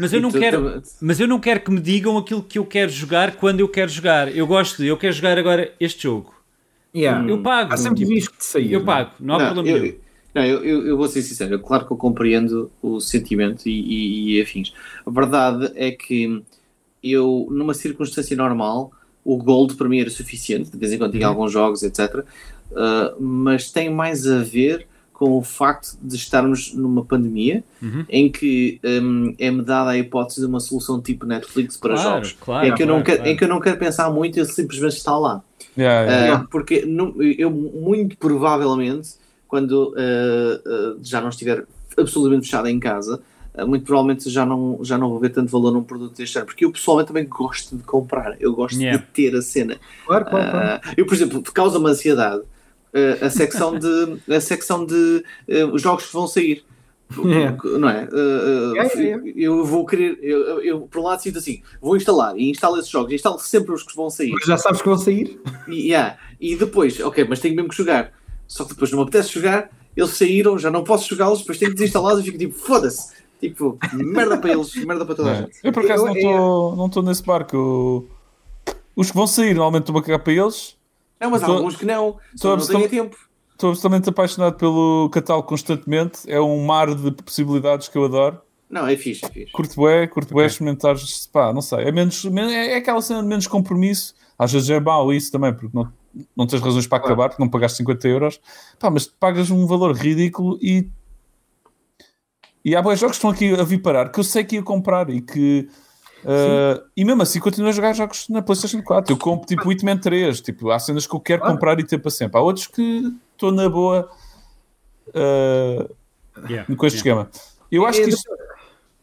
[0.00, 0.82] mas eu não quero.
[1.00, 3.90] Mas eu não quero que me digam aquilo que eu quero jogar quando eu quero
[3.90, 4.34] jogar.
[4.34, 6.34] Eu gosto de, eu quero jogar agora este jogo.
[6.94, 7.26] Yeah.
[7.28, 7.72] Eu pago.
[7.72, 8.72] Há sempre tipo, risco de sair.
[8.72, 8.84] eu é?
[8.84, 9.94] pago, não há Não, problema eu, nenhum.
[10.34, 14.36] Não, eu, eu, eu vou ser sincero, claro que eu compreendo o sentimento e, e-
[14.38, 14.72] e afins.
[15.06, 16.42] A verdade é que
[17.02, 18.92] eu, numa circunstância normal,
[19.24, 22.24] o Gold para mim era suficiente, de vez em quando tinha alguns jogos, etc.
[22.70, 28.04] Uh, mas tem mais a ver com o facto de estarmos numa pandemia Uhum.
[28.08, 32.36] em que um, é-me dada a hipótese de uma solução tipo Netflix para Claro, jogos.
[32.40, 33.30] claro, em, que eu não claro, quero, claro.
[33.32, 35.42] em que eu não quero pensar muito, ele simplesmente está lá.
[35.76, 36.44] Yeah, yeah.
[36.44, 39.10] Uh, porque nu- eu, muito provavelmente,
[39.48, 41.64] quando uh, uh, já não estiver
[41.96, 43.20] absolutamente fechado em casa,
[43.54, 46.46] uh, muito provavelmente já não, já não vou ver tanto valor num produto deste género.
[46.46, 48.98] Porque eu pessoalmente também gosto de comprar, eu gosto Yeah.
[48.98, 49.76] de ter a cena.
[50.06, 50.76] Claro, claro, claro.
[50.76, 56.06] Uh, eu, por exemplo, causa-me ansiedade uh, a secção de, a secção de uh, jogos
[56.06, 56.64] que vão sair.
[57.16, 57.56] Yeah.
[57.64, 58.04] Não é?
[58.04, 61.96] Uh, Yeah, yeah, Eu vou querer, eu, eu, eu, por um lado sinto assim, vou
[61.96, 64.30] instalar e instalo esses jogos, instalo sempre os que vão sair.
[64.30, 65.40] Mas já sabes que vão sair?
[65.66, 68.12] E, yeah, e depois, ok, mas tenho mesmo que jogar.
[68.48, 71.70] Só que depois não me apetece jogar, eles saíram, já não posso jogá-los, depois tenho
[71.70, 73.12] que desinstalá-los e fico tipo, foda-se.
[73.40, 75.36] Tipo, merda para eles, merda para toda a É.
[75.42, 75.58] gente.
[75.62, 78.08] Eu por acaso Eu- não estou não estou nesse barco.
[78.96, 80.76] Os que vão sair, normalmente estou a cagar para eles.
[81.20, 83.16] Não, mas há Tô- alguns que não, tô só não têm absolut- tempo.
[83.52, 86.20] Estou absolutamente apaixonado pelo catálogo constantemente.
[86.26, 88.40] É um mar de possibilidades que eu adoro.
[88.70, 89.52] Não, é fixe, é fixe.
[89.52, 90.94] Curto bué, curto bué experimentar,
[91.32, 91.80] pá, não sei.
[91.84, 94.14] É, menos, men- é aquela cena de menos compromisso.
[94.38, 95.92] Às vezes é mau isso também, porque não,
[96.36, 98.40] não tens razões para acabar, porque não pagaste 50 euros.
[98.78, 100.88] Pá, mas pagas um valor ridículo e.
[102.64, 104.62] E há bons jogos que estão aqui a vir parar que eu sei que ia
[104.62, 105.68] comprar e que.
[106.24, 109.12] uh, e mesmo assim continuo a jogar jogos na PlayStation 4.
[109.12, 110.40] Eu compro tipo Hitman 3.
[110.40, 111.54] Tipo, há cenas que eu quero Claro.
[111.54, 112.38] comprar e ter para sempre.
[112.38, 113.02] Há outros que
[113.34, 114.08] estou na boa
[115.08, 115.98] uh,
[116.46, 117.22] Yeah, com este yeah.
[117.22, 117.30] esquema.
[117.70, 118.30] Eu acho que isto.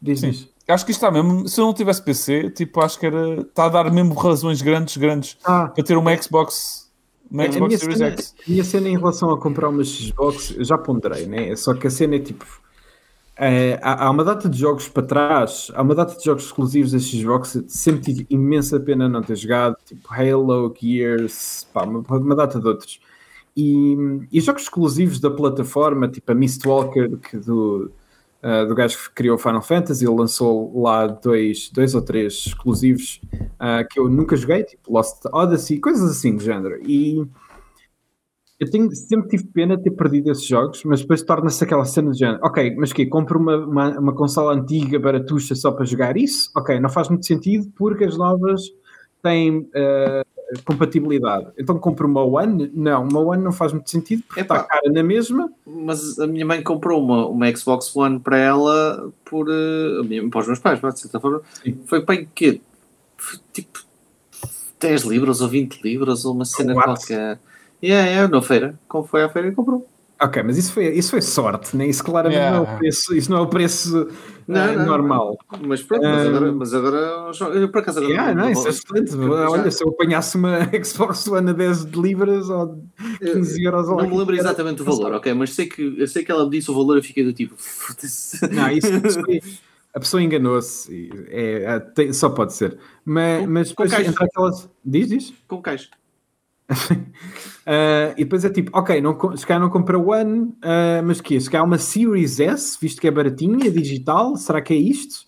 [0.01, 0.49] Diz, diz.
[0.67, 1.47] Acho que isto está mesmo.
[1.47, 3.41] Se eu não tivesse PC, tipo, acho que era.
[3.41, 6.91] Está a dar mesmo razões grandes, grandes Ah, para ter uma Xbox.
[7.29, 8.35] Uma a, Xbox minha Series cena, X.
[8.47, 11.55] a minha cena em relação a comprar uma Xbox, já ponderei, né?
[11.55, 12.45] Só que a cena é tipo.
[13.37, 16.91] eh, há, há uma data de jogos para trás, há uma data de jogos exclusivos
[16.93, 22.35] da Xbox, sempre tive imensa pena não ter jogado, tipo Halo, Gears, pá, uma, uma
[22.35, 22.99] data de outros.
[23.57, 23.95] E,
[24.31, 27.91] e jogos exclusivos da plataforma, tipo a Mistwalker, que do,
[28.45, 33.19] uh, do gajo que criou Final Fantasy, ele lançou lá dois, dois ou três exclusivos
[33.33, 36.79] uh, que eu nunca joguei, tipo Lost Odyssey, coisas assim do género.
[36.87, 37.25] E
[38.59, 42.11] eu tenho, sempre tive pena de ter perdido esses jogos, mas depois torna-se aquela cena
[42.11, 42.39] do género.
[42.43, 46.51] Ok, mas que compro uma, uma, uma consola antiga baratuxa só para jogar isso?
[46.55, 48.61] Ok, não faz muito sentido porque as novas
[49.21, 50.34] têm uh,
[50.65, 51.47] compatibilidade.
[51.57, 52.71] Então compro uma One?
[52.73, 54.57] Não, uma One não faz muito sentido porque Epá.
[54.57, 55.51] está cara na mesma.
[55.65, 60.39] Mas a minha mãe comprou uma, uma Xbox One para ela por, a minha- para
[60.41, 61.41] os meus pais, de certa forma.
[61.63, 61.77] Sim.
[61.85, 62.61] Foi para aí quê?
[63.53, 63.79] Tipo
[64.79, 66.85] 10 libras ou 20 libras ou uma cena What?
[66.85, 67.39] qualquer.
[67.81, 68.77] É, yeah, yeah, na feira.
[68.87, 69.87] Como foi à feira e comprou.
[70.21, 71.87] Ok, mas isso foi, isso foi sorte, né?
[71.87, 72.73] Isso claramente não é Yeah.
[72.73, 74.07] o preço, isso não é o preço
[74.47, 74.85] Não, eh, não.
[74.85, 75.37] normal.
[75.61, 76.97] Mas pronto, mas agora, mas agora
[77.55, 79.15] eu, por acaso agora Yeah, não, isso é excelente.
[79.15, 82.83] Olha, se eu apanhasse uma Xbox One a 10 libras ou
[83.19, 85.33] 15 euros ou não me lembro exatamente o valor, ok?
[85.33, 87.55] Mas sei que, eu sei que ela disse o valor e fiquei do tipo.
[88.51, 89.41] Não, isso, isso foi-
[89.93, 91.09] a pessoa enganou-se.
[91.29, 92.77] É, é, só pode ser.
[93.05, 94.09] Mas, Com- mas com depois caixa.
[94.09, 94.69] entra aquelas.
[94.83, 95.33] Diz, diz.
[95.47, 95.89] Com caixa.
[97.67, 101.41] Ah, e depois é tipo, ok, não, se calhar não compra One, ah, mas que
[101.41, 105.25] Se calhar uma Series S, visto que é baratinha, digital, será que é isto?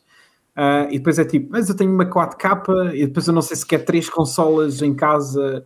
[0.55, 3.57] Ah, e depois é tipo, mas eu tenho uma 4K e depois eu não sei
[3.57, 5.65] se quer três consolas em casa.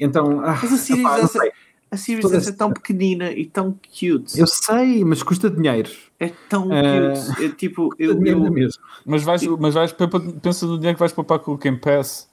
[0.00, 1.52] Então, ah, Mas a Series não S, sei.
[1.90, 4.38] a Series S é tão pequenina e tão cute.
[4.38, 5.90] eu sei, mas custa dinheiro.
[6.18, 7.44] É tão cute.
[7.44, 8.82] É tipo, eu, eu, na mesma.
[9.04, 9.94] Mas vais, mas vais
[10.42, 12.31] pensa no dinheiro que vais poupar com o Game Pass.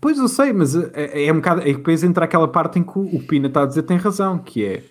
[0.00, 1.62] Pois eu sei, mas é, é um bocado.
[1.62, 4.64] Que depois entra aquela parte em que o, Pina está a dizer tem razão, que
[4.64, 4.82] é,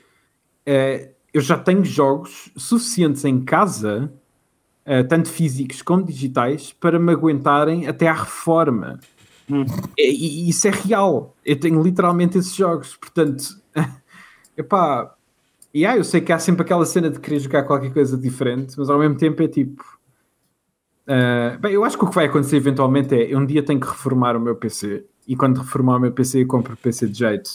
[0.65, 4.11] é, eu já tenho jogos suficientes em casa,
[4.85, 8.99] eh, tanto físicos como digitais, para me aguentarem até à reforma.
[9.97, 11.35] E, e isso é real.
[11.45, 13.43] Eu tenho literalmente esses jogos, portanto,
[14.57, 15.15] epá,
[15.73, 18.75] e ah, eu sei que há sempre aquela cena de querer jogar qualquer coisa diferente,
[18.77, 19.83] mas ao mesmo tempo é tipo.
[21.07, 23.79] Uh, bem, eu acho que o que vai acontecer eventualmente é eu um dia tenho
[23.79, 27.07] que reformar o meu PC e quando reformar o meu PC eu compro o PC
[27.07, 27.49] de jeito.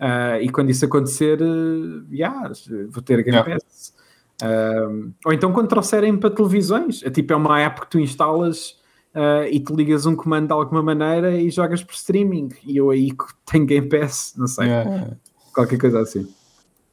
[0.00, 2.50] Uh, e quando isso acontecer, uh, yeah,
[2.90, 3.54] vou ter Game Yeah.
[3.54, 3.94] Pass.
[4.42, 8.70] Uh, ou então quando trouxerem para televisões, é tipo é uma app que tu instalas
[9.14, 12.50] uh, e te ligas um comando de alguma maneira e jogas por streaming.
[12.66, 13.12] E eu aí
[13.50, 15.16] tenho Game Pass, não sei, Yeah.
[15.54, 16.28] qualquer coisa assim.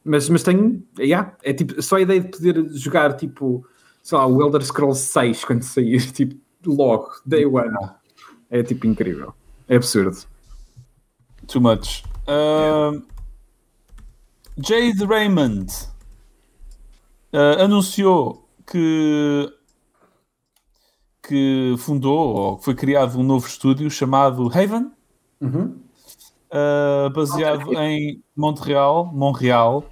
[0.04, 3.66] Mas, mas tenho, yeah, é tipo, só a ideia de poder jogar tipo,
[4.02, 7.76] sei lá, o Elder Scrolls 6 quando sair, tipo, logo, day one,
[8.50, 9.34] é tipo incrível,
[9.68, 10.18] é absurdo.
[11.48, 12.04] Too much.
[12.28, 13.04] Um,
[14.58, 15.72] Jade Raymond
[17.34, 19.52] uh, anunciou que
[21.24, 24.92] que fundou ou que foi criado um novo estúdio chamado Haven,
[25.40, 25.80] Uhum.
[26.52, 29.86] uh, baseado em Montreal, Montreal,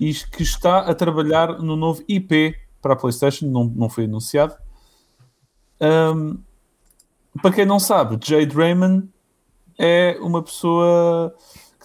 [0.00, 2.54] e que está a trabalhar no novo IP
[2.84, 4.54] para a PlayStation, não, não foi anunciado.
[5.80, 6.38] Um,
[7.42, 9.08] para quem não sabe, Jade Raymond
[9.78, 11.34] é uma pessoa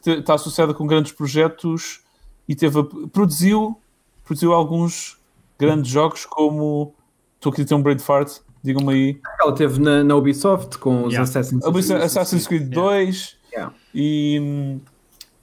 [0.04, 2.02] que está associada com grandes projetos
[2.48, 3.80] e teve a- produziu,
[4.26, 5.18] produziu alguns
[5.58, 6.94] grandes jogos como
[7.36, 11.06] estou aqui a ter um brain fart, digam-me aí Ela teve na, na Ubisoft com
[11.06, 11.24] os Yeah.
[11.24, 13.74] Assassin's Assassin's, Assassin's Creed 2 Yeah.
[13.96, 14.78] e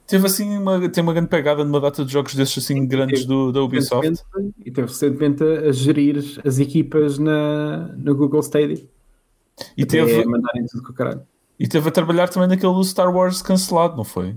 [0.07, 3.51] teve assim uma, tem uma grande pegada numa data de jogos desses assim grandes do,
[3.51, 4.23] da Ubisoft
[4.65, 8.83] E teve recentemente a, a gerir as equipas na, no Google Stadia.
[9.75, 11.21] e Até teve, mandarem tudo com o caralho.
[11.59, 14.35] e teve a trabalhar também naquele do Star Wars cancelado, não foi?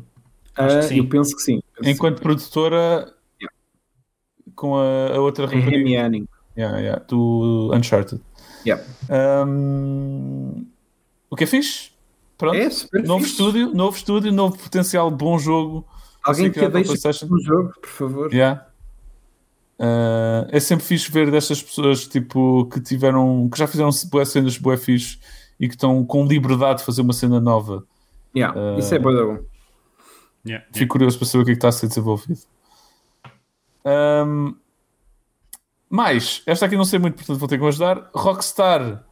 [0.56, 0.98] Acho que Ah, sim.
[0.98, 1.60] eu penso que sim.
[1.78, 3.12] Penso Enquanto produtora
[4.55, 5.56] com a, a outra sim.
[5.56, 5.88] Em rapariga
[6.59, 8.20] yeah, yeah, do Uncharted.
[8.66, 8.84] Yeah.
[9.47, 10.66] Hum,
[11.30, 11.92] o que é fixe?
[12.40, 12.56] Pronto.
[12.56, 13.32] É super novo fixe.
[13.32, 15.86] estúdio, novo estúdio, novo potencial, bom jogo.
[16.24, 18.32] Alguém Assim que é deixe no jogo, por favor.
[18.32, 18.66] Yeah.
[19.78, 24.56] Uh, é sempre fixe ver destas pessoas tipo, que tiveram, que já fizeram boas cenas
[24.56, 25.18] boas fixe
[25.58, 27.84] e que estão com liberdade de fazer uma cena nova.
[28.34, 29.12] Yeah, Isso é bom.
[29.12, 29.38] bom.
[30.46, 32.40] Yeah, Fico curioso para saber o que é que está a ser desenvolvido.
[33.84, 34.54] Um,
[35.90, 38.08] mais, esta aqui não sei muito, portanto vou ter que me ajudar.
[38.14, 39.04] Rockstar.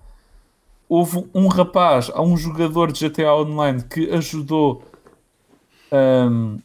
[0.88, 4.82] Houve um rapaz, há um jogador de GTA Online que ajudou
[5.92, 6.58] um,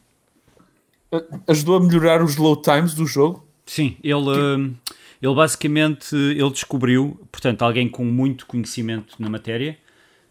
[1.12, 1.22] a-
[1.52, 3.46] ajudou a melhorar os load times do jogo.
[3.66, 4.74] Sim, ele, hum,
[5.22, 9.76] ele basicamente ele descobriu, portanto, alguém com muito conhecimento na matéria,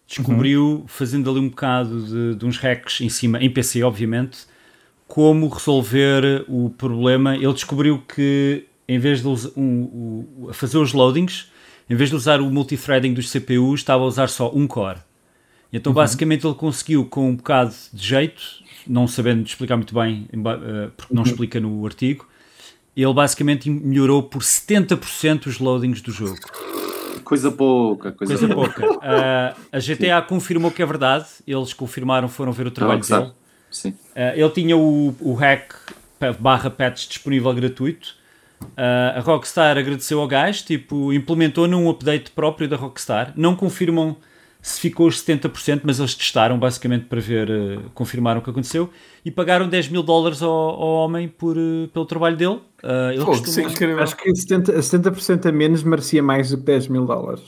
[0.08, 4.40] descobriu, fazendo ali um bocado de, de uns hacks em cima, em PC, obviamente,
[5.08, 7.36] como resolver o problema.
[7.36, 11.50] Ele descobriu que em vez de um- a fazer os loadings,
[11.94, 14.98] em vez de usar o multithreading dos CPUs, estava a usar só um core.
[15.72, 18.42] Então, basicamente, ele conseguiu, com um bocado de jeito,
[18.88, 22.28] não sabendo explicar muito bem, eh, porque não explica no artigo,
[22.98, 26.40] ele basicamente melhorou por 70% os loadings do jogo.
[27.24, 29.00] Coisa pouca, coisa, Coisa pouca.
[29.02, 33.22] Ah, a GTA confirmou que é verdade, eles confirmaram, foram ver o trabalho Rockstar.
[33.22, 33.34] dele.
[33.70, 33.94] Sim.
[34.16, 35.76] Ah, ele tinha o, o hack
[36.40, 38.23] barra patch disponível gratuito.
[38.78, 43.34] Ah, a Rockstar agradeceu ao gajo, tipo, implementou num update próprio da Rockstar.
[43.36, 44.16] Não confirmam
[44.62, 48.90] se ficou os 70%, mas eles testaram basicamente para ver, eh, confirmaram o que aconteceu
[49.26, 52.62] e pagaram 10 mil dólares ao, ao homem por, eh, pelo trabalho dele.
[52.82, 54.00] Ah, ele Pô, costuma- sim, incrível.
[54.02, 57.44] Acho que 70%, 70 a menos merecia mais do que 10 mil dólares.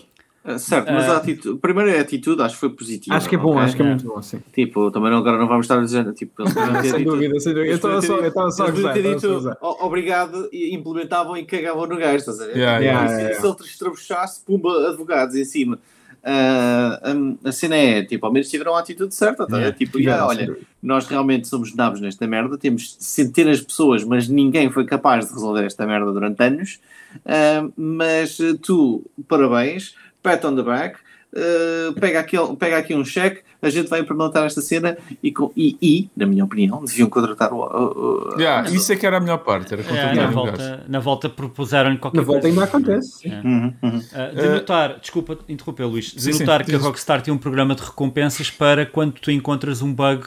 [0.47, 3.15] Ah, certo, mas a atitude, primeiro a atitude acho que foi positiva.
[3.15, 3.63] Acho que é bom, ok?
[3.63, 3.89] acho que é É.
[3.89, 4.39] muito bom, sim.
[4.53, 7.39] Tipo, também não, agora não vamos estar dizer, tipo, eles podiam ter Sem dito- dúvida,
[7.39, 7.71] sem dúvida.
[7.71, 8.93] Eu estava só, eu estava só a gozar.
[8.93, 9.57] ter a dito gozar.
[9.59, 12.57] "O- obrigado e implementavam e cagavam no gajo, estás a ver?
[12.57, 15.79] Yeah, yeah, se- yeah, se ele estrabuchasse, pumba, advogados em cima.
[16.27, 19.55] Ah, hum, a cena é, tipo, ao menos tiveram a atitude certa, tá?
[19.55, 19.63] a ver?
[19.65, 19.77] Yeah.
[19.77, 24.69] Tipo, yeah, olha, nós realmente somos nabos nesta merda, temos centenas de pessoas, mas ninguém
[24.71, 26.79] foi capaz de resolver esta merda durante anos.
[27.25, 29.93] Ah, mas tu, parabéns,
[30.25, 30.97] pat on the back,
[31.35, 35.51] eh, pega, aquele, pega aqui um cheque, a gente vai implementar esta cena e, com-
[35.55, 37.57] e, e, na minha opinião, deviam contratar o.
[37.57, 40.99] o- o- Yeah, isso é que era a melhor parte, era É, na, volta, na
[40.99, 42.55] volta propuseram-lhe qualquer Na volta coisa.
[42.59, 43.27] ainda acontece.
[43.27, 43.39] É.
[43.41, 43.97] Uhum, uhum.
[43.99, 46.77] Uh, de notar, desculpa interromper, Luís, de Sim, sim, notar que a.
[46.77, 50.25] Rockstar tem um programa de recompensas para quando tu encontras um bug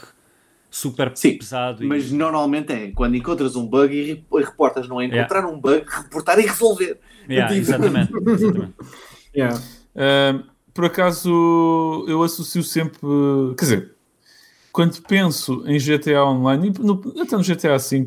[0.71, 1.83] super Sim, pesado.
[1.83, 5.47] e- Mas normalmente é quando encontras um bug e re- e reportas, não é encontrar
[5.47, 6.99] um bug, reportar e resolver.
[7.31, 8.13] Yeah, Tipo- exatamente.
[8.29, 8.75] exatamente.
[9.35, 9.59] Yeah.
[9.97, 10.43] Um,
[10.75, 13.01] por acaso eu associo sempre.
[13.57, 13.91] Quer dizer,
[14.73, 18.07] quando penso em GTA Online, e no, até no GTA V,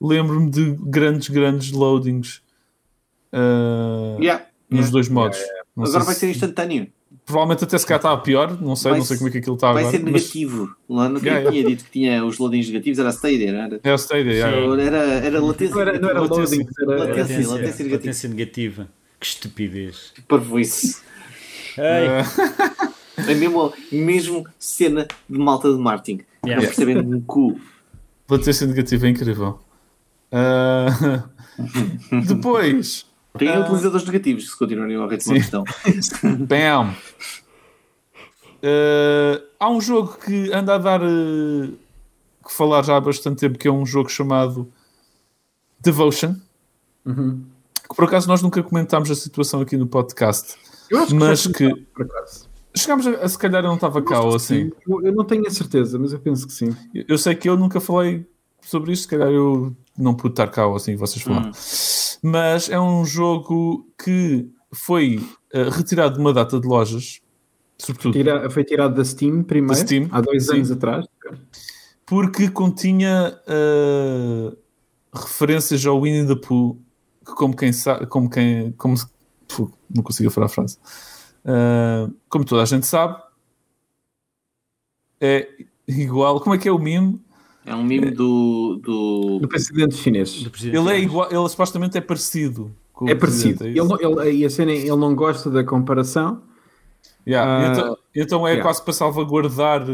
[0.00, 2.40] lembro-me de grandes, grandes loadings
[3.32, 4.44] uh, Yeah.
[4.68, 4.90] nos yeah.
[4.90, 5.38] dois modos.
[5.76, 6.88] Não Agora vai se- ser instantâneo.
[7.24, 9.38] Provavelmente até se calhar está pior, não sei, Vai não sei se- como é que
[9.38, 9.96] aquilo está Vai agora.
[9.96, 10.74] ser mas negativo.
[10.88, 13.60] Lá no que Yeah, eu tinha dito que tinha os loadings negativos era Stadia, não
[13.60, 13.80] era?
[13.84, 14.82] É o Stadia, yeah, yeah.
[14.82, 16.40] Era, era latência Não era, não era negativa.
[16.42, 17.34] loading, era, Latência.
[17.34, 17.96] era- latência negativa.
[17.96, 18.88] latência negativa.
[19.20, 20.12] Que estupidez.
[20.26, 21.02] Parvoíce.
[21.78, 26.22] Ai, É mesmo, mesmo cena de malta de marketing.
[26.44, 26.62] Yeah.
[26.62, 27.60] Não percebem um cu.
[28.28, 29.58] Latência negativa é incrível.
[30.32, 31.24] Ah,
[32.26, 33.06] depois,
[33.38, 33.60] Tem Ah.
[33.60, 35.34] utilizadores negativos se continuarem a ritmo Sim.
[35.34, 35.64] questão.
[36.48, 36.94] bam!
[38.62, 41.68] Ah, há um jogo que anda a dar eh,
[42.46, 44.70] que falar já há bastante tempo, que é um jogo chamado
[45.80, 46.34] Devotion.
[47.04, 47.44] Uhum.
[47.88, 50.54] Que por acaso nós nunca comentámos a situação aqui no podcast,
[50.90, 52.48] Eu acho que mas que começou, por acaso.
[52.76, 54.70] chegámos a, a se calhar eu não estava cá ou assim.
[54.88, 56.74] Eu, eu não tenho a certeza, mas eu penso que sim.
[56.94, 58.26] Eu eu sei que eu nunca falei
[58.62, 61.48] sobre isto, se calhar eu não pude estar cá ou assim, vocês falaram.
[61.50, 61.52] Hum.
[62.22, 65.20] Mas é um jogo que foi
[65.52, 67.20] eh, retirado de uma data de lojas,
[67.78, 70.56] sobretudo Tira- foi tirado da Steam primeiro, Da Steam, há dois sim.
[70.56, 71.06] anos atrás.
[72.06, 74.52] porque continha eh,
[75.14, 76.76] referências ao Winnie the Pooh,
[77.24, 78.94] que como quem sabe, como quem, como
[79.94, 80.78] não consigo falar a frase.
[81.44, 83.16] Eh, como toda a gente sabe,
[85.20, 85.48] é
[85.86, 86.40] igual.
[86.40, 87.20] Como é que é o meme?
[87.64, 88.80] É um mimo do.
[88.82, 89.38] do...
[89.40, 90.42] Do presidente chinês.
[90.42, 90.80] do presidente.
[90.80, 92.74] Ele é igual, ele supostamente é parecido.
[92.92, 93.64] com o É parecido.
[93.64, 96.42] é Ele, ele, e a cena, é, ele não gosta da comparação.
[97.26, 98.62] Yeah, Ah, então, então é yeah.
[98.62, 99.86] quase para salvaguardar,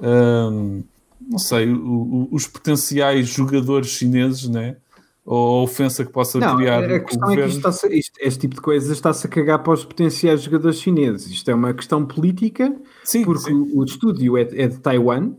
[0.00, 0.82] hum,
[1.20, 4.76] não sei, o- o- os potenciais jogadores chineses, né?
[5.24, 8.40] Ou a ofensa que possa Não, criar a questão é que isto está isto, este
[8.40, 11.30] tipo de coisa está-se a cagar para os potenciais jogadores chineses.
[11.30, 15.32] Isto é uma questão política, Sim, porque sim, o, o estúdio é, é de Taiwan,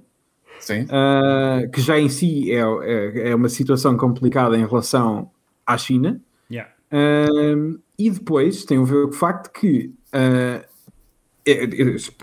[0.59, 0.87] sim.
[0.89, 5.29] ah, que já em si é, é, é uma situação complicada em relação
[5.65, 6.19] à China.
[6.49, 6.71] Yeah.
[6.91, 10.65] Um, e depois tem a ver com o facto que uh,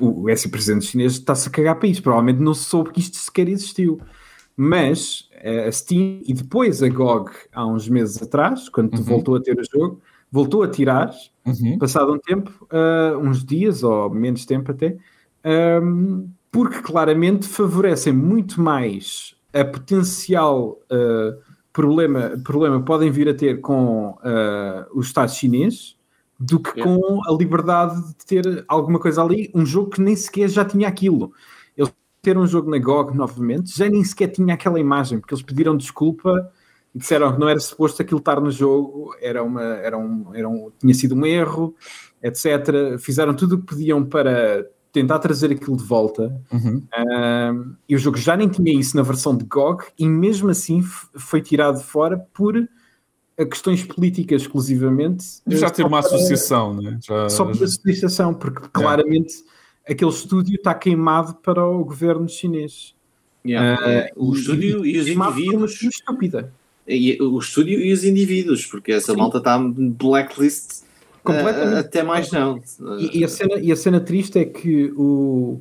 [0.01, 2.03] o ex-presidente chinês está-se a cagar para isto.
[2.03, 4.01] Provavelmente não se soube que isto sequer existiu.
[4.57, 9.03] Mas uh, a Steam e depois a GOG, há uns meses atrás, quando Uhum.
[9.03, 10.01] voltou a ter o jogo,
[10.31, 11.11] voltou a tirar,
[11.45, 11.79] Uhum.
[11.79, 14.97] passado um tempo, uh, uns dias ou menos tempo até,
[15.83, 21.37] um, porque claramente favorecem muito mais a potencial uh,
[21.73, 25.97] problema, problema podem vir a ter com uh, o Estado chinês
[26.39, 30.49] do que com a liberdade de ter alguma coisa ali, um jogo que nem sequer
[30.49, 31.33] já tinha aquilo.
[32.23, 35.77] Ter um jogo na GOG novamente, já nem sequer tinha aquela imagem, porque eles pediram
[35.77, 36.53] desculpa
[36.95, 40.49] e disseram que não era suposto aquilo estar no jogo, era uma, era um, era
[40.49, 41.75] um, tinha sido um erro,
[42.23, 42.97] etc.
[43.01, 46.41] Fizeram tudo o que podiam para tentar trazer aquilo de volta.
[46.53, 46.87] Uhum.
[46.97, 50.81] Um, e o jogo já nem tinha isso na versão de GOG, e mesmo assim
[51.17, 52.55] foi tirado fora por
[53.51, 55.25] questões políticas exclusivamente.
[55.49, 57.01] Já uh, ter uma para- associação, né?
[57.03, 59.35] Já, Só por já- associação, porque claramente
[59.89, 62.95] aquele estúdio está queimado para o governo chinês.
[63.45, 63.79] Yeah.
[63.85, 65.83] Ah, É, o e- estúdio e os por uma indivíduos.
[65.83, 66.53] estúpida.
[66.87, 69.19] E, o estúdio e os indivíduos, porque essa Sim.
[69.19, 70.83] malta está blacklist.
[71.25, 71.75] Completamente.
[71.77, 72.61] ah, até mais não.
[72.99, 75.61] E, e a cena, e a cena triste é que o,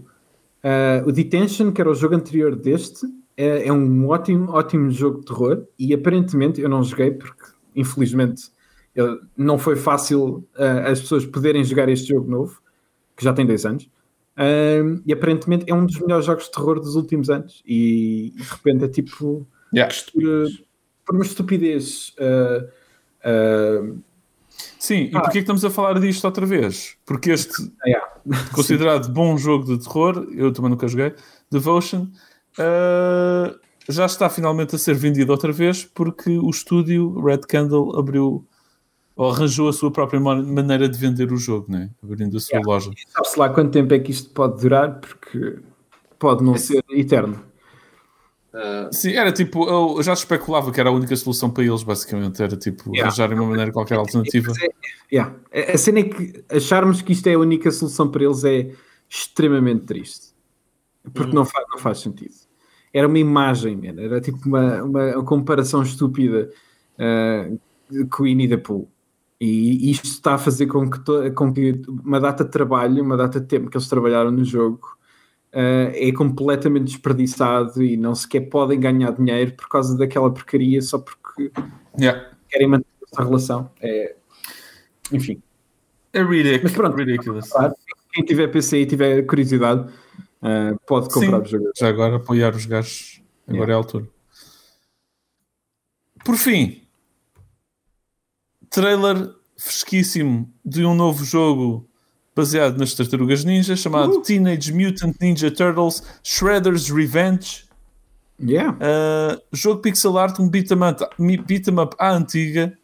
[0.63, 3.05] ah, o Detention, que era o jogo anterior deste,
[3.37, 7.43] é, é um ótimo, ótimo jogo de terror e aparentemente eu não joguei porque
[7.75, 8.49] infelizmente
[8.95, 12.59] eu- não foi fácil ah, as pessoas poderem jogar este jogo novo,
[13.15, 13.87] que já tem dois anos.
[14.35, 18.43] Ah, e aparentemente é um dos melhores jogos de terror dos últimos anos e de
[18.43, 19.93] repente é tipo Yeah.
[20.13, 20.49] por,
[21.05, 22.65] por uma estupidez ah,
[23.23, 23.93] ah,
[24.77, 26.97] Sim, e porquê que estamos a falar disto outra vez?
[27.05, 28.05] Porque este, yeah.
[28.53, 31.13] considerado bom jogo de terror, eu também nunca joguei,
[31.49, 32.07] Devotion,
[32.59, 33.55] ah,
[33.87, 38.45] já está finalmente a ser vendido outra vez porque o estúdio Red Candle abriu
[39.15, 41.89] ou arranjou a sua própria ma- maneira de vender o jogo, né?
[42.03, 42.71] abrindo a sua Yeah.
[42.71, 42.91] loja.
[43.09, 45.59] Sabe-se lá quanto tempo é que isto pode durar, porque
[46.17, 47.43] pode não ser eterno.
[48.53, 52.41] Ah, Sim, era tipo, eu já especulava que era a única solução para eles, basicamente,
[52.41, 53.03] era tipo Yeah.
[53.07, 54.51] arranjarem uma maneira qualquer alternativa.
[54.53, 54.69] Mas é-
[55.11, 55.35] yeah.
[55.73, 58.71] A cena é que acharmos que isto é a única solução para eles é
[59.09, 60.31] extremamente triste.
[61.13, 62.33] Porque não, faz, não faz sentido.
[62.93, 64.01] Era uma imagem, man.
[64.01, 66.49] era tipo uma, uma comparação estúpida
[66.99, 68.87] uh, com o the Pooh.
[69.43, 73.39] E isto está a fazer com que, com que uma data de trabalho, uma data
[73.39, 74.95] de tempo que eles trabalharam no jogo,
[75.51, 80.99] uh, é completamente desperdiçado e não sequer podem ganhar dinheiro por causa daquela porcaria só
[80.99, 81.51] porque
[81.99, 82.29] Yeah.
[82.49, 83.71] querem manter essa relação.
[83.81, 84.15] É...
[85.11, 85.41] Enfim.
[86.13, 86.95] É ridic- Mas pronto.
[86.95, 87.49] ridiculous.
[88.13, 89.91] Quem tiver PC e tiver curiosidade,
[90.43, 91.41] uh, pode comprar Sim.
[91.41, 91.71] o jogo.
[91.75, 94.07] Já agora apoiar os gajos, agora é a altura.
[96.23, 96.80] Por fim,
[98.71, 101.87] trailer fresquíssimo de um novo jogo
[102.35, 107.65] baseado nas Tartarugas Ninja chamado Teenage Mutant Ninja Turtles Shredder's Revenge.
[108.43, 108.75] Yeah.
[108.75, 111.05] Uh, jogo pixel art, um beat 'em up,
[111.45, 112.75] beat up à antiga.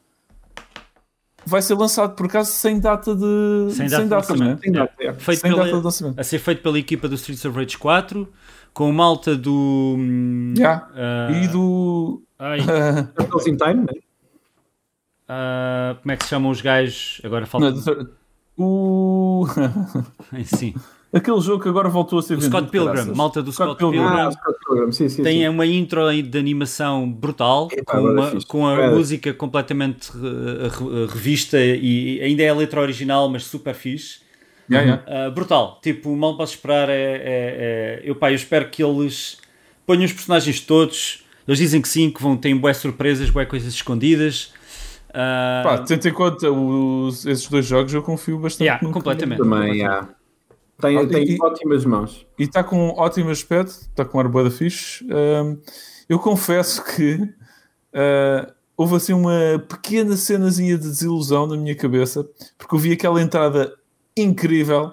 [1.44, 3.74] Vai ser lançado por acaso sem data de.
[3.74, 4.16] Sem data de né?
[4.18, 4.60] lançamento.
[4.60, 5.18] Tem data, yeah.
[5.20, 6.20] Feito Sem pela- data de lançamento.
[6.20, 8.28] a ser feito pela equipa do Streets of Rage 4,
[8.74, 9.96] com malta do.
[9.98, 10.88] hum, Yeah.
[10.94, 12.22] ah, E do.
[12.38, 12.60] ai,
[13.16, 13.94] Turtles in Time, né?
[15.28, 17.22] Ah, como é que se chamam os gajos?
[17.24, 17.74] Agora falta.
[18.58, 19.45] o.
[20.45, 20.74] Sim.
[21.14, 22.52] Aquele jogo que agora voltou a ser O vendido.
[22.58, 23.16] Scott Pilgrim, caraças.
[23.18, 23.99] malta do Scott, Pilgrim.
[24.02, 24.20] Pilgrim.
[24.20, 25.24] Ah, Scott Pilgrim, sim, sim.
[25.24, 25.48] Tem sim.
[25.48, 28.90] uma intro aí de animação brutal, com, agora uma- com a É.
[28.91, 34.20] música completamente eh, re- revista e ainda é a letra original, mas super fixe.
[34.70, 35.30] Yeah, yeah.
[35.30, 36.90] Uh, brutal, tipo, mal posso esperar.
[36.90, 39.38] É, é- é- Eu, pá, eu espero que eles
[39.86, 41.24] ponham os personagens todos.
[41.48, 44.52] Eles dizem que sim, que vão ter boas surpresas, boas coisas escondidas.
[45.18, 48.65] Uh, Pá, tendo em conta os, esses dois jogos, eu confio bastante.
[48.68, 49.39] yeah, no que- completamente.
[49.39, 50.10] Também, yeah.
[50.80, 52.27] Tem, Ah, tem e- ótimas mãos.
[52.38, 55.03] E está com um ótimo aspecto, está com um ar da fixe.
[55.11, 55.57] Ahm,
[56.07, 57.19] eu confesso que
[57.95, 62.23] ah, houve assim uma pequena cenazinha de desilusão na minha cabeça,
[62.56, 63.73] porque eu vi aquela entrada
[64.15, 64.91] incrível,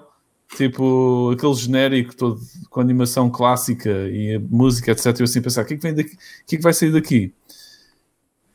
[0.57, 2.39] tipo aquele genérico todo
[2.71, 5.05] com animação clássica e a música, etc.
[5.19, 6.13] Eu assim pensar, o que é que vem daqui?
[6.15, 7.31] O que é que vai sair daqui?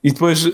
[0.03, 0.45] E depois,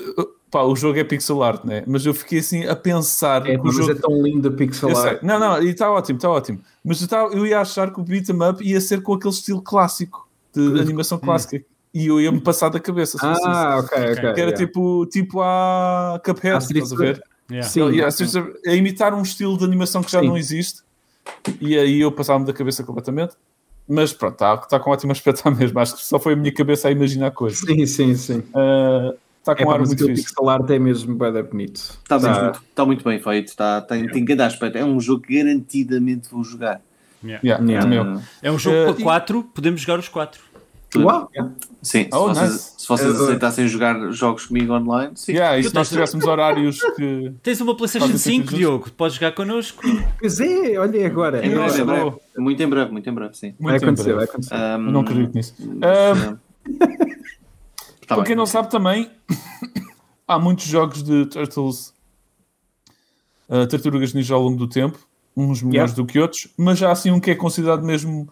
[0.51, 1.83] pá, o jogo é pixel art, né?
[1.87, 4.51] Mas eu fiquei assim a pensar É, que o mas jogo é tão lindo a
[4.53, 5.11] pixel eu sei.
[5.11, 5.23] art.
[5.23, 6.61] Não, não, e está ótimo, está ótimo.
[6.85, 9.35] Mas eu, tava- eu ia achar que o beat 'em up ia ser com aquele
[9.35, 11.63] estilo clássico, de animação clássica.
[11.93, 13.17] E eu ia-me passar da cabeça.
[13.23, 14.15] Ah, ok, ok.
[14.15, 14.57] que era yeah.
[14.57, 17.23] tipo, tipo a Cuphead, Ah, estás a ver?
[17.51, 17.69] Yeah.
[17.69, 18.15] Sim, Yeah,
[18.67, 20.27] a imitar um estilo de animação que já Sim.
[20.27, 20.83] não existe.
[21.61, 23.35] E aí eu passava-me da cabeça completamente.
[23.89, 25.83] Mas pronto, está tá com ótimo aspecto à mesma.
[25.83, 27.61] Acho que só foi a minha cabeça a imaginar coisas.
[27.61, 28.43] Sim, sim, sim.
[29.47, 30.25] Está É, com um pá, ar muito aquele fixe.
[30.29, 31.77] pixel art é mesmo bem bonito.
[31.77, 32.43] Está Tá.
[32.43, 34.77] muito, tá muito bem feito, tá, tem, tem grande aspecto.
[34.77, 36.81] É um jogo que garantidamente vou jogar.
[37.25, 37.41] Yeah.
[37.63, 38.19] Yeah, Yeah.
[38.19, 40.41] Ah, É um jogo Uh, para e- 4, podemos jogar os 4.
[40.97, 41.29] Uau!
[41.35, 41.53] yeah.
[41.83, 42.73] sim, se Oh, vocês, nice.
[42.79, 45.33] se vocês Uh, aceitassem jogar jogos comigo online, sim.
[45.33, 47.33] Yeah, e se nós tivéssemos horários que.
[47.43, 48.59] Tens uma PlayStation Fazem 5, sentido.
[48.59, 49.83] Diogo, podes jogar connosco.
[50.19, 51.45] Pois é, olha agora.
[51.47, 52.17] Em breve, em breve.
[52.39, 53.55] Muito em breve, muito em breve, sim.
[53.61, 54.17] Vai Muito em acontecer, breve.
[54.17, 54.55] vai acontecer.
[54.55, 55.55] Um, não acredito nisso.
[55.61, 56.37] Um,
[58.07, 58.25] tá Para bem.
[58.25, 59.11] quem não sabe também,
[60.27, 61.93] há muitos jogos de Turtles,
[63.49, 64.99] uh, Tartarugas Ninja ao longo do tempo,
[65.37, 65.95] uns melhores Yeah.
[65.95, 68.29] do que outros, mas há assim um que é considerado mesmo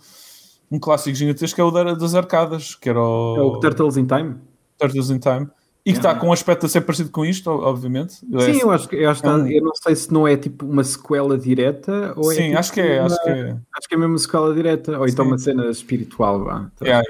[0.70, 3.96] um clássico gigantesco, que é o da- das arcadas, que era o, É o Turtles
[3.96, 4.36] in Time?
[4.78, 5.48] Turtles in Time,
[5.84, 6.20] e que está Yeah.
[6.20, 8.14] com um aspecto a ser parecido com isto, obviamente.
[8.14, 10.26] Sim, eu acho que eu, acho que É tá- um- eu não sei se não
[10.26, 12.34] é tipo uma sequela direta ou é.
[12.36, 13.50] Sim, tipo acho que é, uma- acho que é.
[13.76, 15.30] acho que é mesmo uma sequela direta, ou então Sim.
[15.30, 16.42] uma cena espiritual.
[16.44, 16.70] Vá.
[16.82, 17.06] Yeah,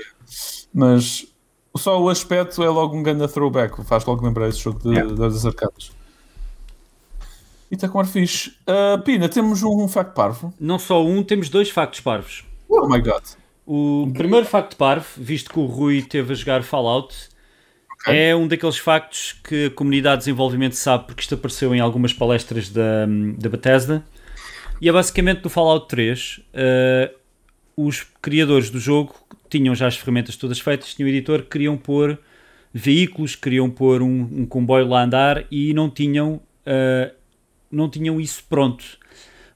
[0.74, 1.26] Mas
[1.76, 5.14] só o aspecto é logo um grande throwback, faz logo lembrar esse jogo de- Yeah.
[5.14, 5.92] das arcadas.
[7.70, 8.50] E está com ar fixe.
[8.68, 10.52] Uh, Pina, temos um facto parvo.
[10.60, 12.44] Não só um, temos dois factos parvos.
[12.68, 13.22] Oh my god.
[13.66, 17.14] O primeiro facto parvo, visto que o Rui teve a jogar Fallout,
[18.06, 22.12] é um daqueles factos que a comunidade de desenvolvimento sabe porque isto apareceu em algumas
[22.12, 23.06] palestras da,
[23.38, 24.04] da Bethesda.
[24.80, 26.40] E é basicamente do Fallout 3.
[26.52, 27.10] eh,
[27.76, 29.14] os criadores do jogo
[29.58, 32.18] tinham já as ferramentas todas feitas, tinham o editor, queriam pôr
[32.72, 37.12] veículos, queriam pôr um, um comboio lá a andar e não tinham, eh,
[37.70, 38.84] não tinham isso pronto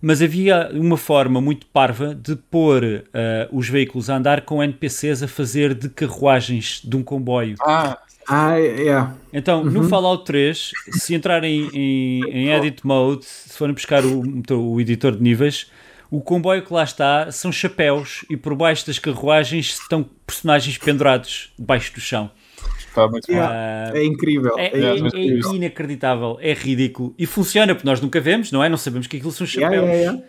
[0.00, 5.24] mas havia uma forma muito parva de pôr eh, os veículos a andar com NPCs
[5.24, 7.56] a fazer de carruagens de um comboio.
[7.60, 7.98] Ah,
[8.30, 9.08] Ah, é.
[9.32, 9.88] Então, no Uhum.
[9.88, 14.22] Fallout 3, se entrarem em, em Edit Mode, se forem buscar o,
[14.54, 15.68] o editor de níveis,
[16.10, 21.52] o comboio que lá está são chapéus e por baixo das carruagens estão personagens pendurados
[21.58, 22.30] debaixo do chão.
[22.78, 23.48] está muito Yeah.
[23.48, 23.94] bom.
[23.94, 24.58] Ah, É incrível.
[24.58, 25.50] é, É, é- incrível.
[25.52, 28.68] é inacreditável, é ridículo e funciona porque nós nunca vemos, não é?
[28.68, 29.72] Não sabemos que aquilo são chapéus.
[29.84, 30.22] yeah, yeah.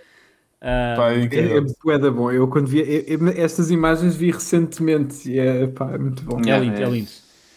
[0.61, 2.29] Ah, Pá, é É, é bom.
[2.31, 6.37] Eu quando vi eu- eu- estas imagens vi recentemente e é, pá, é muito bom.
[6.45, 6.89] é lindo, é é.
[6.89, 7.09] lindo.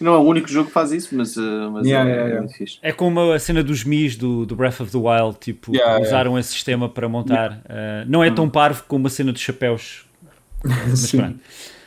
[0.02, 2.26] Não é o único jogo que faz isso, mas, uh, mas Yeah, é, yeah, é
[2.26, 2.40] yeah.
[2.40, 2.78] muito fixe.
[2.82, 6.38] É como a cena dos Mis do, do Breath of the Wild, tipo, Yeah, usaram
[6.38, 7.52] esse sistema para montar.
[7.52, 10.04] Uh, não é tão parvo como a cena dos chapéus.
[10.64, 11.38] Mas pronto.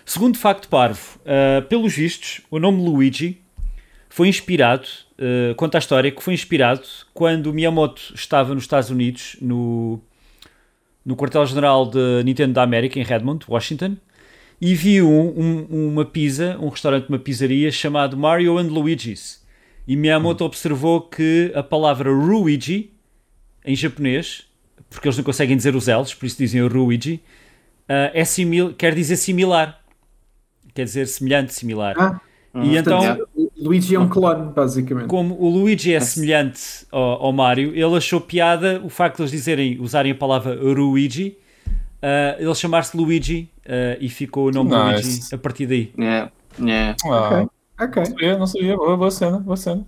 [0.06, 3.42] Segundo facto parvo, uh, pelos vistos, o nome Luigi
[4.08, 4.88] foi inspirado,
[5.20, 6.84] uh, conta a história que foi inspirado
[7.14, 10.00] quando o Miyamoto estava nos Estados Unidos, no,
[11.04, 13.98] no quartel-general da Nintendo da América, em Redmond, Washington,
[14.62, 19.44] e viu um- um- uma pizza, um restaurante, uma pizzaria chamado Mario and Luigi's.
[19.88, 22.92] E Miyamoto observou que a palavra Ruigi,
[23.64, 24.46] em japonês,
[24.90, 27.16] porque eles não conseguem dizer os L's, por isso dizem o Luigi,
[27.90, 29.82] uh, é simil quer dizer similar.
[30.74, 31.96] Quer dizer semelhante, similar.
[31.98, 32.20] Ah,
[32.66, 35.08] e então, portanto, o Luigi é um clone, basicamente.
[35.08, 39.32] como o Luigi é semelhante ao, ao Mario, ele achou piada o facto de eles
[39.32, 41.38] dizerem, usarem a palavra Luigi,
[42.06, 45.04] uh, ele chamar-se Luigi uh, e ficou o nome Nice.
[45.10, 45.92] Luigi a partir daí.
[46.00, 46.30] é,
[46.70, 46.96] é.
[47.06, 47.46] Ah,
[47.82, 47.98] Ok.
[47.98, 48.78] não sabia, não sabia.
[48.78, 49.86] Boa, boa cena, boa cena.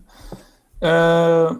[0.81, 1.56] Ah,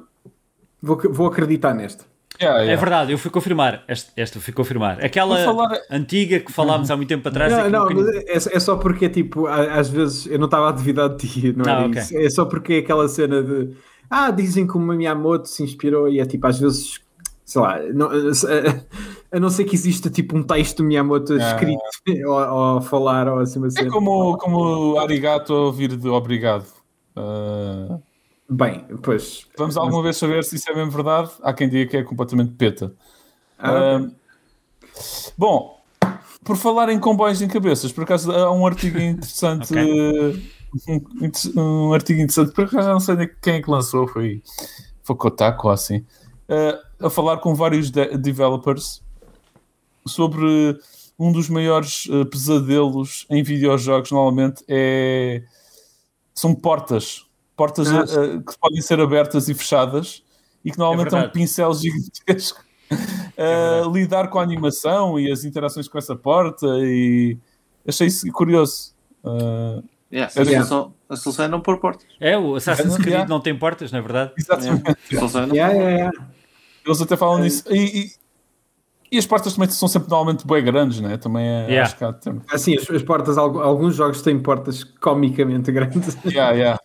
[0.82, 2.04] Vou, vou acreditar neste.
[2.40, 2.72] yeah, yeah.
[2.74, 3.84] É verdade, eu fui confirmar.
[3.88, 5.04] Esta, esta eu fui confirmar.
[5.04, 7.52] Aquela falar- antiga que falámos há muito tempo atrás.
[7.52, 10.38] é Não, que não, um bocadinho- mas é, é só porque, tipo, às vezes eu
[10.38, 12.02] não estava a duvidar de ti, não Ah, é ok.
[12.02, 12.18] isso.
[12.18, 13.72] É só porque é aquela cena de
[14.10, 17.02] ah, dizem que o Miyamoto se inspirou e é tipo, às vezes,
[17.48, 18.10] sei lá, não,
[19.32, 21.38] a não ser que exista tipo um texto do Miyamoto Ah.
[21.38, 21.80] escrito
[22.28, 22.34] ou,
[22.76, 26.66] ou falar ou assim uma É como, como arigato a ouvir de obrigado.
[27.16, 27.98] Ah,
[28.50, 29.46] Bem, pois.
[29.58, 31.32] vamos alguma vez saber se isso é mesmo verdade?
[31.42, 32.94] Há quem diga que é completamente peta.
[33.58, 34.10] Ah, Ah,
[35.38, 35.78] bom,
[36.44, 39.74] por falar em comboios em cabeças, por acaso há um artigo interessante.
[40.88, 44.42] um, inter- um artigo interessante, por acaso não sei nem quem é que lançou, foi,
[45.04, 46.06] foi Kotaku ou assim,
[47.02, 49.02] a falar com vários de- developers
[50.06, 50.78] sobre
[51.20, 55.44] um dos maiores ah, pesadelos em videojogos, normalmente é
[56.34, 57.26] são portas.
[57.56, 60.24] Portas Ah, ah, que podem ser abertas e fechadas
[60.64, 61.34] e que normalmente são verdade.
[61.40, 62.66] pincéis gigantescos.
[63.38, 67.38] a lidar com a animação e as interações com essa porta e
[67.88, 68.94] achei isso curioso.
[69.26, 72.08] Ah, Yeah, a, solução, a solução é não pôr portas.
[72.18, 73.28] É, o Assassin's Creed Yeah.
[73.28, 74.32] não tem portas, não é verdade?
[74.38, 74.90] exatamente.
[74.90, 76.10] A solução é
[76.88, 77.64] Eles até falam nisso.
[77.70, 78.12] E, e-
[79.12, 81.18] e as portas também são sempre normalmente bem grandes, né?
[81.18, 81.66] Também é.
[81.68, 81.84] Yeah.
[81.84, 82.42] Acho que há tempo.
[82.52, 86.18] Assim, as, as portas, algu- alguns jogos têm portas comicamente grandes.
[86.26, 86.80] Yeah, yeah.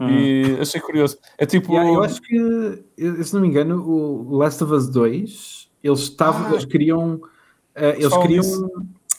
[0.00, 1.16] E achei curioso.
[1.38, 1.72] É tipo.
[1.72, 2.84] Yeah, eu acho que,
[3.24, 6.50] se não me engano, o Last of Us 2, eles estavam, Ah.
[6.52, 7.20] eles queriam,
[7.74, 8.70] eh, eles falam queriam,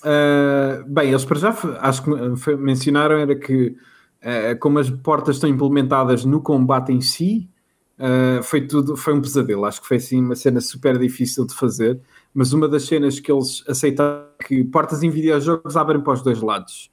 [0.03, 3.75] eh, bem, eles para já, acho que foi- mencionaram era que
[4.21, 7.49] eh, como as portas estão implementadas no combate em si,
[7.97, 11.55] eh, foi tudo, foi um pesadelo, acho que foi assim uma cena super difícil de
[11.55, 11.99] fazer,
[12.33, 16.21] mas uma das cenas que eles aceitaram é que portas em videojogos abrem para os
[16.21, 16.91] dois lados,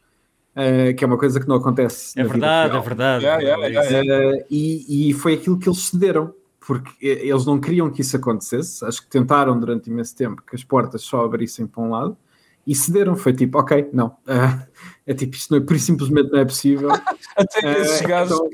[0.54, 3.24] eh, que é uma coisa que não acontece É na vida verdade, é verdade.
[3.24, 4.36] Yeah, yeah, yeah, yeah.
[4.36, 8.84] Uh, e, e foi aquilo que eles cederam, porque eles não queriam que isso acontecesse.
[8.84, 12.16] Acho que tentaram durante imenso tempo que as portas só abrissem para um lado
[12.64, 13.16] e cederam.
[13.16, 14.64] Foi tipo, ok, não, uh,
[15.04, 16.90] é tipo, isto não é, por isso simplesmente não é possível.
[17.36, 18.36] Até esses Uh, gajos.
[18.36, 18.50] então,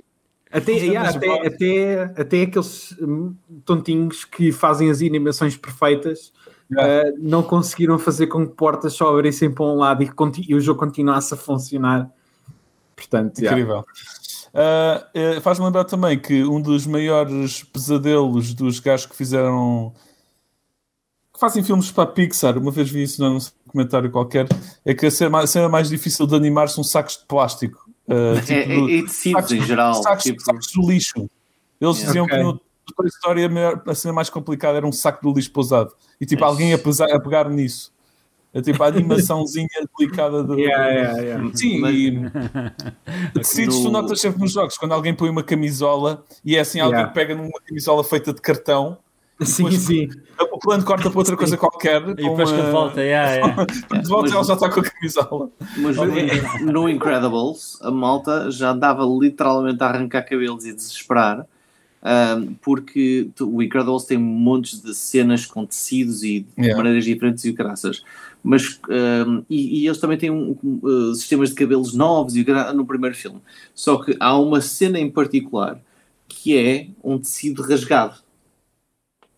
[0.51, 3.35] até, yeah, até, até, até aqueles hum,
[3.65, 6.33] tontinhos que fazem as animações perfeitas
[6.70, 7.09] Yeah.
[7.09, 10.11] uh, não conseguiram fazer com que portas só abrissem para um lado e,
[10.47, 12.11] e o jogo continuasse a funcionar.
[12.95, 13.43] Portanto.
[13.43, 13.87] Incrível.
[15.15, 19.93] Eh, Faz-me lembrar também que um dos maiores pesadelos dos gajos que fizeram.
[21.33, 23.39] que fazem filmes para a Pixar, uma vez vi isso num
[23.69, 24.47] comentário qualquer,
[24.85, 27.88] é que a cena mais difícil de animar são sacos de plástico.
[28.09, 29.94] É, tipo, é, e tecidos em geral.
[30.02, 31.28] sacos, tipo, sacos do lixo.
[31.80, 32.06] Eles Yeah.
[32.06, 32.36] diziam Ok.
[32.36, 32.60] que no
[32.97, 35.93] Toy Story a, maior, a cena mais complicada era um saco de lixo pousado.
[36.20, 37.93] E tipo, alguém a, pesar- a pegar nisso.
[38.55, 39.68] É tipo a animaçãozinha
[39.98, 40.59] delicada do.
[40.59, 41.51] Yeah, yeah, yeah.
[41.55, 46.24] Sim, Mas- e tecidos tu No- notas sempre nos jogos, quando alguém põe uma camisola
[46.44, 47.12] e é assim, alguém Yeah.
[47.14, 48.97] pega numa camisola feita de cartão,
[49.40, 50.09] Sim, Depois- sim.
[50.52, 53.65] o plano corta para outra coisa qualquer, E depois quando volta, yeah, yeah.
[53.65, 55.51] de volta Mas- ela já está com a camisola.
[55.77, 61.47] Mas no, no Incredibles, a malta já andava literalmente a arrancar cabelos e desesperar,
[62.02, 66.77] ahm, porque tu- o Incredibles tem montes de cenas com tecidos e de Yeah.
[66.77, 68.02] maneiras diferentes e o caraças.
[68.43, 72.44] Mas, ahm, e, e eles também têm um, um, uh, sistemas de cabelos novos e
[72.74, 73.40] no primeiro filme.
[73.74, 75.81] Só que há uma cena em particular
[76.28, 78.15] que é um tecido rasgado.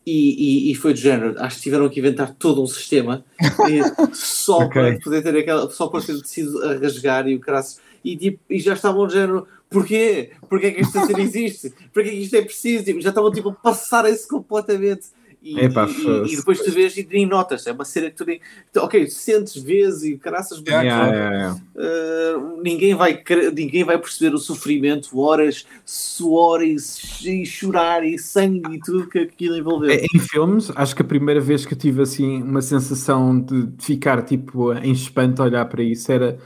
[0.06, 3.22] E, e, e foi do género, acho que tiveram que inventar todo um sistema
[4.14, 4.70] só Ok.
[4.72, 7.78] para poder ter aquela, só para ter tecido a rasgar e o caraço.
[8.02, 10.30] E, tipo, e já estavam do género, porquê?
[10.48, 11.72] Porquê é que esta cena existe?
[11.92, 12.84] Porquê é que isto é preciso?
[12.84, 15.08] Tipo, já estavam tipo a passar-se completamente.
[15.42, 18.26] E, Epá, e- e- depois tu vês e nem notas, é uma cena que tu
[18.26, 18.40] nem.
[18.76, 21.36] Ok, sentes, vês e caraças, mas Yeah, Yeah, yeah,
[21.76, 22.36] yeah.
[22.36, 26.76] Uh, ninguém, vai, cre- ninguém vai perceber o sofrimento, horas, suor e,
[27.24, 29.90] e chorar e sangue e tudo que aquilo envolveu.
[29.90, 33.84] Em filmes, acho que a primeira vez que eu tive assim uma sensação de de
[33.84, 36.38] ficar tipo em espanto a olhar para isso era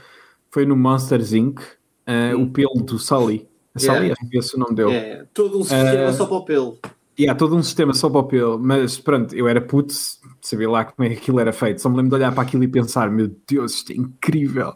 [0.49, 1.59] foi no Monsters Inc.
[1.59, 3.45] uh, o pelo do Sully.
[3.73, 4.15] A Sully, Yeah.
[4.21, 4.93] acho que esse o nome dele.
[4.93, 6.77] É, todo um sistema Uh, só para o pelo.
[7.17, 9.93] E há todo um sistema só para o pelo, mas pronto, eu era puto,
[10.41, 11.81] sabia lá como é que aquilo era feito.
[11.81, 14.73] Só me lembro de olhar para aquilo e pensar: meu Deus, isto é incrível.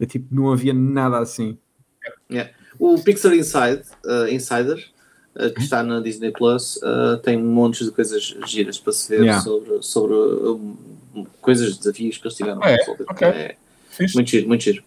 [0.00, 1.56] É tipo, não havia nada assim.
[2.78, 4.84] O Pixar Inside, uh, Insider
[5.36, 9.22] uh, que está na Disney Plus, uh, tem montes de coisas giras para se ver
[9.22, 9.42] Yeah.
[9.42, 10.76] sobre, sobre um,
[11.40, 12.76] coisas, desafios que eles tiveram Ah, é?
[12.76, 13.04] para resolver.
[13.08, 13.26] Ok.
[13.28, 13.56] É
[13.90, 14.14] Fixe.
[14.14, 14.82] muito giro, muito giro.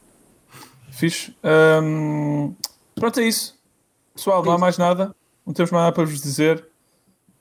[0.92, 1.34] Fixe.
[1.82, 2.54] Hum,
[2.94, 3.58] pronto, é isso.
[4.14, 5.16] Pessoal, não há mais nada.
[5.48, 6.64] Não temos mais nada para vos dizer.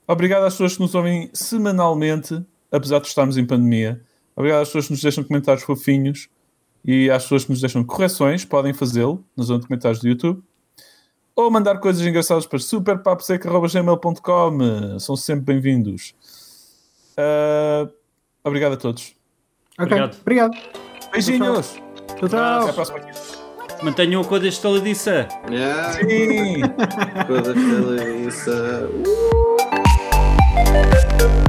[0.08, 4.00] Obrigado às pessoas que nos ouvem semanalmente, apesar de estarmos em pandemia.
[4.34, 6.30] Obrigado às pessoas que nos deixam comentários fofinhos
[6.82, 8.42] e às pessoas que nos deixam correções.
[8.42, 10.42] Podem fazê-lo na zona de comentários do YouTube.
[11.36, 14.98] Ou mandar coisas engraçadas para superpaposeca.gmail.com.
[14.98, 16.14] São sempre bem-vindos.
[17.18, 17.86] Ah,
[18.42, 19.14] obrigado a todos.
[19.78, 20.16] Ok, Obrigado.
[20.22, 20.56] obrigado.
[21.12, 21.74] Beijinhos.
[22.18, 22.62] Tchau, tchau.
[22.62, 23.00] Até a próxima.
[23.82, 25.28] Mantenham a cor deste estaladiça.
[25.50, 26.62] Yeah, Sim.
[27.28, 28.46] coisa feliz.
[28.46, 29.57] Uh,
[31.18, 31.47] thank you